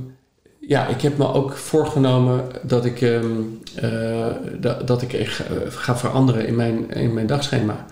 ja, 0.69 0.87
ik 0.87 1.01
heb 1.01 1.19
me 1.19 1.33
ook 1.33 1.53
voorgenomen 1.57 2.45
dat 2.63 2.85
ik, 2.85 3.01
ehm, 3.01 3.27
eh, 3.75 4.27
dat, 4.61 4.87
dat 4.87 5.03
ik 5.03 5.13
eh, 5.13 5.29
ga 5.69 5.97
veranderen 5.97 6.47
in 6.47 6.55
mijn, 6.57 6.91
in 6.91 7.15
mijn 7.15 7.27
dagschema. 7.27 7.87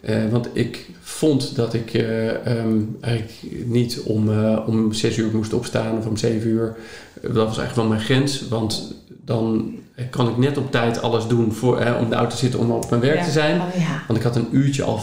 Eh, 0.00 0.16
want 0.30 0.48
ik 0.52 0.90
vond 1.00 1.56
dat 1.56 1.74
ik 1.74 1.94
eh, 1.94 2.46
ehm, 2.46 2.78
eigenlijk 3.00 3.32
niet 3.66 4.00
om, 4.04 4.46
om 4.66 4.92
zes 4.92 5.16
uur 5.16 5.30
moest 5.34 5.52
opstaan 5.52 5.98
of 5.98 6.06
om 6.06 6.16
zeven 6.16 6.50
uur. 6.50 6.76
Dat 7.20 7.32
was 7.32 7.58
eigenlijk 7.58 7.74
wel 7.74 7.86
mijn 7.86 8.00
grens. 8.00 8.48
Want 8.48 8.94
dan 9.24 9.74
kan 10.10 10.28
ik 10.28 10.36
net 10.36 10.58
op 10.58 10.70
tijd 10.70 11.02
alles 11.02 11.26
doen 11.26 11.52
voor, 11.52 11.76
om 12.00 12.08
de 12.08 12.14
auto 12.14 12.30
te 12.30 12.36
zitten 12.36 12.60
om 12.60 12.70
op 12.70 12.90
mijn 12.90 13.02
werk 13.02 13.18
Ja. 13.18 13.24
te 13.24 13.30
zijn. 13.30 13.60
Oh 13.60 13.74
ja. 13.80 14.02
Want 14.06 14.18
ik 14.18 14.24
had 14.24 14.36
een 14.36 14.48
uurtje 14.50 14.82
al, 14.82 15.00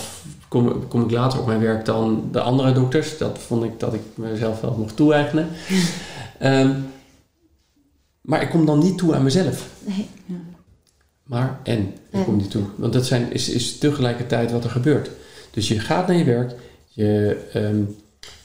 kom, 0.48 0.88
kom 0.88 1.04
ik 1.04 1.12
later 1.12 1.40
op 1.40 1.46
mijn 1.46 1.60
werk 1.60 1.86
dan 1.86 2.30
de 2.32 2.42
andere 2.42 2.72
dokters. 2.72 3.18
Dat 3.18 3.40
vond 3.48 3.64
ik 3.64 3.80
dat 3.80 3.94
ik 3.94 4.02
mezelf 4.16 4.62
wel 4.62 4.76
mocht 4.80 4.96
toe-eigenen. 4.96 5.48
Ehm, 6.40 6.72
maar 8.22 8.42
ik 8.42 8.50
kom 8.50 8.66
dan 8.66 8.80
niet 8.80 8.98
toe 8.98 9.16
aan 9.16 9.24
mezelf. 9.24 9.68
Nee. 9.86 10.08
Maar 11.24 11.60
en, 11.64 11.80
ik 11.80 11.94
En? 12.12 12.24
kom 12.24 12.38
niet 12.38 12.52
toe. 12.52 12.64
Want 12.76 12.94
dat 12.94 13.06
zijn, 13.06 13.32
is, 13.34 13.50
is 13.50 13.78
tegelijkertijd 13.78 14.52
wat 14.52 14.64
er 14.64 14.70
gebeurt. 14.70 15.10
Dus 15.52 15.68
je 15.68 15.80
gaat 15.80 16.08
naar 16.08 16.18
je 16.18 16.24
werk. 16.24 16.54
Je, 16.88 17.38
ehm, 17.54 17.82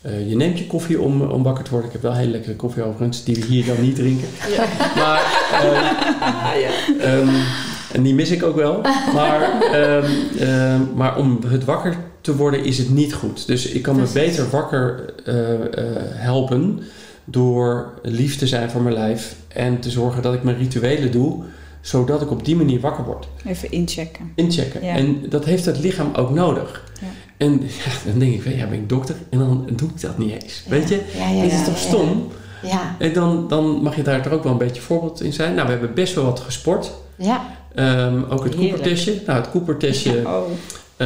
eh, 0.01 0.29
je 0.29 0.37
neemt 0.37 0.59
je 0.59 0.67
koffie 0.67 1.01
om, 1.01 1.23
om 1.23 1.43
wakker 1.43 1.65
te 1.65 1.71
worden. 1.71 1.87
Ik 1.89 1.93
heb 1.93 2.03
wel 2.03 2.15
hele 2.15 2.31
lekkere 2.31 2.57
koffie 2.57 2.83
overigens, 2.83 3.25
die 3.25 3.35
we 3.35 3.45
hier 3.45 3.67
dan 3.67 3.81
niet 3.81 3.95
drinken. 3.95 4.29
Maar, 4.97 5.49
ehm, 5.53 7.01
ehm, 7.01 7.35
en 7.93 8.03
die 8.03 8.15
mis 8.15 8.31
ik 8.31 8.43
ook 8.43 8.57
wel. 8.57 8.81
Maar, 9.15 9.63
ehm, 9.63 10.11
ehm, 10.39 10.83
maar 10.95 11.17
om 11.17 11.39
het 11.47 11.65
wakker 11.65 11.97
te 12.21 12.37
worden 12.37 12.65
is 12.65 12.79
het 12.79 12.91
niet 12.91 13.15
goed. 13.15 13.47
Dus 13.47 13.67
ik 13.67 13.83
kan 13.83 13.97
me 13.97 14.07
beter 14.13 14.51
wakker 14.51 15.15
eh, 15.25 15.53
eh, 15.55 15.97
helpen 15.99 16.83
door 17.25 17.93
lief 18.03 18.37
te 18.37 18.47
zijn 18.47 18.71
voor 18.71 18.83
mijn 18.83 18.95
lijf. 18.95 19.37
En 19.49 19.81
te 19.81 19.91
zorgen 19.91 20.23
dat 20.23 20.35
ik 20.35 20.43
mijn 20.43 20.57
rituelen 20.57 21.11
doe, 21.13 21.43
zodat 21.81 22.23
ik 22.23 22.31
op 22.31 22.45
die 22.45 22.57
manier 22.57 22.81
wakker 22.81 23.05
word. 23.05 23.29
Even 23.47 23.71
inchecken. 23.71 24.33
Inchecken. 24.35 24.85
Ja. 24.85 24.95
En 24.95 25.23
dat 25.29 25.45
heeft 25.45 25.65
het 25.65 25.79
lichaam 25.79 26.15
ook 26.15 26.31
nodig. 26.31 26.85
Ja. 27.01 27.07
En 27.37 27.53
ja, 27.63 27.93
dan 28.11 28.19
denk 28.19 28.35
ik, 28.35 28.57
ja, 28.57 28.67
ben 28.67 28.79
ik 28.79 28.89
dokter? 28.89 29.15
En 29.31 29.39
dan 29.39 29.69
doe 29.77 29.89
ik 29.89 30.01
dat 30.01 30.19
niet 30.19 30.43
eens. 30.43 30.65
Weet 30.69 30.89
je? 30.89 31.01
Dat 31.43 31.53
is 31.61 31.65
toch 31.65 31.79
stom? 31.79 32.29
Ja, 32.63 32.97
En 32.99 33.13
dan, 33.13 33.49
dan 33.49 33.83
mag 33.83 33.97
je 33.97 34.03
daar 34.03 34.23
toch 34.23 34.33
ook 34.33 34.43
wel 34.43 34.53
een 34.53 34.59
beetje 34.59 34.83
voorbeeld 34.83 35.21
in 35.23 35.33
zijn. 35.33 35.55
Nou, 35.55 35.67
we 35.67 35.73
hebben 35.73 35.95
best 35.95 36.15
wel 36.15 36.25
wat 36.25 36.41
gesport. 36.41 36.93
ja. 37.17 37.47
Ehm, 37.75 38.23
ook 38.29 38.45
het. 38.45 38.55
Cooper-testje. 38.55 39.23
Nou, 39.27 39.41
het 39.41 39.51
Cooper-testje, 39.51 40.23
Oh, 40.27 40.43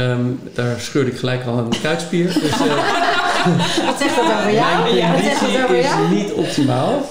ehm, 0.01 0.21
daar 0.53 0.79
scheurde 0.79 1.11
ik 1.11 1.17
gelijk 1.17 1.45
al 1.45 1.57
een 1.57 1.81
kuitspier. 1.81 2.33
Dus 2.33 2.51
eh, 2.51 3.17
Wat 3.85 3.99
zegt 3.99 4.15
dat 4.15 4.25
over 4.25 4.53
jou? 4.53 4.93
mijn 4.93 5.13
Wat 5.13 5.23
zegt 5.23 5.41
dat 5.41 5.69
is 5.69 6.23
niet 6.23 6.31
optimaal. 6.31 7.09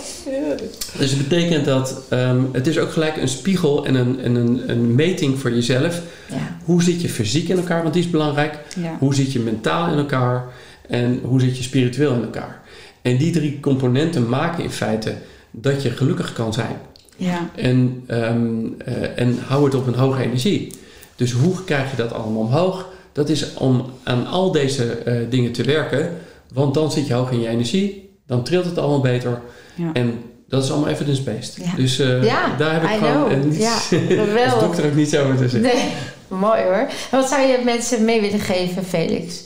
Dus 0.99 1.11
het 1.11 1.28
betekent 1.28 1.64
dat 1.64 2.03
ehm, 2.09 2.41
het 2.53 2.66
is 2.66 2.78
ook 2.78 2.93
gelijk 2.93 3.16
een 3.16 3.28
spiegel 3.28 3.86
en 3.86 3.95
een, 3.95 4.20
en 4.20 4.34
een, 4.34 4.62
een 4.66 4.95
meting 4.95 5.39
voor 5.39 5.51
jezelf. 5.51 6.01
Ja. 6.30 6.57
Hoe 6.64 6.82
zit 6.82 7.01
je 7.03 7.09
fysiek 7.09 7.49
in 7.49 7.57
elkaar? 7.57 7.82
Want 7.82 7.95
die 7.95 8.03
is 8.03 8.11
belangrijk. 8.11 8.59
ja. 8.76 8.97
Hoe 8.99 9.14
zit 9.14 9.32
je 9.32 9.41
mentaal 9.41 9.93
in 9.93 9.99
elkaar? 9.99 10.45
En 10.89 11.20
hoe 11.22 11.41
zit 11.41 11.57
je 11.57 11.62
spiritueel 11.62 12.14
in 12.14 12.22
elkaar? 12.22 12.61
En 13.03 13.16
die 13.16 13.32
drie 13.32 13.61
componenten 13.61 14.28
maken 14.28 14.64
in 14.64 14.70
feite 14.70 15.14
dat 15.51 15.82
je 15.82 15.91
gelukkig 15.91 16.32
kan 16.32 16.53
zijn. 16.53 16.76
Ja. 17.16 17.51
En, 17.55 18.05
ehm, 18.07 18.66
eh, 18.84 19.18
en 19.18 19.39
hou 19.47 19.64
het 19.64 19.74
op 19.74 19.86
een 19.86 19.95
hoge 19.95 20.22
energie. 20.22 20.72
Dus 21.19 21.33
hoe 21.33 21.64
krijg 21.64 21.91
je 21.91 21.97
dat 21.97 22.12
allemaal 22.12 22.43
omhoog? 22.43 22.89
Dat 23.12 23.29
is 23.29 23.55
om 23.55 23.85
aan 24.03 24.27
al 24.27 24.53
deze 24.53 24.85
eh, 24.93 25.14
dingen 25.31 25.53
te 25.53 25.62
werken. 25.62 26.16
Want 26.53 26.75
dan 26.75 26.93
zit 26.93 27.07
je 27.07 27.14
hoog 27.14 27.31
in 27.31 27.41
je 27.41 27.49
energie. 27.49 28.19
Dan 28.27 28.43
trilt 28.45 28.64
het 28.64 28.79
allemaal 28.79 29.01
beter. 29.01 29.41
Ja. 29.75 29.91
En 29.93 30.23
dat 30.49 30.64
is 30.64 30.71
allemaal 30.71 30.89
evidence-based. 30.89 31.57
Ja. 31.64 31.75
Dus 31.77 31.99
eh, 31.99 32.25
Ja, 32.25 32.57
daar 32.57 32.73
heb 32.73 32.83
ik 32.83 32.91
I 32.91 32.93
gewoon 32.99 33.29
know. 33.29 33.31
eh, 33.33 33.45
niets, 33.45 33.89
Ja, 33.89 34.45
als 34.53 34.61
dokter 34.61 34.87
ook 34.87 34.95
niets 34.95 35.16
over 35.16 35.37
te 35.37 35.49
zeggen. 35.49 35.61
Nee, 35.61 35.93
mooi 36.29 36.62
hoor. 36.62 36.87
En 37.11 37.19
wat 37.19 37.29
zou 37.29 37.43
je 37.43 37.61
mensen 37.64 38.05
mee 38.05 38.21
willen 38.21 38.41
geven, 38.41 38.85
Felix? 38.85 39.43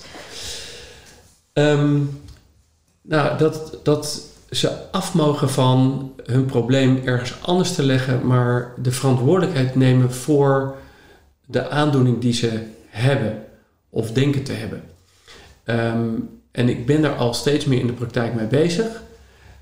Ehm, 1.52 1.98
nou, 3.02 3.38
dat, 3.38 3.78
dat 3.82 4.20
ze 4.50 4.70
af 4.90 5.14
mogen 5.14 5.50
van 5.50 6.10
hun 6.24 6.44
probleem 6.44 7.00
ergens 7.04 7.34
anders 7.40 7.74
te 7.74 7.82
leggen, 7.82 8.26
maar 8.26 8.72
de 8.82 8.90
verantwoordelijkheid 8.92 9.74
nemen 9.74 10.12
voor 10.12 10.74
de 11.52 11.68
aandoening 11.68 12.20
die 12.20 12.32
ze 12.32 12.62
hebben 12.88 13.44
of 13.90 14.10
denken 14.10 14.42
te 14.42 14.52
hebben. 14.52 14.82
Ehm, 15.64 16.10
en 16.50 16.68
ik 16.68 16.86
ben 16.86 17.02
daar 17.02 17.14
al 17.16 17.34
steeds 17.34 17.64
meer 17.64 17.80
in 17.80 17.86
de 17.86 17.92
praktijk 17.92 18.34
mee 18.34 18.46
bezig, 18.46 19.02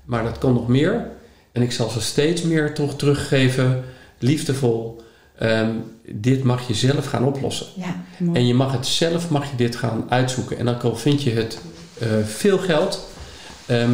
maar 0.05 0.23
dat 0.23 0.37
kan 0.37 0.53
nog 0.53 0.67
meer. 0.67 1.09
En 1.51 1.61
ik 1.61 1.71
zal 1.71 1.89
ze 1.89 2.01
steeds 2.01 2.41
meer 2.41 2.73
toch 2.73 2.95
teruggeven, 2.95 3.83
liefdevol. 4.19 5.01
Ehm, 5.37 5.71
dit 6.07 6.43
mag 6.43 6.67
je 6.67 6.73
zelf 6.73 7.05
gaan 7.05 7.25
oplossen. 7.25 7.67
Ja. 7.75 8.03
En 8.33 8.47
je 8.47 8.53
mag 8.53 8.71
het 8.71 8.85
zelf, 8.85 9.29
mag 9.29 9.49
je 9.49 9.55
dit 9.55 9.75
gaan 9.75 10.05
uitzoeken. 10.09 10.57
En 10.57 10.81
al 10.81 10.95
vind 10.95 11.23
je 11.23 11.31
het 11.31 11.59
eh, 11.99 12.07
veel 12.25 12.57
geld, 12.57 13.07
ehm, 13.65 13.91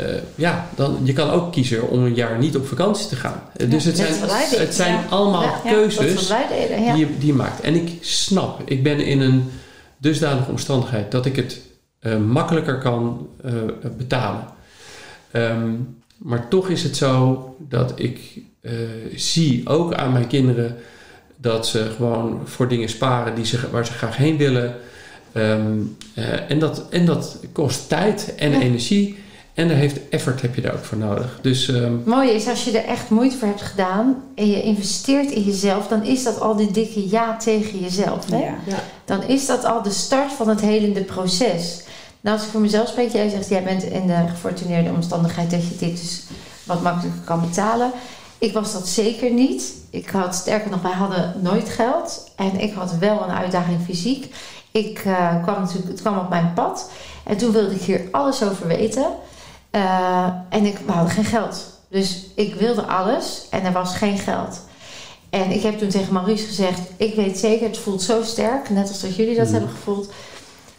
eh, 0.00 0.22
ja, 0.34 0.68
dan, 0.76 0.98
je 1.02 1.12
kan 1.12 1.30
ook 1.30 1.52
kiezen 1.52 1.88
om 1.88 2.04
een 2.04 2.14
jaar 2.14 2.38
niet 2.38 2.56
op 2.56 2.66
vakantie 2.66 3.08
te 3.08 3.16
gaan. 3.16 3.42
Eh, 3.56 3.70
dus 3.70 3.84
het 3.84 3.96
zijn, 3.96 4.14
het 4.60 4.74
zijn 4.74 4.94
ja. 4.94 5.06
allemaal 5.08 5.42
Ja, 5.42 5.60
keuzes 5.64 6.28
deden, 6.28 6.94
die, 6.94 7.06
je, 7.06 7.18
die 7.18 7.26
je 7.26 7.32
maakt. 7.32 7.60
En 7.60 7.74
ik 7.74 7.90
snap, 8.00 8.62
ik 8.64 8.82
ben 8.82 9.00
in 9.00 9.20
een 9.20 9.50
dusdanige 9.98 10.50
omstandigheid 10.50 11.10
dat 11.10 11.26
ik 11.26 11.36
het 11.36 11.60
eh, 11.98 12.16
makkelijker 12.16 12.78
kan 12.78 13.28
betalen. 13.96 14.44
Ehm, 15.30 15.70
maar 16.16 16.48
toch 16.48 16.68
is 16.68 16.82
het 16.82 16.96
zo 16.96 17.44
dat 17.58 17.92
ik 17.96 18.42
zie 19.14 19.68
ook 19.68 19.94
aan 19.94 20.12
mijn 20.12 20.26
kinderen 20.26 20.76
dat 21.36 21.68
ze 21.68 21.90
gewoon 21.96 22.40
voor 22.44 22.68
dingen 22.68 22.88
sparen 22.88 23.34
die 23.34 23.44
ze, 23.44 23.70
waar 23.70 23.86
ze 23.86 23.92
graag 23.92 24.16
heen 24.16 24.36
willen. 24.36 24.74
Ehm, 25.32 25.78
eh, 26.14 26.50
en, 26.50 26.58
dat, 26.58 26.88
en 26.90 27.06
dat 27.06 27.40
kost 27.52 27.88
tijd 27.88 28.34
en 28.36 28.60
energie. 28.60 29.18
En 29.60 29.68
daar 29.68 29.76
heeft 29.76 30.08
effort 30.08 30.42
heb 30.42 30.54
je 30.54 30.60
daar 30.60 30.72
ook 30.72 30.84
voor 30.84 30.98
nodig. 30.98 31.38
Dus 31.42 31.68
ehm, 31.68 31.94
Mooi 32.04 32.30
is 32.30 32.48
als 32.48 32.64
je 32.64 32.78
er 32.78 32.88
echt 32.88 33.10
moeite 33.10 33.36
voor 33.36 33.48
hebt 33.48 33.62
gedaan 33.62 34.22
en 34.34 34.50
je 34.50 34.62
investeert 34.62 35.30
in 35.30 35.42
jezelf, 35.42 35.88
dan 35.88 36.04
is 36.04 36.22
dat 36.22 36.40
al 36.40 36.56
die 36.56 36.70
dikke 36.70 37.08
ja 37.08 37.36
tegen 37.36 37.80
jezelf. 37.80 38.30
Hè? 38.30 38.38
Ja. 38.38 38.82
Dan 39.04 39.22
is 39.22 39.46
dat 39.46 39.64
al 39.64 39.82
de 39.82 39.90
start 39.90 40.32
van 40.32 40.48
het 40.48 40.60
helende 40.60 41.02
proces. 41.02 41.82
Nou, 42.20 42.36
als 42.36 42.46
ik 42.46 42.52
voor 42.52 42.60
mezelf 42.60 42.88
spreek, 42.88 43.12
jij 43.12 43.28
zegt 43.28 43.48
jij 43.48 43.62
bent 43.62 43.82
in 43.82 44.06
de 44.06 44.24
gefortuneerde 44.28 44.90
omstandigheid 44.90 45.50
dat 45.50 45.62
je 45.62 45.76
dit 45.76 46.00
dus 46.00 46.22
wat 46.64 46.82
makkelijker 46.82 47.20
kan 47.24 47.40
betalen. 47.40 47.90
Ik 48.38 48.52
was 48.52 48.72
dat 48.72 48.88
zeker 48.88 49.32
niet. 49.32 49.74
Ik 49.90 50.08
had, 50.08 50.34
sterker 50.34 50.70
nog, 50.70 50.82
wij 50.82 50.92
hadden 50.92 51.34
nooit 51.40 51.68
geld. 51.68 52.30
En 52.36 52.60
ik 52.60 52.72
had 52.72 52.98
wel 52.98 53.22
een 53.22 53.34
uitdaging 53.34 53.80
fysiek. 53.84 54.34
Ik 54.70 54.98
eh, 54.98 55.42
kwam 55.42 55.60
natuurlijk, 55.60 55.88
het 55.88 56.00
kwam 56.00 56.18
op 56.18 56.28
mijn 56.28 56.52
pad. 56.54 56.90
En 57.24 57.36
toen 57.36 57.52
wilde 57.52 57.74
ik 57.74 57.82
hier 57.82 58.08
alles 58.10 58.42
over 58.42 58.66
weten. 58.66 59.06
Eh, 59.70 60.26
en 60.48 60.64
ik, 60.64 60.78
we 60.86 60.92
hadden 60.92 61.12
geen 61.12 61.24
geld. 61.24 61.66
Dus 61.88 62.26
ik 62.34 62.54
wilde 62.54 62.82
alles 62.82 63.46
en 63.50 63.64
er 63.64 63.72
was 63.72 63.96
geen 63.96 64.18
geld. 64.18 64.60
En 65.30 65.50
ik 65.50 65.62
heb 65.62 65.78
toen 65.78 65.88
tegen 65.88 66.12
Maurice 66.12 66.46
gezegd: 66.46 66.80
Ik 66.96 67.14
weet 67.14 67.38
zeker, 67.38 67.66
het 67.66 67.78
voelt 67.78 68.02
zo 68.02 68.22
sterk, 68.22 68.70
net 68.70 68.88
als 68.88 69.00
dat 69.00 69.16
jullie 69.16 69.36
dat 69.36 69.44
Mhm. 69.44 69.54
hebben 69.54 69.70
gevoeld. 69.70 70.12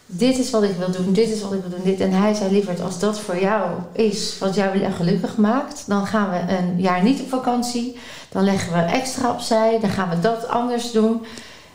Dit 0.06 0.38
is 0.38 0.50
wat 0.50 0.64
ik 0.64 0.76
wil 0.78 0.92
doen, 0.92 1.14
dit 1.14 1.30
is 1.30 1.42
wat 1.42 1.54
ik 1.54 1.62
wil 1.62 1.70
doen, 1.70 1.84
dit. 1.84 2.00
En 2.00 2.12
hij 2.12 2.34
zei: 2.34 2.52
Lieverd, 2.52 2.82
als 2.82 3.00
dat 3.00 3.20
voor 3.20 3.39
jou 3.39 3.70
is 3.92 4.38
wat 4.39 4.56
jou 4.56 4.92
gelukkig 4.92 5.38
maakt, 5.38 5.84
dan 5.88 6.08
gaan 6.08 6.30
we 6.30 6.54
een 6.54 6.82
jaar 6.82 7.04
niet 7.04 7.20
op 7.22 7.30
vakantie. 7.30 7.98
Dan 8.30 8.44
leggen 8.44 8.74
we 8.74 8.80
extra 8.80 9.32
opzij, 9.32 9.78
dan 9.82 9.89
gaan 9.89 10.10
we 10.10 10.20
dat 10.20 10.48
anders 10.48 10.92
doen. 10.92 11.26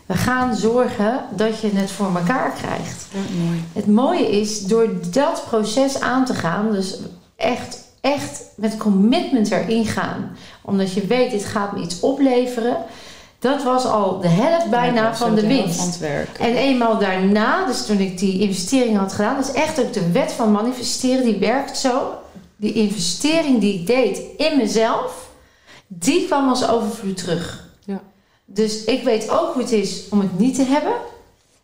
We 0.07 0.15
gaan 0.15 0.57
zorgen 0.57 1.25
dat 1.37 1.61
je 1.61 1.71
het 1.75 1.91
voor 1.91 2.17
elkaar 2.17 2.53
krijgt. 2.53 3.07
Mooi. 3.13 3.65
Het 3.73 3.87
mooie 3.87 4.31
is, 4.41 4.61
door 4.61 4.89
dat 5.11 5.45
proces 5.49 6.01
aan 6.01 6.25
te 6.25 6.35
gaan, 6.35 6.73
dus 6.73 6.99
echt, 7.37 7.85
echt 8.01 8.43
met 8.57 8.77
commitment 8.77 9.51
erin 9.51 9.87
gaan, 9.87 10.37
omdat 10.63 10.93
je 10.93 11.07
weet, 11.07 11.31
dit 11.31 11.45
gaat 11.45 11.73
me 11.73 11.83
iets 11.83 12.01
opleveren, 12.01 12.77
dat 13.39 13.63
was 13.63 13.85
al 13.85 14.21
de 14.21 14.29
helft 14.29 14.71
bijna 14.71 15.03
Ja, 15.03 15.17
van 15.17 15.35
de 15.35 15.47
winst. 15.47 15.79
Van 15.79 15.87
het 15.87 15.99
werk. 15.99 16.39
En 16.39 16.57
eenmaal 16.57 16.99
daarna, 16.99 17.67
dus 17.67 17.87
toen 17.87 17.99
ik 17.99 18.19
die 18.19 18.41
investering 18.41 18.97
had 18.97 19.13
gedaan, 19.13 19.37
dat 19.37 19.49
is 19.49 19.55
echt 19.55 19.81
ook 19.81 19.93
de 19.93 20.13
wet 20.13 20.33
van 20.33 20.53
manifesteren, 20.53 21.25
die 21.25 21.39
werkt 21.39 21.79
zo. 21.79 22.15
Die 22.57 22.73
investering 22.73 23.61
die 23.61 23.75
ik 23.81 23.87
deed 23.87 24.21
in 24.37 24.57
mezelf, 24.57 25.31
die 25.87 26.27
kwam 26.27 26.49
als 26.49 26.69
overvloed 26.69 27.17
terug. 27.17 27.69
Ja. 27.85 28.01
Dus 28.47 28.85
ik 28.85 29.03
weet 29.03 29.31
ook 29.31 29.53
hoe 29.53 29.63
het 29.63 29.73
is 29.73 30.03
om 30.11 30.21
het 30.21 30.39
niet 30.39 30.55
te 30.55 30.65
hebben. 30.65 30.95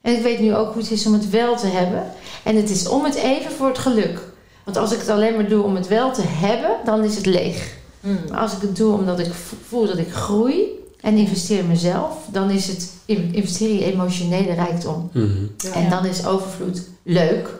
En 0.01 0.17
ik 0.17 0.23
weet 0.23 0.41
nu 0.41 0.55
ook 0.55 0.73
hoe 0.73 0.83
het 0.83 0.91
is 0.91 1.07
om 1.07 1.13
het 1.13 1.31
wel 1.31 1.57
te 1.57 1.67
hebben. 1.67 2.13
En 2.43 2.57
het 2.57 2.71
is 2.71 2.89
om 2.89 3.05
het 3.05 3.15
even 3.15 3.51
voor 3.51 3.69
het 3.69 3.79
geluk. 3.79 4.21
Want 4.65 4.77
als 4.77 4.93
ik 4.93 4.99
het 4.99 5.09
alleen 5.09 5.35
maar 5.35 5.49
doe 5.49 5.65
om 5.65 5.75
het 5.75 5.89
wel 5.89 6.13
te 6.13 6.23
hebben, 6.25 6.77
dan 6.85 7.05
is 7.05 7.17
het 7.17 7.27
leeg. 7.27 7.77
Mm. 8.01 8.19
Maar 8.31 8.41
als 8.41 8.53
ik 8.53 8.61
het 8.61 8.77
doe 8.77 8.93
omdat 8.93 9.19
ik 9.19 9.33
voel 9.67 9.87
dat 9.87 9.99
ik 9.99 10.13
groei 10.13 10.81
en 11.01 11.17
investeer 11.17 11.59
in 11.59 11.67
mezelf, 11.67 12.17
dan 12.33 12.51
is 12.51 12.67
het 12.67 12.91
investeren 13.07 13.81
in 13.81 13.93
emotionele 13.93 14.53
rijkdom. 14.53 15.11
Mhm. 15.13 15.47
Ja. 15.57 15.73
En 15.73 15.91
dan 15.91 16.07
is 16.07 16.27
overvloed 16.27 16.83
leuk, 17.03 17.51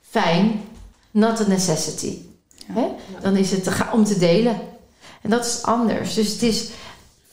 fijn, 0.00 0.60
not 1.10 1.40
a 1.40 1.46
necessity. 1.48 2.18
Ja. 2.66 2.74
Hè? 2.74 2.86
Dan 3.20 3.36
is 3.36 3.50
het 3.50 3.68
om 3.92 4.04
te 4.04 4.18
delen. 4.18 4.60
En 5.22 5.30
dat 5.30 5.44
is 5.44 5.62
anders. 5.62 6.14
Dus 6.14 6.32
het 6.32 6.42
is 6.42 6.68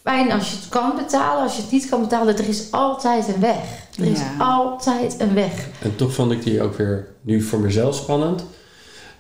fijn 0.04 0.32
als 0.32 0.50
je 0.50 0.56
het 0.56 0.70
kan 0.70 0.96
betalen. 0.96 1.44
Als 1.44 1.56
je 1.56 1.62
het 1.62 1.72
niet 1.72 1.90
kan 1.90 2.02
betalen, 2.02 2.38
er 2.38 2.48
is 2.48 2.72
altijd 2.72 3.28
een 3.28 3.40
weg. 3.40 3.58
Er 4.00 4.06
is 4.06 4.20
Ja. 4.20 4.36
altijd 4.40 5.20
een 5.20 5.34
weg. 5.34 5.68
En 5.82 5.96
toch 5.96 6.14
vond 6.14 6.32
ik 6.32 6.44
die 6.44 6.62
ook 6.62 6.78
weer 6.78 7.08
nu 7.22 7.42
voor 7.42 7.60
mezelf 7.60 7.96
spannend. 7.96 8.46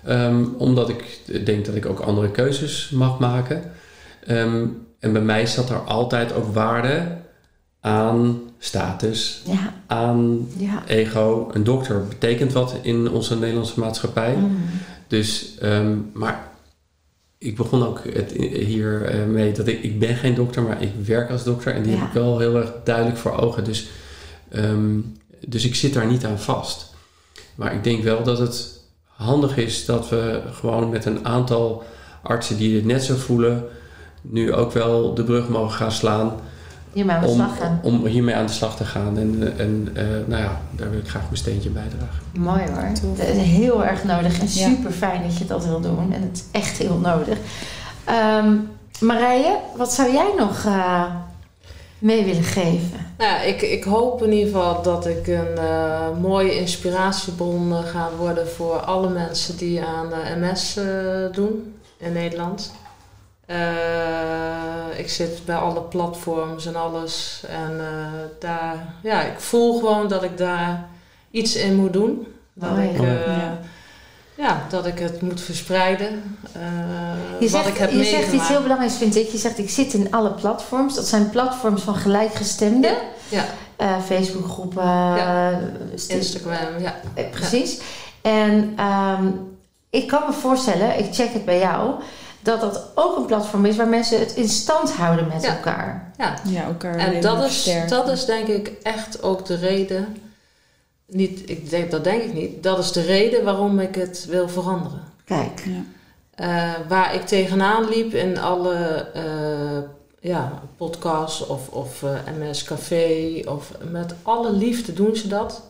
Ehm, 0.04 0.46
omdat 0.58 0.90
ik 0.90 1.20
denk 1.46 1.66
dat 1.66 1.76
ik 1.76 1.86
ook 1.86 2.00
andere 2.00 2.32
keuzes 2.32 2.90
mag 2.90 3.20
maken. 3.20 3.72
Ehm, 4.28 4.66
en 5.00 5.12
bij 5.14 5.22
mij 5.22 5.46
zat 5.46 5.70
er 5.70 5.80
altijd 5.80 6.34
ook 6.34 6.54
waarde 6.54 7.18
aan 7.82 8.40
status, 8.60 9.42
Ja, 9.46 9.74
aan 9.88 10.48
ja. 10.58 10.84
ego. 10.88 11.50
Een 11.52 11.64
dokter 11.64 12.08
betekent 12.08 12.54
wat 12.54 12.76
in 12.82 13.10
onze 13.10 13.38
Nederlandse 13.40 13.80
maatschappij. 13.80 14.36
Mm. 14.36 14.58
Dus, 15.08 15.58
ehm, 15.62 15.96
maar 16.14 16.48
ik 17.44 17.56
begon 17.56 17.86
ook 17.86 18.02
het, 18.14 18.32
hier 18.52 19.06
eh, 19.06 19.26
mee 19.26 19.52
dat 19.52 19.68
ik, 19.68 19.84
ik 19.84 20.00
ben 20.00 20.16
geen 20.16 20.36
dokter, 20.36 20.64
maar 20.64 20.82
ik 20.82 20.92
werk 21.06 21.30
als 21.32 21.44
dokter. 21.44 21.74
En 21.74 21.84
die 21.84 21.92
Ja. 21.92 21.98
heb 21.98 22.08
ik 22.08 22.14
wel 22.14 22.40
heel 22.40 22.56
erg 22.56 22.72
duidelijk 22.84 23.18
voor 23.18 23.38
ogen. 23.38 23.64
Dus, 23.64 23.88
ehm, 24.50 25.00
dus 25.48 25.66
ik 25.66 25.76
zit 25.76 25.94
daar 25.94 26.06
niet 26.06 26.26
aan 26.26 26.40
vast. 26.40 26.94
Maar 27.56 27.74
ik 27.74 27.84
denk 27.84 28.04
wel 28.04 28.24
dat 28.24 28.38
het 28.40 28.80
handig 29.06 29.58
is 29.58 29.86
dat 29.86 30.10
we 30.10 30.42
gewoon 30.52 30.90
met 30.90 31.06
een 31.06 31.26
aantal 31.26 31.84
artsen 32.22 32.58
die 32.58 32.74
dit 32.74 32.86
net 32.86 33.04
zo 33.04 33.16
voelen, 33.16 33.64
nu 34.22 34.54
ook 34.54 34.72
wel 34.72 35.14
de 35.14 35.24
brug 35.24 35.48
mogen 35.50 35.76
gaan 35.76 35.92
slaan 35.92 36.34
Hiermee 36.94 37.16
aan 37.16 37.22
de 37.22 37.28
om, 37.28 37.36
slag 37.36 37.58
gaan. 37.58 37.80
om 37.84 38.06
hiermee 38.06 38.36
aan 38.36 38.46
de 38.46 38.52
slag 38.52 38.76
te 38.76 38.86
gaan. 38.86 39.18
En, 39.18 39.54
en 39.58 39.90
eh, 39.94 40.04
nou 40.26 40.42
ja, 40.44 40.62
daar 40.72 40.90
wil 40.90 41.00
ik 41.00 41.08
graag 41.08 41.24
mijn 41.24 41.38
steentje 41.38 41.70
bijdragen. 41.70 42.24
Mooi 42.38 42.62
hoor. 42.74 42.90
Dat 43.18 43.28
is 43.28 43.38
heel 43.42 43.86
erg 43.86 44.04
nodig 44.04 44.40
en 44.40 44.48
Ja. 44.50 44.70
super 44.70 44.92
fijn 44.92 45.22
dat 45.24 45.38
je 45.38 45.46
dat 45.46 45.66
wil 45.66 45.80
doen. 45.82 46.14
En 46.14 46.22
het 46.22 46.38
is 46.38 46.44
echt 46.62 46.78
heel 46.78 46.98
nodig. 46.98 47.38
Ehm 48.06 48.56
Marije, 49.00 49.58
wat 49.78 49.94
zou 49.94 50.12
jij 50.12 50.34
nog 50.38 50.66
eh, 50.66 51.06
mee 52.00 52.24
willen 52.26 52.44
geven? 52.44 53.00
Nou 53.18 53.42
ik, 53.48 53.62
ik 53.62 53.84
hoop 53.84 54.24
in 54.24 54.32
ieder 54.32 54.54
geval 54.54 54.82
dat 54.82 55.06
ik 55.08 55.28
een 55.28 55.58
eh, 55.58 56.08
mooie 56.22 56.60
inspiratiebron 56.60 57.74
ga 57.84 58.10
worden 58.18 58.48
voor 58.50 58.76
alle 58.76 59.10
mensen 59.10 59.58
die 59.58 59.82
aan 59.84 60.08
MS 60.40 60.78
eh, 60.78 60.86
doen 61.32 61.74
in 61.98 62.14
Nederland. 62.14 62.72
Eh, 63.46 65.00
ik 65.00 65.10
zit 65.10 65.46
bij 65.46 65.56
alle 65.56 65.82
platforms 65.82 66.66
en 66.66 66.76
alles. 66.76 67.44
En 67.48 67.80
eh, 67.80 67.86
daar, 68.40 68.76
ja, 69.02 69.22
ik 69.22 69.40
voel 69.40 69.80
gewoon 69.80 70.08
dat 70.08 70.24
ik 70.24 70.38
daar 70.38 70.88
iets 71.32 71.56
in 71.56 71.76
moet 71.76 71.94
doen. 71.94 72.28
Dat, 72.54 72.70
Mooi. 72.70 72.88
ik, 72.90 72.98
eh, 73.02 73.28
Ja. 73.28 73.58
ja, 74.36 74.62
dat 74.70 74.86
ik 74.86 75.00
het 75.00 75.22
moet 75.22 75.42
verspreiden. 75.42 76.38
eh, 76.54 76.62
Je, 77.40 77.50
wat 77.50 77.64
zegt, 77.64 77.68
ik 77.68 77.78
heb 77.78 77.92
je 77.92 78.04
zegt 78.04 78.34
iets 78.34 78.48
heel 78.48 78.62
belangrijks, 78.62 78.98
vind 78.98 79.16
ik. 79.16 79.28
Je 79.30 79.38
zegt, 79.38 79.58
ik 79.58 79.70
zit 79.70 79.94
in 79.94 80.12
alle 80.12 80.32
platforms. 80.32 80.96
Dat 80.96 81.08
zijn 81.08 81.30
platforms 81.30 81.82
van 81.82 81.96
gelijkgestemden. 81.96 82.96
Ja, 83.30 83.46
Eh, 83.76 84.02
Facebookgroepen, 84.06 84.84
Ja. 84.86 85.60
Instagram, 86.08 86.80
ja. 86.80 86.96
precies. 87.32 87.80
En 88.22 88.74
ehm, 88.76 89.28
ik 89.90 90.08
kan 90.08 90.24
me 90.28 90.34
voorstellen, 90.34 91.00
ik 91.00 91.14
check 91.14 91.34
het 91.34 91.46
bij 91.46 91.60
jou... 91.60 91.92
dat 92.44 92.62
dat 92.62 92.88
ook 92.96 93.18
een 93.18 93.26
platform 93.26 93.66
is 93.66 93.76
waar 93.76 93.88
mensen 93.88 94.20
het 94.20 94.36
in 94.36 94.50
stand 94.50 94.92
houden 94.92 95.28
met 95.28 95.42
Ja. 95.42 95.56
elkaar. 95.56 96.12
ja. 96.18 96.34
Ja, 96.48 96.64
elkaar 96.64 96.96
En 96.96 97.22
dat 97.22 97.44
is, 97.44 97.70
dat 97.88 98.10
is 98.10 98.26
denk 98.26 98.48
ik 98.48 98.72
echt 98.84 99.24
ook 99.24 99.46
de 99.46 99.56
reden. 99.56 100.18
Niet, 101.08 101.50
ik 101.50 101.70
denk, 101.70 101.92
dat 101.92 102.04
denk 102.04 102.22
ik 102.24 102.34
niet. 102.34 102.64
Dat 102.64 102.80
is 102.80 102.92
de 102.92 103.02
reden 103.02 103.44
waarom 103.44 103.80
ik 103.80 103.96
het 103.96 104.26
wil 104.30 104.50
veranderen. 104.50 105.02
Kijk, 105.26 105.64
Ja. 105.66 105.84
Eh, 106.36 106.74
waar 106.88 107.16
ik 107.16 107.26
tegenaan 107.26 107.90
liep 107.90 108.14
in 108.14 108.38
alle 108.40 108.76
eh, 109.14 109.90
ja, 110.20 110.62
podcasts 110.78 111.48
of, 111.48 111.68
of 111.68 112.04
eh, 112.04 112.10
MS 112.40 112.64
Café. 112.64 113.42
Of 113.48 113.72
met 113.92 114.14
alle 114.22 114.52
liefde 114.52 114.94
doen 114.94 115.16
ze 115.16 115.28
dat. 115.28 115.62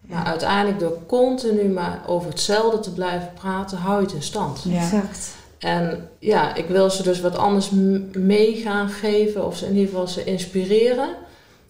Maar 0.00 0.24
uiteindelijk 0.24 0.78
door 0.78 0.98
continu 1.06 1.68
maar 1.68 2.00
over 2.06 2.30
hetzelfde 2.30 2.80
te 2.80 2.92
blijven 2.92 3.30
praten, 3.34 3.78
hou 3.78 4.00
je 4.00 4.06
het 4.06 4.14
in 4.14 4.22
stand. 4.22 4.60
Ja. 4.64 4.80
exact. 4.80 5.35
En 5.58 6.08
ja, 6.18 6.54
ik 6.54 6.66
wil 6.66 6.90
ze 6.90 7.02
dus 7.02 7.20
wat 7.20 7.36
anders 7.36 7.70
mee 8.12 8.54
gaan 8.54 8.88
geven, 8.88 9.46
of 9.46 9.56
ze 9.56 9.66
in 9.66 9.74
ieder 9.74 9.88
geval 9.88 10.06
ze 10.06 10.24
inspireren, 10.24 11.08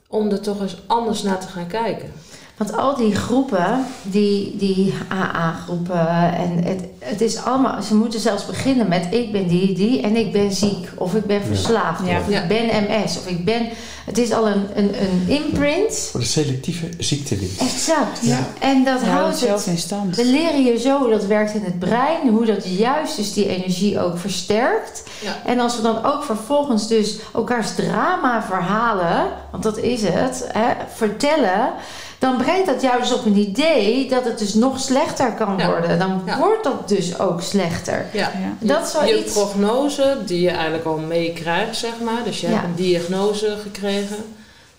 om 0.08 0.30
er 0.30 0.40
toch 0.40 0.60
eens 0.60 0.76
anders 0.86 1.22
naar 1.22 1.40
te 1.40 1.46
gaan 1.46 1.66
kijken. 1.66 2.12
Want 2.56 2.76
al 2.76 2.96
die 2.96 3.14
groepen, 3.14 3.84
die, 4.02 4.56
die 4.56 4.94
AA-groepen, 5.12 6.34
en 6.34 6.64
het, 6.64 6.80
het 6.98 7.20
is 7.20 7.36
allemaal, 7.44 7.82
ze 7.82 7.94
moeten 7.94 8.20
zelfs 8.20 8.46
beginnen 8.46 8.88
met 8.88 9.06
ik 9.10 9.32
ben 9.32 9.46
die, 9.48 9.72
die 9.74 10.00
en 10.02 10.16
ik 10.16 10.32
ben 10.32 10.52
ziek, 10.52 10.88
of 10.94 11.14
ik 11.14 11.24
ben 11.26 11.42
verslaafd, 11.42 12.06
Ja. 12.06 12.18
of 12.20 12.28
Ja. 12.30 12.42
ik 12.42 12.48
ben 12.48 12.66
MS, 12.88 13.16
of 13.18 13.26
ik 13.26 13.44
ben. 13.44 13.68
Het 14.06 14.18
is 14.18 14.32
al 14.32 14.48
een, 14.48 14.66
een, 14.74 14.90
een 15.02 15.24
imprint. 15.26 16.08
Voor 16.10 16.20
de 16.20 16.26
selectieve 16.26 16.88
ziektewinst. 16.98 17.60
Exact. 17.60 18.18
Ja. 18.22 18.38
En 18.60 18.84
dat 18.84 19.00
Hou 19.00 19.10
houdt 19.12 19.28
het 19.30 19.38
zelf 19.38 19.64
het. 19.64 19.66
in 19.74 19.78
stand. 19.78 20.16
We 20.16 20.24
leren 20.24 20.64
je 20.64 20.78
zo, 20.78 21.08
dat 21.10 21.24
werkt 21.26 21.54
in 21.54 21.64
het 21.64 21.78
brein, 21.78 22.28
hoe 22.28 22.44
dat 22.44 22.66
juist 22.78 23.16
dus 23.16 23.32
die 23.32 23.48
energie 23.48 24.00
ook 24.00 24.18
versterkt. 24.18 25.02
Ja. 25.22 25.36
En 25.44 25.58
als 25.60 25.76
we 25.76 25.82
dan 25.82 26.04
ook 26.04 26.24
vervolgens 26.24 26.88
dus 26.88 27.16
elkaars 27.34 27.74
drama 27.74 28.42
verhalen, 28.42 29.26
want 29.50 29.62
dat 29.62 29.78
is 29.78 30.02
het, 30.02 30.46
hè, 30.52 30.72
vertellen, 30.94 31.70
dan 32.18 32.36
brengt 32.36 32.66
dat 32.66 32.82
jou 32.82 33.00
dus 33.00 33.12
op 33.14 33.24
een 33.24 33.36
idee 33.36 34.08
dat 34.08 34.24
het 34.24 34.38
dus 34.38 34.54
nog 34.54 34.80
slechter 34.80 35.32
kan 35.32 35.54
Ja. 35.58 35.66
worden. 35.66 35.98
Dan 35.98 36.22
Ja. 36.26 36.38
wordt 36.38 36.64
dat 36.64 36.88
dus 36.88 37.18
ook 37.18 37.42
slechter. 37.42 38.06
Ja. 38.12 38.30
Ja. 38.60 38.66
Dat 38.74 38.86
is 38.86 38.92
wel 38.92 39.04
je 39.04 39.18
iets. 39.24 39.32
prognose 39.32 40.16
die 40.26 40.40
je 40.40 40.50
eigenlijk 40.50 40.84
al 40.84 40.96
meekrijgt, 40.96 41.76
zeg 41.76 41.92
maar. 42.04 42.24
Dus 42.24 42.40
je 42.40 42.46
Ja. 42.48 42.52
hebt 42.52 42.64
een 42.64 42.74
diagnose 42.74 43.56
gekregen. 43.62 44.16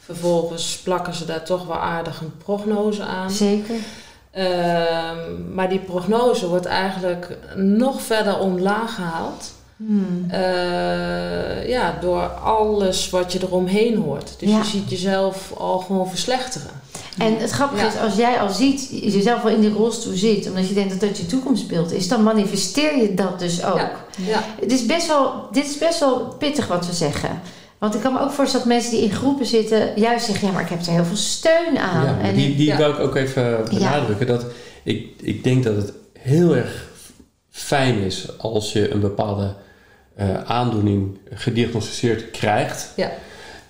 Vervolgens 0.06 0.78
plakken 0.84 1.14
ze 1.14 1.26
daar 1.26 1.44
toch 1.44 1.66
wel 1.68 1.78
aardig 1.78 2.22
een 2.22 2.34
prognose 2.44 3.04
aan. 3.04 3.32
Zeker. 3.32 3.76
Ehm, 4.32 5.54
maar 5.54 5.70
die 5.70 5.80
prognose 5.80 6.48
wordt 6.48 6.66
eigenlijk 6.66 7.38
nog 7.56 8.02
verder 8.02 8.40
omlaag 8.40 8.96
gehaald. 8.96 9.52
Hmm. 9.78 10.26
Eh, 10.30 11.70
ja, 11.70 11.98
door 12.02 12.22
alles 12.28 13.10
wat 13.10 13.32
je 13.34 13.40
eromheen 13.42 13.98
hoort. 13.98 14.36
Dus 14.40 14.50
Ja. 14.50 14.58
je 14.58 14.64
ziet 14.64 14.90
jezelf 14.90 15.52
al 15.58 15.78
gewoon 15.80 16.10
verslechteren. 16.10 16.70
En 17.18 17.38
het 17.38 17.50
grappige 17.52 17.82
Ja. 17.86 17.88
is, 17.88 18.00
als 18.00 18.16
jij 18.16 18.40
al 18.40 18.50
ziet, 18.50 18.90
jezelf 18.92 19.42
wel 19.42 19.52
in 19.54 19.62
die 19.62 19.72
rolstoel 19.74 20.16
zit, 20.16 20.48
omdat 20.50 20.68
je 20.68 20.74
denkt 20.74 20.90
dat 20.90 21.00
dat 21.10 21.18
je 21.18 21.26
toekomstbeeld 21.26 21.92
is, 21.92 22.08
dan 22.08 22.24
manifesteer 22.24 22.98
je 22.98 23.14
dat 23.14 23.40
dus 23.40 23.64
ook. 23.66 23.76
Ja. 23.78 23.92
Ja. 24.28 24.44
Het 24.62 24.72
is 24.72 24.86
best 24.86 25.08
wel, 25.08 25.48
dit 25.52 25.66
is 25.66 25.78
best 25.78 26.00
wel 26.00 26.36
pittig 26.40 26.68
wat 26.68 26.86
we 26.88 26.94
zeggen. 26.94 27.42
Want 27.78 27.96
ik 27.96 28.02
kan 28.02 28.14
me 28.14 28.20
ook 28.20 28.32
voorstellen 28.32 28.68
dat 28.68 28.76
mensen 28.78 28.92
die 28.96 29.04
in 29.04 29.12
groepen 29.16 29.46
zitten, 29.46 29.90
juist 29.96 30.26
zeggen: 30.26 30.48
ja, 30.48 30.54
maar 30.54 30.64
ik 30.64 30.70
heb 30.70 30.82
er 30.82 30.92
heel 30.92 31.06
veel 31.06 31.16
steun 31.16 31.78
aan. 31.78 32.04
Ja, 32.06 32.18
en 32.22 32.36
die 32.36 32.56
die 32.56 32.66
Ja. 32.66 32.78
wil 32.78 32.90
ik 32.90 33.00
ook 33.00 33.16
even 33.16 33.66
benadrukken. 33.70 34.28
Dat 34.28 34.46
ik, 34.84 35.08
ik 35.22 35.44
denk 35.44 35.64
dat 35.64 35.76
het 35.76 35.94
heel 36.20 36.56
erg 36.56 36.90
fijn 37.50 37.98
is 37.98 38.38
als 38.38 38.74
je 38.74 38.92
een 38.92 39.00
bepaalde 39.00 39.56
eh, 40.16 40.44
aandoening 40.44 41.18
gediagnosticeerd 41.34 42.32
krijgt. 42.32 42.92
Ja. 42.96 43.12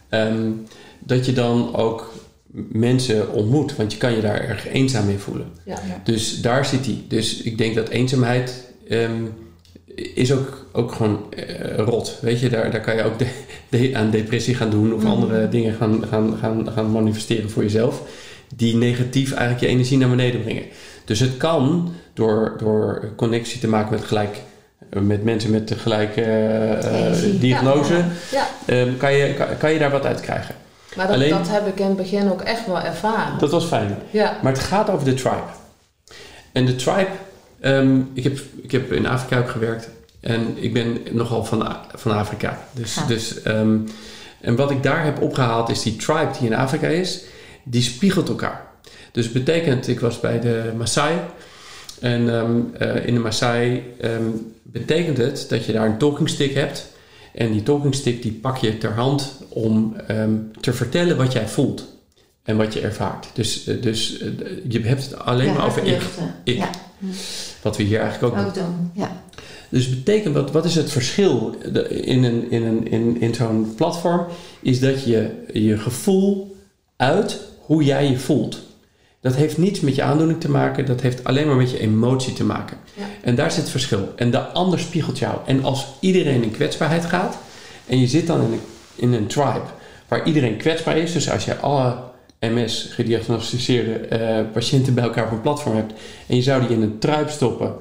ehm, 0.09 0.51
dat 0.99 1.25
je 1.25 1.33
dan 1.33 1.75
ook 1.75 2.13
mensen 2.71 3.31
ontmoet. 3.33 3.75
Want 3.75 3.91
je 3.91 3.97
kan 3.97 4.15
je 4.15 4.21
daar 4.21 4.39
erg 4.41 4.67
eenzaam 4.67 5.09
in 5.09 5.19
voelen. 5.19 5.47
Ja. 5.63 5.73
Ja. 5.87 6.01
Dus 6.03 6.41
daar 6.41 6.65
zit 6.65 6.85
hij. 6.85 6.97
Dus 7.07 7.41
ik 7.41 7.57
denk 7.57 7.75
dat 7.75 7.89
eenzaamheid 7.89 8.63
ehm, 8.89 9.21
is 9.95 10.33
ook, 10.33 10.65
ook 10.71 10.91
gewoon 10.91 11.33
eh, 11.33 11.77
rot. 11.77 12.17
Weet 12.21 12.39
je, 12.39 12.49
daar, 12.49 12.71
daar 12.71 12.81
kan 12.81 12.95
je 12.95 13.03
ook 13.03 13.19
de, 13.19 13.27
de- 13.69 13.91
aan 13.95 14.09
depressie 14.09 14.55
gaan 14.55 14.69
doen 14.69 14.93
of 14.93 15.01
Mhm. 15.03 15.11
andere 15.11 15.49
dingen 15.49 15.73
gaan, 15.73 16.03
gaan, 16.09 16.37
gaan, 16.41 16.71
gaan 16.71 16.91
manifesteren 16.91 17.49
voor 17.49 17.63
jezelf. 17.63 18.01
Die 18.55 18.75
negatief 18.75 19.31
eigenlijk 19.31 19.59
je 19.61 19.67
energie 19.67 19.97
naar 19.97 20.09
beneden 20.09 20.41
brengen. 20.41 20.63
Dus 21.05 21.19
het 21.19 21.37
kan 21.37 21.91
door, 22.13 22.55
door 22.59 23.11
connectie 23.15 23.59
te 23.59 23.67
maken 23.67 23.91
met 23.91 24.03
gelijk. 24.03 24.37
Met 25.01 25.23
mensen 25.23 25.51
met 25.51 25.67
de 25.67 25.75
gelijke 25.75 26.21
eh, 26.21 27.39
diagnose, 27.39 28.03
Ja. 28.31 28.47
ehm, 28.65 28.97
kan, 28.97 29.13
je, 29.13 29.33
kan, 29.33 29.47
kan 29.57 29.73
je 29.73 29.79
daar 29.79 29.91
wat 29.91 30.05
uit 30.05 30.19
krijgen. 30.21 30.55
Maar 30.97 31.07
dat, 31.07 31.15
Alleen- 31.15 31.29
dat 31.29 31.47
heb 31.49 31.67
ik 31.67 31.79
in 31.79 31.87
het 31.87 31.95
begin 31.97 32.31
ook 32.31 32.41
echt 32.41 32.65
wel 32.67 32.79
ervaren. 32.79 33.39
Dat 33.39 33.51
was 33.51 33.65
fijn. 33.65 33.97
Ja. 34.11 34.37
Maar 34.41 34.51
het 34.51 34.61
gaat 34.61 34.89
over 34.89 35.05
de 35.05 35.13
tribe. 35.13 35.43
En 36.51 36.65
de 36.65 36.75
tribe, 36.75 37.07
ehm, 37.59 37.99
ik, 38.13 38.23
heb, 38.23 38.39
ik 38.61 38.71
heb 38.71 38.91
in 38.91 39.07
Afrika 39.07 39.39
ook 39.39 39.49
gewerkt. 39.49 39.89
En 40.19 40.55
ik 40.55 40.73
ben 40.73 40.97
nogal 41.11 41.43
van, 41.45 41.75
van 41.95 42.11
Afrika. 42.11 42.59
Dus, 42.71 42.95
Ja. 42.95 43.05
dus, 43.05 43.41
ehm, 43.41 43.77
en 44.41 44.55
wat 44.55 44.71
ik 44.71 44.83
daar 44.83 45.03
heb 45.03 45.21
opgehaald 45.21 45.69
is 45.69 45.81
die 45.81 45.95
tribe 45.95 46.29
die 46.39 46.47
in 46.49 46.55
Afrika 46.55 46.87
is, 46.87 47.23
die 47.63 47.81
spiegelt 47.81 48.29
elkaar. 48.29 48.65
Dus 49.11 49.31
betekent, 49.31 49.87
ik 49.87 49.99
was 49.99 50.19
bij 50.19 50.39
de 50.39 50.71
Maasai. 50.77 51.15
En 51.99 52.29
ehm, 52.33 52.51
eh, 52.77 53.05
in 53.05 53.13
de 53.13 53.19
Maasai 53.19 53.93
ehm, 54.01 54.23
betekent 54.63 55.17
het 55.17 55.45
dat 55.49 55.65
je 55.65 55.71
daar 55.73 55.85
een 55.85 55.97
talking 55.97 56.29
stick 56.29 56.53
hebt. 56.53 56.87
En 57.37 57.51
die 57.51 57.63
talking 57.63 57.95
stick 57.95 58.21
die 58.21 58.31
pak 58.31 58.57
je 58.57 58.77
ter 58.77 58.93
hand 58.93 59.33
om 59.49 59.95
ehm, 60.07 60.35
te 60.59 60.73
vertellen 60.73 61.17
wat 61.17 61.33
jij 61.33 61.47
voelt. 61.47 61.85
En 62.43 62.57
wat 62.57 62.73
je 62.73 62.79
ervaart. 62.79 63.27
Dus, 63.33 63.67
eh, 63.67 63.81
dus 63.81 64.19
eh, 64.19 64.29
je 64.67 64.79
hebt 64.81 65.03
het 65.03 65.19
alleen 65.19 65.53
maar 65.53 65.65
over 65.65 65.83
ik. 65.83 65.87
luchten. 65.87 66.35
Ik. 66.43 66.57
Ja, 66.57 66.69
Wat 67.61 67.77
we 67.77 67.83
hier 67.83 67.99
eigenlijk 67.99 68.33
ook 68.33 68.39
doen. 68.39 68.47
ook 68.47 68.53
doen. 68.53 68.91
Ja. 68.93 69.23
Dus 69.69 69.89
betekent, 69.89 70.35
wat, 70.35 70.51
wat 70.51 70.65
is 70.65 70.75
het 70.75 70.91
verschil 70.91 71.55
in, 71.89 72.23
een, 72.23 72.51
in, 72.51 72.63
een, 72.63 72.91
in, 72.91 73.21
in 73.21 73.35
zo'n 73.35 73.73
platform? 73.75 74.25
Is 74.61 74.79
dat 74.79 75.03
je 75.03 75.29
je 75.53 75.77
gevoel 75.77 76.55
uit 76.95 77.39
hoe 77.59 77.83
jij 77.83 78.09
je 78.09 78.19
voelt. 78.19 78.59
Dat 79.21 79.35
heeft 79.35 79.57
niets 79.57 79.79
met 79.79 79.95
je 79.95 80.03
aandoening 80.03 80.39
te 80.39 80.49
maken, 80.49 80.85
dat 80.85 81.01
heeft 81.01 81.23
alleen 81.23 81.47
maar 81.47 81.55
met 81.55 81.71
je 81.71 81.79
emotie 81.79 82.33
te 82.33 82.43
maken. 82.43 82.77
Ja. 82.93 83.06
En 83.27 83.35
daar 83.35 83.51
zit 83.51 83.61
het 83.61 83.69
verschil. 83.69 84.13
En 84.15 84.31
de 84.31 84.39
ander 84.39 84.79
spiegelt 84.79 85.19
jou. 85.19 85.37
En 85.45 85.63
als 85.63 85.85
iedereen 85.99 86.43
in 86.43 86.51
kwetsbaarheid 86.51 87.05
gaat, 87.05 87.37
en 87.85 87.99
je 87.99 88.07
zit 88.07 88.27
dan 88.27 88.41
in 88.41 88.51
een, 88.51 88.61
in 88.95 89.13
een 89.13 89.27
tribe 89.27 89.61
waar 90.07 90.25
iedereen 90.25 90.57
kwetsbaar 90.57 90.97
is, 90.97 91.13
dus 91.13 91.29
als 91.29 91.45
je 91.45 91.57
alle 91.57 91.95
MS 92.39 92.89
gediagnosticeerde 92.91 93.93
eh, 93.93 94.39
patiënten 94.53 94.93
bij 94.93 95.03
elkaar 95.03 95.25
op 95.25 95.31
een 95.31 95.41
platform 95.41 95.75
hebt 95.75 95.93
en 96.27 96.35
je 96.35 96.41
zou 96.41 96.61
die 96.61 96.75
in 96.75 96.81
een 96.81 96.99
tribe 96.99 97.29
stoppen 97.29 97.75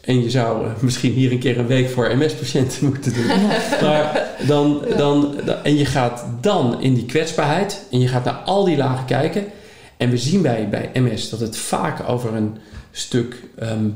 en 0.00 0.22
je 0.22 0.30
zou 0.30 0.66
eh, 0.66 0.70
misschien 0.80 1.12
hier 1.12 1.32
een 1.32 1.38
keer 1.38 1.58
een 1.58 1.66
week 1.66 1.88
voor 1.88 2.16
MS-patiënten 2.16 2.84
moeten 2.88 3.14
doen. 3.14 3.26
Maar 3.82 4.28
dan, 4.46 4.82
dan, 4.96 5.34
dan- 5.44 5.62
en 5.62 5.76
je 5.76 5.86
gaat 5.86 6.26
dan 6.40 6.80
in 6.80 6.94
die 6.94 7.06
kwetsbaarheid 7.06 7.86
en 7.90 8.00
je 8.00 8.08
gaat 8.08 8.24
naar 8.24 8.34
al 8.44 8.64
die 8.64 8.76
lagen 8.76 9.04
kijken. 9.04 9.44
En 9.96 10.10
we 10.10 10.18
zien 10.18 10.42
bij, 10.42 10.68
bij 10.68 10.90
MS 10.92 11.28
dat 11.30 11.40
het 11.40 11.56
vaak 11.56 12.08
over 12.08 12.34
een 12.34 12.56
stuk 12.90 13.36
ehm, 13.58 13.88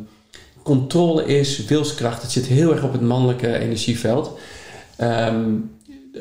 controle 0.68 1.24
is, 1.24 1.64
wilskracht. 1.64 2.22
Het 2.22 2.30
zit 2.30 2.46
heel 2.46 2.72
erg 2.72 2.82
op 2.82 2.92
het 2.92 3.00
mannelijke 3.00 3.58
energieveld. 3.58 4.38
Ehm, 4.96 5.44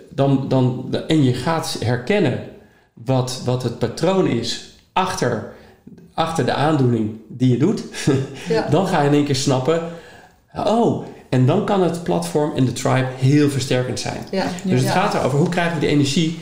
dan, 0.09 0.45
dan, 0.47 0.95
en 1.07 1.23
je 1.23 1.33
gaat 1.33 1.77
herkennen 1.83 2.39
wat, 2.93 3.41
wat 3.45 3.63
het 3.63 3.79
patroon 3.79 4.27
is 4.27 4.75
achter, 4.93 5.53
achter 6.13 6.45
de 6.45 6.53
aandoening 6.53 7.15
die 7.27 7.51
je 7.51 7.57
doet. 7.57 7.83
Ja. 8.49 8.67
Dan 8.69 8.87
ga 8.87 9.01
je 9.01 9.07
in 9.07 9.13
één 9.13 9.25
keer 9.25 9.35
snappen, 9.35 9.81
oh, 10.55 11.05
en 11.29 11.45
dan 11.45 11.65
kan 11.65 11.83
het 11.83 12.03
platform 12.03 12.55
en 12.55 12.65
de 12.65 12.73
tribe 12.73 13.07
heel 13.17 13.49
versterkend 13.49 13.99
zijn. 13.99 14.17
Ja. 14.31 14.45
Dus 14.63 14.79
het 14.79 14.93
Ja. 14.93 15.01
gaat 15.01 15.13
erover 15.13 15.39
hoe 15.39 15.49
krijgen 15.49 15.73
we 15.73 15.79
die 15.79 15.89
energie 15.89 16.39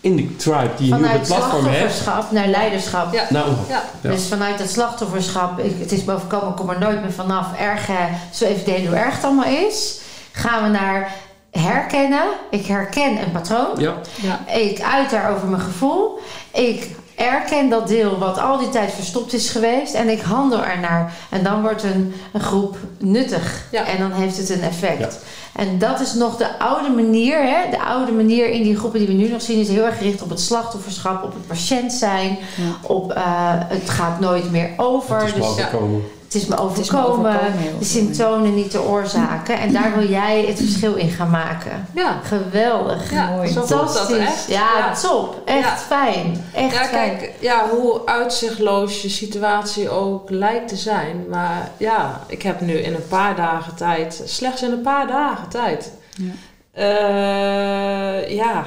in 0.00 0.16
de 0.16 0.36
tribe 0.36 0.70
die 0.76 0.86
je 0.88 0.94
nu 0.94 0.98
op 1.00 1.04
Vanuit 1.06 1.18
het 1.28 1.36
platform 1.36 1.64
hebt. 1.64 1.74
slachtofferschap 1.76 2.30
naar 2.30 2.46
leiderschap. 2.46 3.12
Ja. 3.12 3.24
Nou, 3.30 3.48
Ja. 3.68 3.82
Ja. 4.00 4.10
Dus 4.10 4.26
vanuit 4.26 4.58
dat 4.58 4.68
slachtofferschap, 4.70 5.58
ik, 5.58 5.74
het 5.80 5.92
is 5.92 6.04
me 6.04 6.12
overkomen, 6.14 6.48
ik 6.48 6.54
kom 6.56 6.70
er 6.70 6.78
nooit 6.78 7.00
meer 7.02 7.12
vanaf. 7.12 7.46
Erg, 7.58 7.88
eh, 7.88 7.96
zo 8.32 8.44
even 8.44 8.64
delen 8.64 8.86
hoe 8.86 8.96
erg 8.96 9.14
het 9.14 9.24
allemaal 9.24 9.44
is. 9.68 10.00
Gaan 10.32 10.62
we 10.62 10.68
naar 10.68 11.12
herkennen. 11.50 12.22
Ik 12.50 12.66
herken 12.66 13.22
een 13.22 13.32
patroon. 13.32 13.68
ja, 13.78 13.94
Ja. 14.22 14.52
Ik 14.54 14.80
uit 14.80 15.10
daarover 15.10 15.48
mijn 15.48 15.62
gevoel. 15.62 16.18
Ik 16.52 16.96
erken 17.20 17.68
dat 17.68 17.88
deel 17.88 18.18
wat 18.18 18.38
al 18.38 18.58
die 18.58 18.68
tijd 18.68 18.92
verstopt 18.92 19.32
is 19.32 19.48
geweest. 19.50 19.94
En 19.94 20.08
ik 20.08 20.20
handel 20.20 20.64
ernaar. 20.64 21.14
En 21.28 21.42
dan 21.42 21.62
wordt 21.62 21.82
een, 21.82 22.14
een 22.32 22.40
groep 22.40 22.76
nuttig. 22.98 23.66
Ja. 23.70 23.84
En 23.84 23.98
dan 23.98 24.12
heeft 24.12 24.36
het 24.36 24.50
een 24.50 24.62
effect. 24.62 25.18
En 25.52 25.78
dat 25.78 26.00
is 26.00 26.14
nog 26.14 26.36
de 26.36 26.58
oude 26.58 26.88
manier. 26.88 27.42
Hè? 27.42 27.70
De 27.70 27.82
oude 27.82 28.12
manier 28.12 28.50
in 28.50 28.62
die 28.62 28.76
groepen 28.76 28.98
die 28.98 29.08
we 29.08 29.14
nu 29.14 29.28
nog 29.28 29.42
zien... 29.42 29.60
is 29.60 29.68
heel 29.68 29.84
erg 29.84 29.98
gericht 29.98 30.22
op 30.22 30.30
het 30.30 30.40
slachtofferschap. 30.40 31.24
Op 31.24 31.32
het 31.32 31.46
patiënt 31.46 31.92
zijn. 31.92 32.38
Op 32.82 33.12
eh, 33.12 33.22
het 33.48 33.90
gaat 33.90 34.20
nooit 34.20 34.50
meer 34.50 34.70
over. 34.76 35.16
het 35.16 35.26
is 35.26 35.34
me 35.34 35.40
dus. 35.40 36.19
Het 36.32 36.42
is 36.42 36.46
me 36.46 36.56
Het 36.68 36.78
is 36.78 36.90
me 36.90 36.98
overkomen. 37.06 37.38
de 37.78 37.84
symptomen 37.84 38.54
niet 38.54 38.72
de 38.72 38.82
oorzaken. 38.82 39.58
En 39.58 39.72
daar 39.72 39.92
wil 39.98 40.08
jij 40.08 40.44
het 40.46 40.56
verschil 40.58 40.94
in 40.94 41.08
gaan 41.10 41.30
maken. 41.30 41.86
Ja. 41.94 42.20
Geweldig. 42.22 43.10
Ja, 43.12 43.30
Mooi. 43.30 43.48
zo 43.48 43.52
voelt 43.54 43.68
dat 43.68 43.78
Fantastisch. 43.78 44.18
echt. 44.18 44.46
Ja, 44.48 44.68
Ja. 44.78 44.94
top. 44.94 45.42
Echt 45.44 45.60
Ja. 45.68 45.76
fijn. 45.76 46.44
Echt 46.54 46.74
Ja, 46.74 46.84
fijn. 46.84 47.18
kijk, 47.18 47.32
ja, 47.40 47.68
hoe 47.68 48.00
uitzichtloos 48.06 49.02
je 49.02 49.08
situatie 49.08 49.88
ook 49.90 50.30
lijkt 50.30 50.68
te 50.68 50.76
zijn. 50.76 51.24
Maar 51.30 51.70
ja, 51.76 52.20
ik 52.26 52.42
heb 52.42 52.60
nu 52.60 52.72
in 52.74 52.94
een 52.94 53.08
paar 53.08 53.36
dagen 53.36 53.74
tijd, 53.74 54.22
slechts 54.24 54.62
in 54.62 54.72
een 54.72 54.80
paar 54.82 55.06
dagen 55.06 55.48
tijd, 55.48 55.92
Ja. 56.16 56.32
eh, 56.72 58.34
ja, 58.36 58.64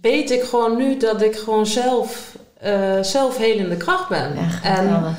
weet 0.00 0.30
ik 0.30 0.42
gewoon 0.42 0.76
nu 0.76 0.96
dat 0.96 1.22
ik 1.22 1.36
gewoon 1.36 1.66
zelf, 1.66 2.36
eh 2.60 2.98
zelfhelende 3.00 3.76
kracht 3.76 4.08
ben. 4.08 4.34
Ja, 4.34 4.68
en. 4.76 5.16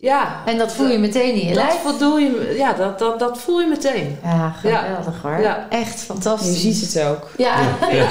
Ja, 0.00 0.42
En 0.46 0.58
dat 0.58 0.72
voel 0.72 0.88
je 0.88 0.98
meteen 0.98 1.32
in 1.34 1.48
je 1.48 1.54
dat, 1.54 1.64
lijf. 1.64 1.80
voldoe 1.82 2.20
je, 2.20 2.54
ja, 2.56 2.72
dat, 2.72 2.98
dat, 2.98 3.18
dat 3.18 3.38
voel 3.38 3.60
je 3.60 3.66
meteen. 3.66 4.18
Ja, 4.24 4.50
geweldig 4.50 5.22
hoor. 5.22 5.40
Ja. 5.40 5.66
Echt 5.70 5.98
Je 5.98 6.04
fantastisch. 6.04 6.60
ziet 6.60 6.94
het 6.94 7.04
ook. 7.04 7.30
Ja. 7.36 7.54
Ja. 7.90 8.06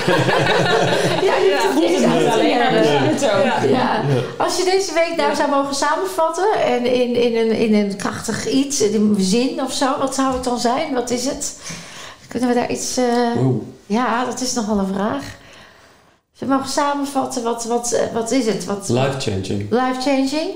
ja, 1.21 1.35
je 1.35 1.49
Ja. 1.49 1.59
voelt 1.71 1.83
het 1.89 2.19
Niet 2.21 2.27
alleen 2.31 2.57
maar, 2.57 2.73
ja. 2.73 2.79
je 2.81 3.09
ziet 3.11 3.21
het 3.21 3.31
ook. 3.33 3.43
Ja. 3.43 3.63
Ja. 3.63 4.01
Als 4.37 4.57
je 4.57 4.63
deze 4.63 4.93
week 4.93 5.13
nou 5.17 5.35
zou 5.35 5.49
mogen 5.49 5.75
samenvatten 5.75 6.47
en 6.65 6.85
in, 6.93 7.15
in, 7.15 7.35
een, 7.35 7.51
in 7.57 7.73
een 7.73 7.95
krachtig 7.95 8.47
iets, 8.47 8.81
in 8.81 8.93
een 8.95 9.15
zin 9.19 9.61
of 9.61 9.71
zo, 9.73 9.97
wat 9.99 10.15
zou 10.15 10.33
het 10.33 10.43
dan 10.43 10.59
zijn? 10.59 10.93
Wat 10.93 11.09
is 11.09 11.25
het? 11.25 11.59
Kunnen 12.27 12.49
we 12.49 12.55
daar 12.55 12.71
iets. 12.71 12.97
eh. 12.97 13.05
Ja, 13.85 14.25
dat 14.25 14.41
is 14.41 14.53
nogal 14.53 14.77
een 14.77 14.93
vraag. 14.93 15.23
Als 16.31 16.39
we 16.39 16.45
mogen 16.45 16.69
samenvatten, 16.69 17.43
wat, 17.43 17.65
wat, 17.65 17.91
eh, 17.91 18.13
wat 18.13 18.31
is 18.31 18.45
het? 18.45 18.65
Wat, 18.65 18.89
Life 18.89 19.19
changing. 19.19 19.67
Life 19.69 20.01
changing? 20.01 20.49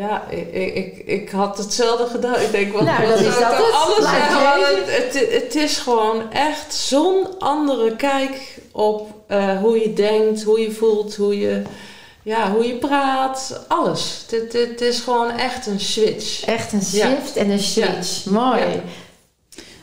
Ja, 0.00 0.24
ik, 0.28 0.74
ik, 0.74 1.02
ik, 1.06 1.30
had 1.30 1.58
hetzelfde 1.58 2.06
gedaan. 2.06 2.40
Ik 2.40 2.50
denk, 2.50 2.72
wat, 2.72 2.82
Nou, 2.84 3.06
dat 3.06 3.20
is 3.20 3.26
ik 3.26 3.40
dat 3.40 3.56
het. 3.56 3.72
alles. 3.72 4.06
Het, 4.10 5.14
het, 5.14 5.42
het 5.42 5.54
is 5.54 5.78
gewoon 5.78 6.32
echt 6.32 6.74
zo'n 6.74 7.38
andere 7.38 7.96
kijk 7.96 8.58
op 8.72 9.10
eh, 9.26 9.58
hoe 9.58 9.80
je 9.80 9.92
denkt, 9.92 10.42
hoe 10.42 10.60
je 10.60 10.70
voelt, 10.72 11.16
hoe 11.16 11.38
je, 11.38 11.62
ja, 12.22 12.50
hoe 12.52 12.66
je 12.66 12.74
praat. 12.74 13.64
Alles. 13.68 14.24
Het, 14.30 14.52
het, 14.52 14.68
het 14.68 14.80
is 14.80 15.00
gewoon 15.00 15.30
echt 15.30 15.66
een 15.66 15.80
switch. 15.80 16.44
Echt 16.44 16.72
een 16.72 16.82
Ja. 16.90 17.06
shift 17.06 17.36
en 17.36 17.50
een 17.50 17.58
switch. 17.58 18.24
Mooi. 18.24 18.60
Ja. 18.60 18.66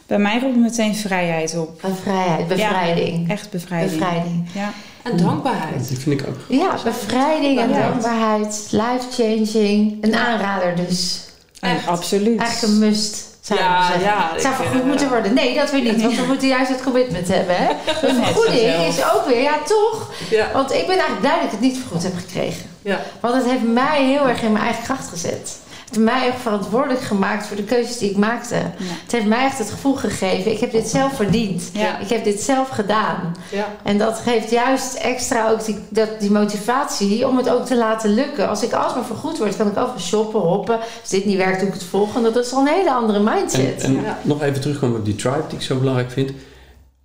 Bij 0.07 0.19
mij 0.19 0.39
roept 0.39 0.57
meteen 0.57 0.95
vrijheid 0.95 1.57
op. 1.57 1.83
Een 1.83 1.95
vrijheid, 1.95 2.47
bevrijding. 2.47 3.29
Echt 3.31 3.49
bevrijding. 3.49 3.99
Bevrijding. 3.99 4.49
Ja. 4.53 4.73
En 5.11 5.17
dankbaarheid. 5.17 5.87
Die 5.87 5.97
vind 5.97 6.21
ik 6.21 6.27
ook. 6.27 6.35
Ja, 6.47 6.75
bevrijding 6.83 7.59
en 7.59 7.71
Dankbaarheid. 7.73 8.67
Life 8.71 9.05
changing. 9.23 9.97
Een 10.03 10.15
aanrader 10.15 10.75
dus. 10.75 11.19
En 11.59 11.75
Echt. 11.75 11.87
absoluut. 11.87 12.39
Eigenlijk 12.39 12.73
een 12.73 12.79
must. 12.79 13.25
Zou 13.41 13.59
Ja, 13.59 13.89
ja, 14.01 14.29
Het 14.33 14.41
zou 14.41 14.55
vergoed 14.55 14.85
moeten 14.85 15.09
worden. 15.09 15.33
Nee, 15.33 15.55
dat 15.55 15.71
weer 15.71 15.81
niet. 15.81 16.01
Want 16.01 16.15
we 16.15 16.25
moeten 16.31 16.47
juist 16.47 16.69
het 16.71 16.83
commitment 16.83 17.27
hebben. 17.27 17.55
Hè? 17.57 17.67
De 18.07 18.13
vergoeding 18.23 18.85
is 18.87 18.97
ook 19.13 19.25
weer, 19.27 19.41
ja 19.41 19.57
toch? 19.65 20.11
Ja, 20.29 20.49
Want 20.53 20.71
ik 20.71 20.87
ben 20.87 20.97
eigenlijk 20.97 21.19
blij 21.19 21.35
dat 21.35 21.43
ik 21.43 21.51
het 21.51 21.59
niet 21.59 21.77
vergoed 21.77 22.03
heb 22.03 22.13
gekregen. 22.17 22.69
ja. 22.81 22.99
Want 23.19 23.35
het 23.35 23.45
heeft 23.45 23.63
mij 23.63 24.05
heel 24.05 24.27
erg 24.27 24.41
in 24.41 24.51
mijn 24.51 24.63
eigen 24.63 24.83
kracht 24.83 25.07
gezet. 25.09 25.51
Heeft 25.89 25.99
mij 26.05 26.27
ook 26.27 26.37
verantwoordelijk 26.39 27.01
gemaakt 27.01 27.47
voor 27.47 27.55
de 27.55 27.63
keuzes 27.63 27.97
die 27.97 28.09
ik 28.09 28.17
maakte. 28.17 28.55
Het 28.55 29.11
heeft 29.11 29.25
mij 29.25 29.45
echt 29.45 29.57
het 29.57 29.69
gevoel 29.71 29.95
gegeven, 29.95 30.51
ik 30.51 30.59
heb 30.59 30.71
dit 30.71 30.87
zelf 30.87 31.15
verdiend. 31.15 31.69
Ja. 31.73 31.99
Ik 31.99 32.09
heb 32.09 32.23
dit 32.23 32.41
zelf 32.41 32.69
gedaan. 32.69 33.35
Ja. 33.51 33.67
En 33.83 33.97
dat 33.97 34.19
geeft 34.19 34.49
juist 34.51 34.93
extra 34.95 35.49
ook 35.51 35.65
die, 35.65 35.77
dat, 35.89 36.09
die 36.19 36.31
motivatie 36.31 37.27
om 37.27 37.37
het 37.37 37.49
ook 37.49 37.65
te 37.65 37.75
laten 37.77 38.13
lukken. 38.13 38.49
Als 38.49 38.63
ik 38.63 38.73
alsmaar 38.73 39.05
vergoed 39.05 39.37
word, 39.37 39.55
kan 39.57 39.67
ik 39.67 39.77
overal 39.77 39.99
shoppen, 39.99 40.39
hoppen. 40.39 40.75
Als 41.01 41.09
dit 41.09 41.25
niet 41.25 41.37
werkt, 41.37 41.59
doe 41.59 41.67
ik 41.67 41.73
het 41.73 41.83
volgende. 41.83 42.31
Dat 42.31 42.45
is 42.45 42.53
al 42.53 42.59
een 42.61 42.73
hele 42.73 42.91
andere 42.93 43.19
mindset. 43.19 43.83
En, 43.83 43.97
en 43.97 44.03
Ja. 44.03 44.19
nog 44.21 44.41
even 44.41 44.61
terugkomen 44.61 44.99
op 44.99 45.05
die 45.05 45.15
tribe 45.15 45.43
die 45.47 45.57
ik 45.57 45.63
zo 45.63 45.77
belangrijk 45.77 46.11
vind. 46.11 46.31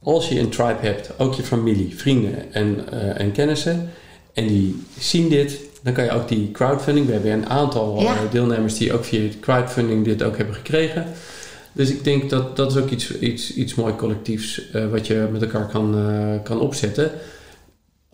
Als 0.03 0.29
je 0.29 0.39
een 0.41 0.49
tribe 0.49 0.79
hebt, 0.81 1.11
ook 1.19 1.35
je 1.35 1.43
familie, 1.43 1.95
vrienden 1.97 2.53
en, 2.53 2.85
eh, 2.93 3.21
en 3.21 3.33
kennissen, 3.33 3.91
en 4.35 4.47
die 4.47 4.87
zien 4.99 5.29
dit, 5.29 5.59
dan 5.83 5.93
kan 5.93 6.05
je 6.05 6.11
ook 6.11 6.29
die 6.29 6.51
crowdfunding. 6.51 7.07
We 7.07 7.13
hebben 7.13 7.33
een 7.33 7.49
aantal 7.49 8.01
Ja. 8.01 8.15
eh, 8.15 8.21
deelnemers 8.31 8.79
die 8.79 8.93
ook 8.93 9.05
via 9.05 9.29
crowdfunding 9.41 10.05
dit 10.05 10.23
ook 10.23 10.37
hebben 10.37 10.55
gekregen. 10.55 11.07
Dus 11.73 11.91
ik 11.91 12.05
denk 12.05 12.31
dat 12.31 12.57
dat 12.57 12.71
is 12.71 12.83
ook 12.83 12.91
iets, 12.91 13.19
iets, 13.19 13.55
iets 13.55 13.75
mooi 13.75 13.95
collectiefs 13.97 14.71
eh, 14.71 14.91
wat 14.91 15.07
je 15.07 15.29
met 15.33 15.43
elkaar 15.43 15.67
kan, 15.69 15.95
eh, 15.99 16.45
kan 16.45 16.61
opzetten. 16.61 17.11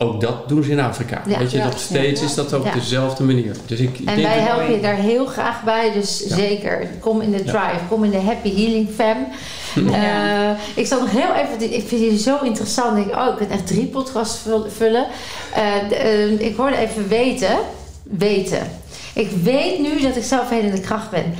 Ook 0.01 0.21
dat 0.21 0.49
doen 0.49 0.63
ze 0.63 0.71
in 0.71 0.79
Afrika. 0.79 1.21
Ja. 1.27 1.37
Weet 1.37 1.51
je, 1.51 1.57
nog 1.63 1.79
steeds 1.79 2.19
Ja. 2.19 2.25
is 2.25 2.33
dat 2.35 2.53
ook 2.53 2.63
Ja. 2.65 2.71
dezelfde 2.73 3.23
manier. 3.23 3.55
Dus 3.65 3.79
ik, 3.79 3.99
ik 3.99 4.07
En 4.07 4.15
denk 4.15 4.27
wij 4.27 4.39
helpen 4.39 4.71
je 4.71 4.79
daar 4.81 4.95
heel 4.95 5.25
graag 5.25 5.63
bij. 5.63 5.91
Dus 5.91 6.17
zeker, 6.27 6.87
kom 6.99 7.21
in 7.21 7.31
de 7.31 7.43
drive. 7.43 7.79
Kom 7.89 8.03
in 8.03 8.11
de 8.11 8.17
Happy 8.19 8.55
Healing 8.55 8.89
Fam. 8.95 9.27
Eh, 9.93 10.49
ik 10.75 10.87
zal 10.87 10.99
nog 10.99 11.11
heel 11.11 11.33
even... 11.33 11.73
Ik 11.73 11.87
vind 11.87 12.01
jullie 12.01 12.19
zo 12.19 12.37
interessant. 12.43 12.97
Ik, 13.07 13.15
oh, 13.15 13.27
ik 13.27 13.37
kan 13.37 13.49
echt 13.49 13.67
drie 13.67 13.85
podcasts 13.85 14.37
vul- 14.39 14.69
vullen. 14.77 15.05
Eh, 15.53 15.63
de- 15.89 15.95
eh, 15.95 16.39
ik 16.47 16.55
hoorde 16.55 16.77
even 16.77 17.07
weten. 17.07 17.57
Weten. 18.03 18.71
Ik 19.13 19.29
weet 19.43 19.79
nu 19.79 20.01
dat 20.01 20.15
ik 20.15 20.23
zelfhelende 20.23 20.79
kracht 20.79 21.09
ben. 21.09 21.33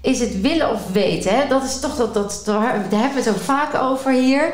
Is 0.00 0.20
het 0.20 0.40
willen 0.40 0.70
of 0.70 0.80
weten? 0.92 1.34
Hè? 1.34 1.48
Dat 1.48 1.62
is 1.64 1.80
toch 1.80 1.96
dat, 1.96 2.14
dat... 2.14 2.42
Daar 2.44 2.62
hebben 2.72 3.12
we 3.14 3.18
het 3.18 3.28
ook 3.28 3.40
vaak 3.44 3.74
over 3.82 4.12
hier. 4.12 4.52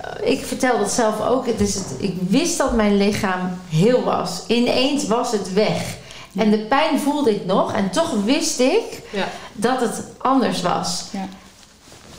Eh, 0.00 0.30
Ik 0.30 0.44
vertel 0.44 0.78
dat 0.78 0.90
zelf 0.90 1.26
ook. 1.28 1.46
Het 1.46 1.60
is 1.60 1.74
het, 1.74 1.94
ik 1.98 2.14
wist 2.28 2.58
dat 2.58 2.72
mijn 2.72 2.96
lichaam 2.96 3.58
heel 3.68 4.02
was. 4.04 4.42
Ineens 4.46 5.06
was 5.06 5.32
het 5.32 5.52
weg. 5.52 5.96
En 6.38 6.50
de 6.50 6.58
pijn 6.58 7.00
voelde 7.00 7.30
ik 7.34 7.44
nog. 7.46 7.72
En 7.72 7.90
toch 7.90 8.12
wist 8.24 8.60
ik 8.60 9.02
Ja. 9.10 9.28
dat 9.52 9.80
het 9.80 10.02
anders 10.18 10.62
was. 10.62 11.04
Ja. 11.10 11.28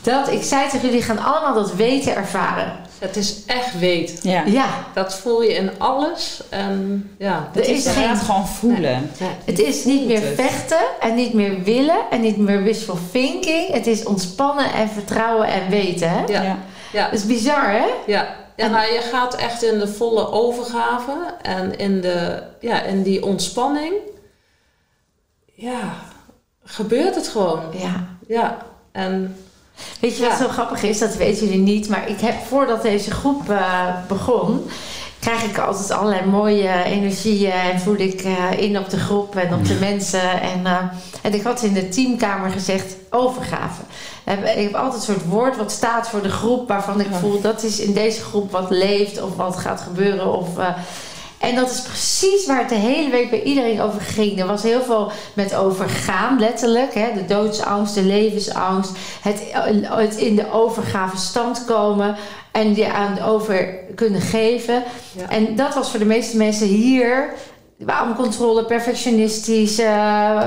Dat, 0.02 0.28
ik 0.32 0.42
zei 0.42 0.68
tegen 0.70 0.88
jullie, 0.88 1.02
gaan 1.02 1.18
allemaal 1.24 1.54
dat 1.54 1.74
weten 1.74 2.16
ervaren. 2.16 2.72
Het 2.98 3.16
is 3.16 3.34
echt 3.46 3.78
weet. 3.78 4.18
Ja. 4.22 4.42
Ja, 4.46 4.66
Dat 4.94 5.14
voel 5.14 5.42
je 5.42 5.54
in 5.54 5.70
alles. 5.78 6.40
En 6.48 7.10
ja, 7.18 7.48
er 7.54 7.60
Het 7.60 7.68
is 7.68 7.84
is 7.86 7.92
geen... 7.92 8.16
gewoon 8.16 8.46
voelen. 8.48 9.10
Het 9.44 9.58
is 9.58 9.84
niet 9.84 10.06
meer 10.06 10.20
het. 10.24 10.34
vechten 10.40 10.78
en 11.00 11.14
niet 11.14 11.32
meer 11.34 11.62
willen 11.62 11.98
en 12.10 12.20
niet 12.20 12.36
meer 12.36 12.62
wishful 12.62 12.98
thinking. 13.12 13.72
Het 13.72 13.86
is 13.86 14.04
ontspannen 14.04 14.72
en 14.72 14.88
vertrouwen 14.88 15.46
en 15.48 15.68
weten. 15.68 16.10
Hè? 16.10 16.24
Ja. 16.26 16.58
Ja. 16.92 17.04
Dat 17.04 17.18
is 17.18 17.26
bizar, 17.26 17.70
hè? 17.70 17.86
ja. 17.86 17.94
ja 18.06 18.36
En- 18.56 18.70
nou, 18.70 18.92
je 18.92 19.00
gaat 19.00 19.34
echt 19.34 19.62
in 19.62 19.78
de 19.78 19.88
volle 19.88 20.30
overgave 20.30 21.34
en 21.42 21.78
in, 21.78 22.00
de, 22.00 22.42
ja, 22.60 22.82
in 22.82 23.02
die 23.02 23.24
ontspanning. 23.24 23.94
Ja, 25.54 25.94
gebeurt 26.64 27.14
het 27.14 27.28
gewoon. 27.28 27.62
Ja. 27.72 28.06
Ja, 28.26 28.58
en 28.92 29.36
Weet 30.00 30.16
je 30.16 30.28
wat 30.28 30.38
zo 30.38 30.48
grappig 30.48 30.82
is? 30.82 30.98
Dat 30.98 31.14
weten 31.16 31.46
jullie 31.46 31.62
niet. 31.62 31.88
Maar 31.88 32.08
ik 32.08 32.20
heb 32.20 32.34
voordat 32.46 32.82
deze 32.82 33.10
groep 33.10 33.50
eh, 33.50 33.94
begon, 34.08 34.70
krijg 35.28 35.50
ik 35.50 35.58
altijd 35.58 35.90
allerlei 35.90 36.26
mooie 36.26 36.82
energieën 36.84 37.52
en 37.52 37.80
voel 37.80 37.96
ik 37.96 38.20
eh, 38.20 38.62
in 38.62 38.78
op 38.78 38.90
de 38.90 38.98
groep 38.98 39.36
en 39.36 39.54
op 39.54 39.66
de 39.66 39.74
mensen. 39.74 40.40
En, 40.40 40.66
eh, 40.66 40.82
en 41.22 41.34
ik 41.34 41.42
had 41.42 41.62
in 41.62 41.72
de 41.72 41.88
teamkamer 41.88 42.50
gezegd 42.50 42.96
overgave. 43.10 43.82
Ik 44.24 44.62
heb 44.62 44.74
altijd 44.74 44.94
een 44.94 45.14
soort 45.14 45.28
woord 45.28 45.56
wat 45.56 45.72
staat 45.72 46.08
voor 46.08 46.22
de 46.22 46.30
groep 46.30 46.68
waarvan 46.68 47.00
ik 47.00 47.06
voel 47.20 47.40
dat 47.40 47.62
is 47.62 47.80
in 47.80 47.92
deze 47.92 48.22
groep 48.22 48.50
wat 48.50 48.70
leeft 48.70 49.22
of 49.22 49.36
wat 49.36 49.56
gaat 49.56 49.80
gebeuren. 49.80 50.32
Of, 50.34 50.58
eh, 50.58 50.68
en 51.38 51.54
dat 51.54 51.70
is 51.70 51.80
precies 51.80 52.46
waar 52.46 52.58
het 52.58 52.68
de 52.68 52.74
hele 52.74 53.10
week 53.10 53.30
bij 53.30 53.42
iedereen 53.42 53.80
over 53.80 54.00
ging. 54.00 54.40
Er 54.40 54.46
was 54.46 54.62
heel 54.62 54.82
veel 54.82 55.12
met 55.32 55.54
overgaan, 55.54 56.38
letterlijk. 56.38 56.94
Hè? 56.94 57.12
De 57.14 57.24
doodsangst, 57.24 57.94
de 57.94 58.02
levensangst. 58.02 58.90
Het, 59.22 59.42
het 59.84 60.16
in 60.16 60.36
de 60.36 60.52
overgave 60.52 61.16
stand 61.16 61.64
komen. 61.64 62.16
En 62.52 62.74
je 62.76 62.92
aan 62.92 63.20
over 63.20 63.74
kunnen 63.94 64.20
geven. 64.20 64.82
Ja. 65.12 65.28
En 65.28 65.56
dat 65.56 65.74
was 65.74 65.90
voor 65.90 65.98
de 65.98 66.04
meeste 66.04 66.36
mensen 66.36 66.66
hier... 66.66 67.32
controle, 68.16 68.64
perfectionistisch. 68.64 69.78
eh, 69.78 70.46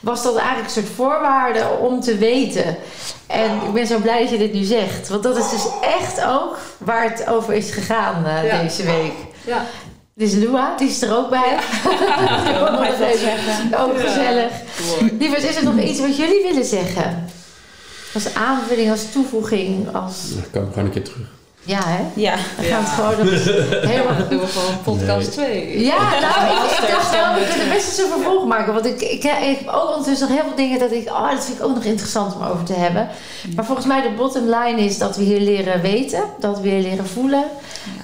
was 0.00 0.22
dat 0.22 0.36
eigenlijk 0.36 0.66
een 0.66 0.82
soort 0.82 0.94
voorwaarde 0.94 1.64
om 1.80 2.00
te 2.00 2.16
weten. 2.18 2.76
En 3.26 3.50
ik 3.66 3.72
ben 3.72 3.86
zo 3.86 3.98
blij 3.98 4.20
dat 4.20 4.30
je 4.30 4.38
dit 4.38 4.52
nu 4.52 4.62
zegt. 4.62 5.08
Want 5.08 5.22
dat 5.22 5.36
is 5.36 5.50
dus 5.50 5.66
echt 5.80 6.24
ook 6.24 6.58
waar 6.78 7.10
het 7.10 7.26
over 7.28 7.54
is 7.54 7.70
gegaan 7.70 8.26
eh, 8.26 8.46
Ja. 8.46 8.62
deze 8.62 8.82
week. 8.82 9.12
ja, 9.44 9.64
Dus 10.16 10.32
Lua, 10.32 10.76
die 10.76 10.88
is 10.88 11.02
er 11.02 11.16
ook 11.16 11.30
bij. 11.30 11.58
Ik 12.44 12.56
wil 12.58 12.70
nog 12.70 12.84
even. 12.84 13.80
Ook 13.80 13.96
Ja. 13.96 14.00
gezellig. 14.08 14.50
mooi. 15.00 15.16
Lieverd, 15.18 15.42
is 15.42 15.56
er 15.56 15.64
nog 15.64 15.78
iets 15.80 16.00
wat 16.00 16.16
jullie 16.16 16.42
willen 16.42 16.64
zeggen? 16.64 17.24
Als 18.14 18.34
aanvulling, 18.34 18.90
als 18.90 19.12
toevoeging, 19.12 19.94
als... 19.94 20.14
Dan 20.34 20.42
komen 20.52 20.68
we 20.68 20.74
gewoon 20.74 20.84
een 20.88 20.90
keer 20.94 21.04
terug. 21.04 21.26
Ja, 21.66 21.80
hè? 21.84 22.02
Ja. 22.14 22.36
Dan 22.56 22.64
gaan 22.64 22.82
we 22.82 22.88
het 22.88 22.88
gewoon 22.88 23.16
nog 23.18 23.90
helemaal... 23.90 24.28
Doen 24.28 24.40
we 24.40 24.46
gewoon 24.46 24.82
podcast 24.82 25.32
2. 25.32 25.80
Ja, 25.80 26.20
nou, 26.20 26.64
ik, 26.64 26.70
ik 26.70 26.88
dacht 26.90 27.10
wel, 27.10 27.34
we 27.34 27.46
kunnen 27.48 27.68
best 27.68 27.86
eens 27.88 27.98
een 27.98 28.12
vervolg 28.12 28.46
maken. 28.46 28.72
Want 28.72 28.86
ik, 28.86 29.00
ik, 29.00 29.24
ik 29.24 29.58
heb 29.58 29.68
ook 29.68 29.88
ondertussen 29.88 30.28
nog 30.28 30.36
heel 30.36 30.46
veel 30.46 30.56
dingen 30.56 30.78
dat 30.78 30.92
ik... 30.92 31.08
Oh, 31.08 31.30
dat 31.30 31.44
vind 31.44 31.58
ik 31.58 31.64
ook 31.64 31.74
nog 31.74 31.84
interessant 31.84 32.34
om 32.34 32.42
over 32.42 32.64
te 32.64 32.72
hebben. 32.72 33.08
Maar 33.54 33.64
volgens 33.64 33.86
mij 33.86 34.02
de 34.02 34.14
bottom 34.16 34.44
line 34.44 34.80
is 34.80 34.98
dat 34.98 35.16
we 35.16 35.22
hier 35.22 35.40
leren 35.40 35.80
weten. 35.80 36.22
Dat 36.38 36.60
we 36.60 36.68
hier 36.68 36.82
leren 36.82 37.06
voelen. 37.06 37.44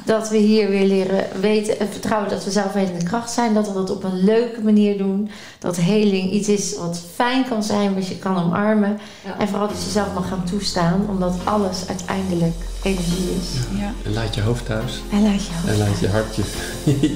Dat 0.05 0.29
we 0.29 0.37
hier 0.37 0.69
weer 0.69 0.87
leren 0.87 1.27
weten 1.41 1.79
en 1.81 1.89
vertrouwen 1.91 2.31
dat 2.31 2.45
we 2.45 2.51
zelf 2.51 2.75
in 2.75 2.99
de 2.99 3.05
kracht 3.05 3.31
zijn. 3.31 3.55
Dat 3.55 3.67
we 3.69 3.75
dat 3.75 3.91
op 3.91 4.05
een 4.05 4.25
leuke 4.25 4.61
manier 4.61 4.99
doen. 4.99 5.31
Dat 5.59 5.77
heling 5.77 6.31
iets 6.31 6.49
is 6.49 6.77
wat 6.77 7.03
fijn 7.15 7.49
kan 7.49 7.63
zijn, 7.63 7.95
wat 7.95 8.09
je 8.09 8.19
kan 8.19 8.45
omarmen. 8.45 9.01
Ja. 9.25 9.39
En 9.39 9.49
vooral 9.49 9.69
dat 9.69 9.83
je 9.85 9.91
zelf 9.91 10.15
mag 10.15 10.29
gaan 10.29 10.45
toestaan. 10.51 11.07
Omdat 11.09 11.35
alles 11.45 11.89
uiteindelijk 11.89 12.55
energie 12.83 13.37
is. 13.41 13.79
Ja. 13.79 13.93
En 14.05 14.13
laat 14.13 14.35
je 14.35 14.41
hoofd 14.41 14.67
thuis. 14.67 15.03
En 15.13 15.23
laat 15.23 15.43
je 15.43 15.51
En 15.67 15.79
laat 15.79 15.99
je 15.99 16.09
hart 16.09 16.35
je, 16.37 16.45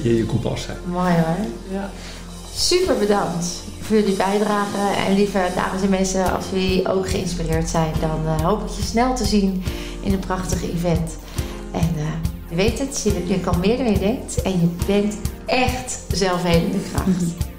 je, 0.03 0.17
je 0.17 0.25
kompas 0.25 0.61
zijn. 0.61 0.77
Mooi 0.85 1.13
hoor. 1.13 1.45
Ja. 1.71 1.89
Super 2.55 2.97
bedankt 2.97 3.45
voor 3.81 3.95
jullie 3.95 4.15
bijdrage. 4.15 4.77
En 5.07 5.15
lieve 5.15 5.47
dames 5.55 5.81
en 5.81 5.89
mensen, 5.89 6.33
als 6.35 6.45
jullie 6.51 6.87
ook 6.89 7.09
geïnspireerd 7.09 7.69
zijn, 7.69 7.93
dan 7.99 8.19
eh, 8.25 8.45
hoop 8.45 8.61
ik 8.61 8.75
je 8.75 8.83
snel 8.83 9.15
te 9.15 9.25
zien 9.25 9.63
in 10.01 10.13
een 10.13 10.19
prachtige 10.19 10.71
event. 10.71 11.17
En 11.71 11.89
eh, 11.97 12.05
je 12.49 12.55
weet 12.55 12.79
het, 12.79 13.01
je, 13.03 13.27
je 13.27 13.39
kan 13.39 13.59
meer 13.59 13.77
dan 13.77 13.91
je 13.91 13.99
denkt. 13.99 14.41
En 14.41 14.51
je 14.51 14.67
bent 14.85 15.15
echt 15.45 15.99
zelfhelende 16.11 16.77
kracht. 16.91 17.23